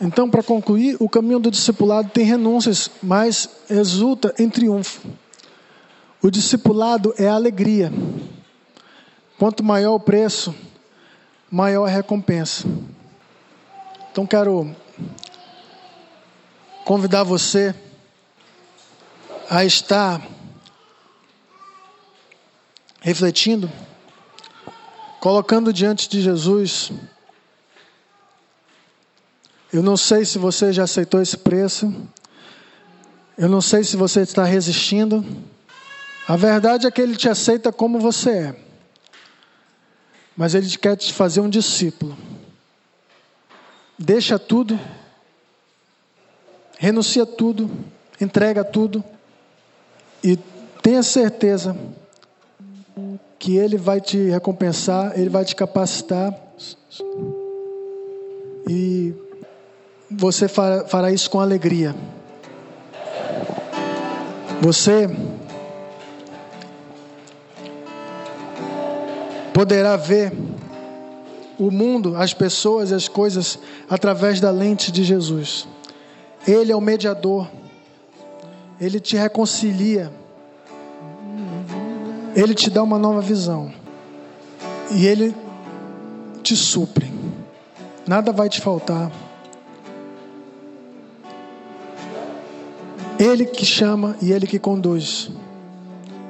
Então, 0.00 0.30
para 0.30 0.42
concluir, 0.42 0.96
o 0.98 1.08
caminho 1.08 1.38
do 1.38 1.50
discipulado 1.50 2.08
tem 2.08 2.24
renúncias, 2.24 2.90
mas 3.02 3.48
resulta 3.68 4.34
em 4.38 4.48
triunfo. 4.48 5.06
O 6.22 6.30
discipulado 6.30 7.14
é 7.18 7.28
alegria. 7.28 7.92
Quanto 9.38 9.62
maior 9.62 9.94
o 9.94 10.00
preço, 10.00 10.54
maior 11.50 11.86
a 11.86 11.90
recompensa. 11.90 12.66
Então, 14.11 14.26
quero 14.26 14.74
convidar 16.84 17.22
você 17.22 17.74
a 19.48 19.64
estar 19.64 20.22
refletindo, 23.01 23.70
colocando 25.20 25.72
diante 25.72 26.09
de 26.09 26.20
Jesus 26.20 26.92
eu 29.72 29.82
não 29.82 29.96
sei 29.96 30.24
se 30.24 30.36
você 30.36 30.72
já 30.72 30.82
aceitou 30.82 31.22
esse 31.22 31.36
preço. 31.36 31.94
Eu 33.38 33.48
não 33.48 33.61
sei 33.61 33.84
se 33.84 33.96
você 33.96 34.22
está 34.22 34.44
resistindo. 34.44 35.24
A 36.26 36.36
verdade 36.36 36.86
é 36.86 36.90
que 36.90 37.01
Ele 37.01 37.16
te 37.16 37.28
aceita 37.28 37.72
como 37.72 38.01
você 38.01 38.30
é. 38.30 38.57
Mas 40.36 40.55
Ele 40.55 40.68
quer 40.76 40.96
te 40.96 41.12
fazer 41.12 41.40
um 41.40 41.48
discípulo. 41.48 42.16
Deixa 43.96 44.38
tudo. 44.38 44.78
Renuncia 46.76 47.24
tudo. 47.24 47.70
Entrega 48.20 48.64
tudo. 48.64 49.05
E 50.22 50.36
tenha 50.82 51.03
certeza 51.03 51.76
que 53.41 53.57
Ele 53.57 53.78
vai 53.78 54.03
te 54.03 54.28
recompensar, 54.28 55.18
Ele 55.18 55.30
vai 55.30 55.47
te 55.47 55.57
capacitar. 55.57 56.32
E 58.68 59.14
você 60.11 60.47
fará 60.47 61.11
isso 61.11 61.30
com 61.30 61.41
alegria. 61.41 61.97
Você 64.61 65.09
poderá 69.55 69.97
ver 69.97 70.32
o 71.59 71.70
mundo, 71.70 72.16
as 72.16 72.34
pessoas 72.34 72.91
e 72.91 72.95
as 72.95 73.09
coisas 73.09 73.59
através 73.88 74.38
da 74.38 74.51
lente 74.51 74.93
de 74.93 75.03
Jesus. 75.03 75.66
Ele 76.47 76.70
é 76.70 76.76
o 76.76 76.80
mediador. 76.80 77.51
Ele 78.78 79.01
te 79.01 79.16
reconcilia. 79.16 80.12
Ele 82.35 82.55
te 82.55 82.70
dá 82.70 82.83
uma 82.83 82.99
nova 82.99 83.20
visão. 83.20 83.72
E 84.91 85.07
ele 85.07 85.35
te 86.43 86.57
supre. 86.57 87.11
Nada 88.07 88.33
vai 88.33 88.49
te 88.49 88.61
faltar. 88.61 89.11
Ele 93.20 93.45
que 93.45 93.66
chama 93.66 94.16
e 94.22 94.33
Ele 94.33 94.47
que 94.47 94.59
conduz. 94.59 95.31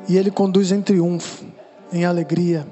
E 0.08 0.16
Ele 0.16 0.28
conduz 0.28 0.72
em 0.72 0.82
triunfo, 0.82 1.44
em 1.92 2.04
alegria. 2.04 2.66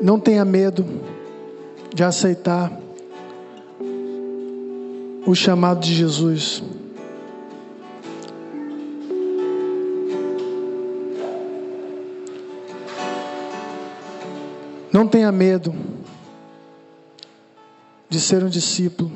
Não 0.00 0.18
tenha 0.18 0.42
medo 0.44 0.86
de 1.94 2.02
aceitar 2.02 2.72
o 5.26 5.34
chamado 5.34 5.80
de 5.80 5.94
Jesus. 5.94 6.62
Não 14.98 15.06
tenha 15.06 15.30
medo 15.30 15.72
de 18.08 18.20
ser 18.20 18.42
um 18.42 18.48
discípulo. 18.48 19.12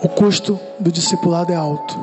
O 0.00 0.08
custo 0.08 0.60
do 0.78 0.92
discipulado 0.92 1.52
é 1.52 1.56
alto. 1.56 1.98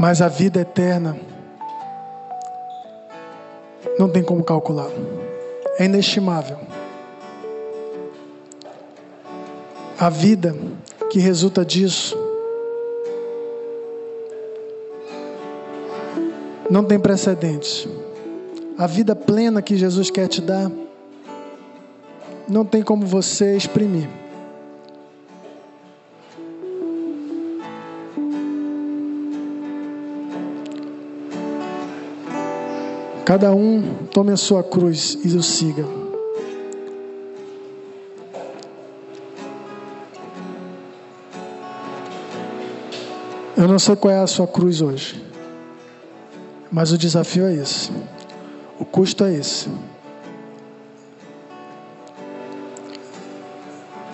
Mas 0.00 0.22
a 0.22 0.28
vida 0.28 0.60
eterna 0.60 1.14
não 3.98 4.08
tem 4.08 4.22
como 4.22 4.42
calcular. 4.42 4.88
É 5.78 5.84
inestimável. 5.84 6.58
A 10.00 10.08
vida 10.08 10.56
que 11.10 11.18
resulta 11.18 11.62
disso 11.62 12.25
não 16.70 16.84
tem 16.84 16.98
precedentes. 16.98 17.88
A 18.78 18.86
vida 18.86 19.16
plena 19.16 19.62
que 19.62 19.76
Jesus 19.76 20.10
quer 20.10 20.28
te 20.28 20.40
dar 20.40 20.70
não 22.48 22.64
tem 22.64 22.82
como 22.82 23.06
você 23.06 23.56
exprimir. 23.56 24.08
Cada 33.24 33.52
um 33.52 34.06
tome 34.12 34.30
a 34.30 34.36
sua 34.36 34.62
cruz 34.62 35.18
e 35.24 35.36
o 35.36 35.42
siga. 35.42 35.84
Eu 43.56 43.66
não 43.66 43.80
sei 43.80 43.96
qual 43.96 44.14
é 44.14 44.20
a 44.20 44.26
sua 44.28 44.46
cruz 44.46 44.80
hoje, 44.80 45.25
mas 46.76 46.92
o 46.92 46.98
desafio 46.98 47.46
é 47.46 47.54
esse, 47.54 47.90
o 48.78 48.84
custo 48.84 49.24
é 49.24 49.32
esse. 49.32 49.66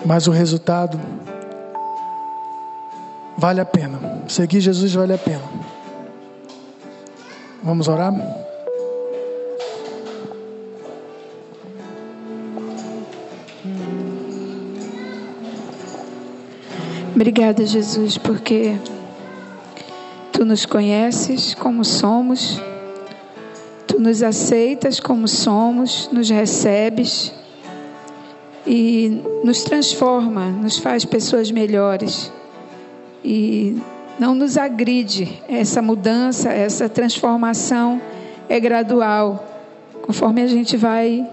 Mas 0.05 0.27
o 0.27 0.31
resultado 0.31 0.97
vale 3.37 3.59
a 3.59 3.65
pena. 3.65 4.23
Seguir 4.29 4.61
Jesus 4.61 4.93
vale 4.93 5.13
a 5.13 5.17
pena. 5.17 5.43
Vamos 7.61 7.89
orar? 7.89 8.13
Obrigada, 17.13 17.65
Jesus, 17.65 18.17
porque 18.17 18.77
tu 20.43 20.45
nos 20.45 20.65
conheces 20.65 21.53
como 21.55 21.85
somos, 21.85 22.61
tu 23.87 23.97
nos 23.97 24.21
aceitas 24.21 24.99
como 24.99 25.25
somos, 25.25 26.09
nos 26.11 26.29
recebes 26.29 27.33
e 28.67 29.21
nos 29.41 29.63
transforma, 29.63 30.47
nos 30.47 30.77
faz 30.77 31.05
pessoas 31.05 31.49
melhores. 31.49 32.29
E 33.23 33.81
não 34.19 34.35
nos 34.35 34.57
agride. 34.57 35.41
Essa 35.47 35.81
mudança, 35.81 36.49
essa 36.51 36.89
transformação 36.89 38.01
é 38.49 38.59
gradual, 38.59 39.47
conforme 40.01 40.41
a 40.41 40.47
gente 40.47 40.75
vai 40.75 41.25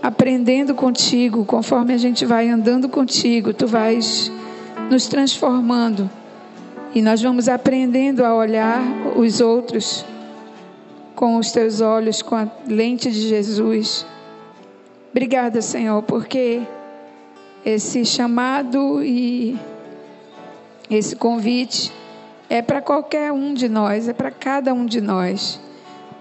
aprendendo 0.00 0.76
contigo, 0.76 1.44
conforme 1.44 1.92
a 1.92 1.98
gente 1.98 2.24
vai 2.24 2.48
andando 2.48 2.88
contigo, 2.88 3.52
tu 3.52 3.66
vais 3.66 4.30
nos 4.88 5.08
transformando 5.08 6.08
e 6.96 7.02
nós 7.02 7.20
vamos 7.20 7.46
aprendendo 7.46 8.24
a 8.24 8.34
olhar 8.34 8.80
os 9.18 9.42
outros 9.42 10.02
com 11.14 11.36
os 11.36 11.52
teus 11.52 11.82
olhos, 11.82 12.22
com 12.22 12.34
a 12.34 12.48
lente 12.66 13.10
de 13.10 13.20
Jesus. 13.20 14.06
Obrigada, 15.10 15.60
Senhor, 15.60 16.02
porque 16.04 16.62
esse 17.62 18.02
chamado 18.02 19.04
e 19.04 19.58
esse 20.88 21.14
convite 21.14 21.92
é 22.48 22.62
para 22.62 22.80
qualquer 22.80 23.30
um 23.30 23.52
de 23.52 23.68
nós, 23.68 24.08
é 24.08 24.14
para 24.14 24.30
cada 24.30 24.72
um 24.72 24.86
de 24.86 25.02
nós, 25.02 25.60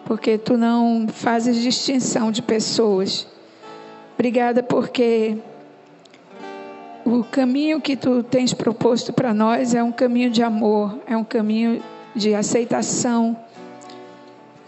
porque 0.03 0.37
tu 0.37 0.57
não 0.57 1.07
fazes 1.07 1.55
distinção 1.55 2.33
de 2.33 2.41
pessoas. 2.41 3.25
Obrigada 4.13 4.61
porque 4.61 5.37
o 7.05 7.23
caminho 7.23 7.79
que 7.79 7.95
tu 7.95 8.23
tens 8.23 8.51
proposto 8.51 9.13
para 9.13 9.31
nós 9.31 9.75
é 9.75 9.83
um 9.83 9.91
caminho 9.91 10.31
de 10.31 10.41
amor, 10.41 10.97
é 11.05 11.15
um 11.15 11.23
caminho 11.23 11.81
de 12.15 12.33
aceitação. 12.33 13.37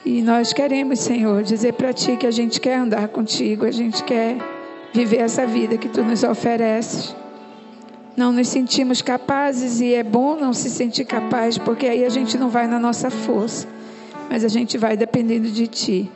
E 0.06 0.22
nós 0.22 0.54
queremos, 0.54 1.00
Senhor, 1.00 1.42
dizer 1.42 1.74
para 1.74 1.92
ti 1.92 2.16
que 2.16 2.28
a 2.28 2.32
gente 2.32 2.62
quer 2.62 2.76
andar 2.76 3.08
contigo, 3.08 3.66
a 3.66 3.72
gente 3.72 4.04
quer 4.04 4.38
viver 4.94 5.18
essa 5.18 5.48
vida 5.48 5.80
que 5.80 5.90
tu 5.90 6.04
nos 6.04 6.24
ofereces. 6.24 7.16
Não 8.16 8.32
nos 8.32 8.48
sentimos 8.50 9.02
capazes 9.02 9.82
e 9.82 9.96
é 9.96 10.04
bom 10.04 10.36
não 10.36 10.54
se 10.54 10.70
sentir 10.70 11.06
capaz, 11.06 11.58
porque 11.58 11.88
aí 11.88 12.06
a 12.06 12.10
gente 12.10 12.38
não 12.38 12.50
vai 12.50 12.68
na 12.68 12.80
nossa 12.80 13.10
força, 13.10 13.68
mas 14.30 14.46
a 14.46 14.48
gente 14.48 14.78
vai 14.78 14.96
dependendo 14.96 15.50
de 15.50 15.66
ti. 15.66 16.12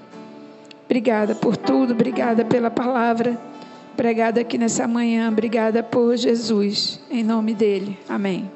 Obrigada 0.86 1.34
por 1.34 1.58
tudo, 1.58 1.94
obrigada 1.94 2.46
pela 2.46 2.70
palavra 2.70 3.51
pregada 3.96 4.42
aqui 4.42 4.58
nessa 4.58 4.88
manhã. 4.88 5.30
Obrigada 5.30 5.84
por 5.84 6.16
Jesus. 6.18 7.00
Em 7.10 7.24
nome 7.24 7.54
dele. 7.54 7.98
Amém. 8.08 8.50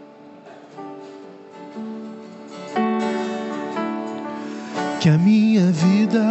Que 4.99 5.09
a 5.09 5.17
minha 5.17 5.71
vida 5.71 6.23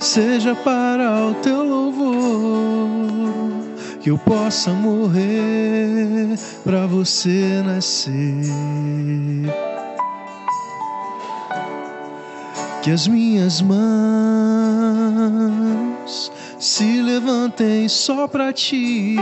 seja 0.00 0.54
para 0.54 1.26
o 1.26 1.34
teu 1.34 1.62
louvor, 1.62 2.88
que 4.00 4.10
eu 4.10 4.18
possa 4.18 4.72
morrer 4.72 6.36
para 6.64 6.86
você 6.86 7.62
nascer. 7.64 8.42
Que 12.82 12.90
as 12.90 13.06
minhas 13.06 13.60
mãos 13.60 13.78
se 16.58 17.00
levantem 17.00 17.88
só 17.88 18.26
para 18.26 18.52
ti, 18.52 19.16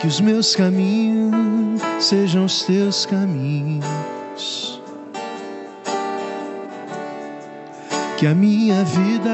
que 0.00 0.06
os 0.06 0.20
meus 0.20 0.56
caminhos 0.56 1.80
sejam 2.00 2.44
os 2.44 2.62
teus 2.62 3.06
caminhos. 3.06 4.82
Que 8.16 8.26
a 8.26 8.34
minha 8.34 8.82
vida 8.82 9.30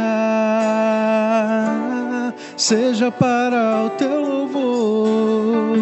seja 2.54 3.10
para 3.10 3.86
o 3.86 3.90
teu 3.90 4.20
louvor, 4.20 5.78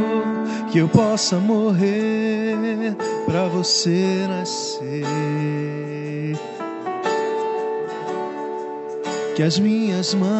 que 0.70 0.78
eu 0.78 0.88
possa 0.88 1.38
morrer 1.38 2.94
para 3.26 3.48
você 3.48 4.24
nascer. 4.28 5.02
Que 9.34 9.42
as 9.42 9.58
minhas 9.58 10.14
mãos 10.14 10.32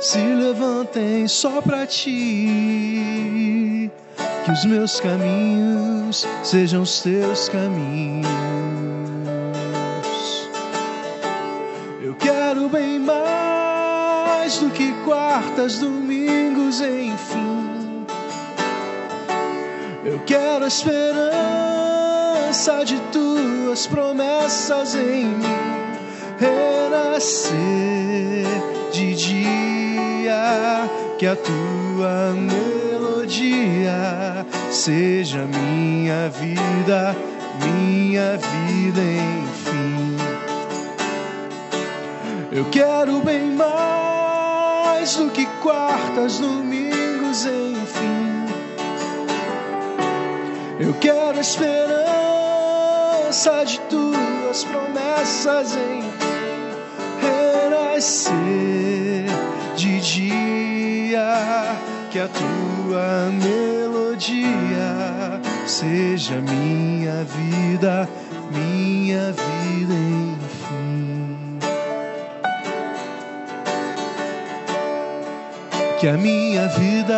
se 0.00 0.18
levantem 0.18 1.26
só 1.26 1.60
para 1.60 1.84
ti, 1.86 3.90
que 4.44 4.52
os 4.52 4.64
meus 4.64 5.00
caminhos 5.00 6.24
sejam 6.42 6.82
os 6.82 7.00
teus 7.00 7.48
caminhos. 7.48 8.28
Bem 12.70 12.98
mais 12.98 14.58
do 14.58 14.68
que 14.68 14.92
quartas, 15.04 15.78
domingos, 15.78 16.82
enfim. 16.82 18.04
Eu 20.04 20.20
quero 20.26 20.66
a 20.66 20.68
esperança 20.68 21.24
de 22.84 23.00
tuas 23.10 23.86
promessas 23.86 24.94
em 24.94 25.24
mim 25.24 25.77
renascer 26.38 27.56
de 28.92 29.14
dia, 29.14 30.90
que 31.18 31.26
a 31.26 31.36
tua 31.36 32.32
melodia 32.32 34.46
seja 34.70 35.46
minha 35.46 36.28
vida, 36.28 37.16
minha 37.62 38.36
vida, 38.36 39.00
enfim. 39.00 40.18
Eu 42.52 42.66
quero 42.70 43.20
bem 43.20 43.52
mais 43.52 45.16
do 45.16 45.30
que 45.30 45.46
quartas, 45.62 46.38
domingos, 46.38 47.46
enfim. 47.46 48.28
Eu 50.80 50.94
quero 50.94 51.40
esperança 51.40 51.98
de 53.64 53.80
tuas 53.80 54.62
promessas 54.64 55.76
renascer 57.98 59.26
de 59.76 60.00
dia, 60.00 61.76
que 62.10 62.18
a 62.20 62.28
tua 62.28 63.30
melodia 63.32 65.40
seja 65.66 66.40
minha 66.40 67.24
vida, 67.24 68.08
minha 68.50 69.32
vida, 69.32 69.94
enfim. 69.94 71.58
que 76.00 76.06
a 76.06 76.16
minha 76.16 76.68
vida 76.68 77.16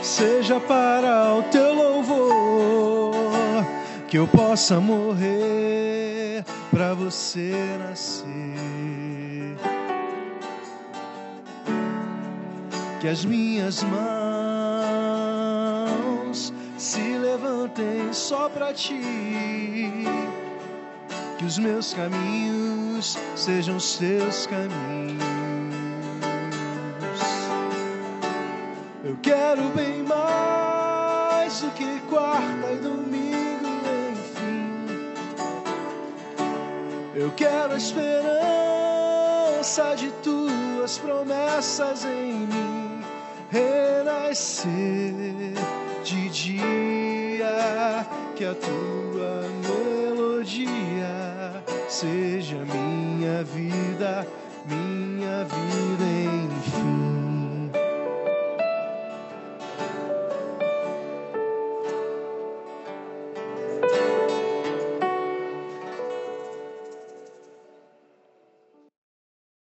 seja 0.00 0.60
para 0.60 1.34
o 1.34 1.42
teu 1.50 1.74
louvor, 1.74 3.64
que 4.06 4.16
eu 4.16 4.28
possa 4.28 4.78
morrer 4.78 5.91
para 6.72 6.94
você 6.94 7.52
nascer. 7.78 8.24
Que 13.00 13.08
as 13.08 13.24
minhas 13.26 13.82
mãos 13.84 14.02
se 16.78 17.18
levantem 17.18 18.12
só 18.12 18.48
para 18.48 18.72
ti, 18.72 19.00
que 21.38 21.44
os 21.44 21.58
meus 21.58 21.92
caminhos 21.92 23.18
sejam 23.36 23.76
os 23.76 23.98
teus 23.98 24.46
caminhos. 24.46 25.22
Eu 29.04 29.16
quero 29.20 29.68
bem 29.70 30.02
mais 30.04 31.60
do 31.60 31.70
que 31.72 32.00
quarta 32.08 32.72
e 32.72 32.76
domingo, 32.76 33.21
Eu 37.14 37.30
quero 37.32 37.74
a 37.74 37.76
esperança 37.76 38.34
de 39.96 40.10
tuas 40.22 40.96
promessas 40.96 42.06
em 42.06 42.32
mim 42.32 43.04
renascer 43.50 44.72
de 46.02 46.28
dia, 46.30 48.06
que 48.34 48.46
a 48.46 48.54
tua 48.54 49.42
melodia 49.68 51.62
seja 51.86 52.56
minha 52.64 53.44
vida, 53.44 54.26
minha 54.66 55.44
vida 55.44 56.04
em 56.04 56.48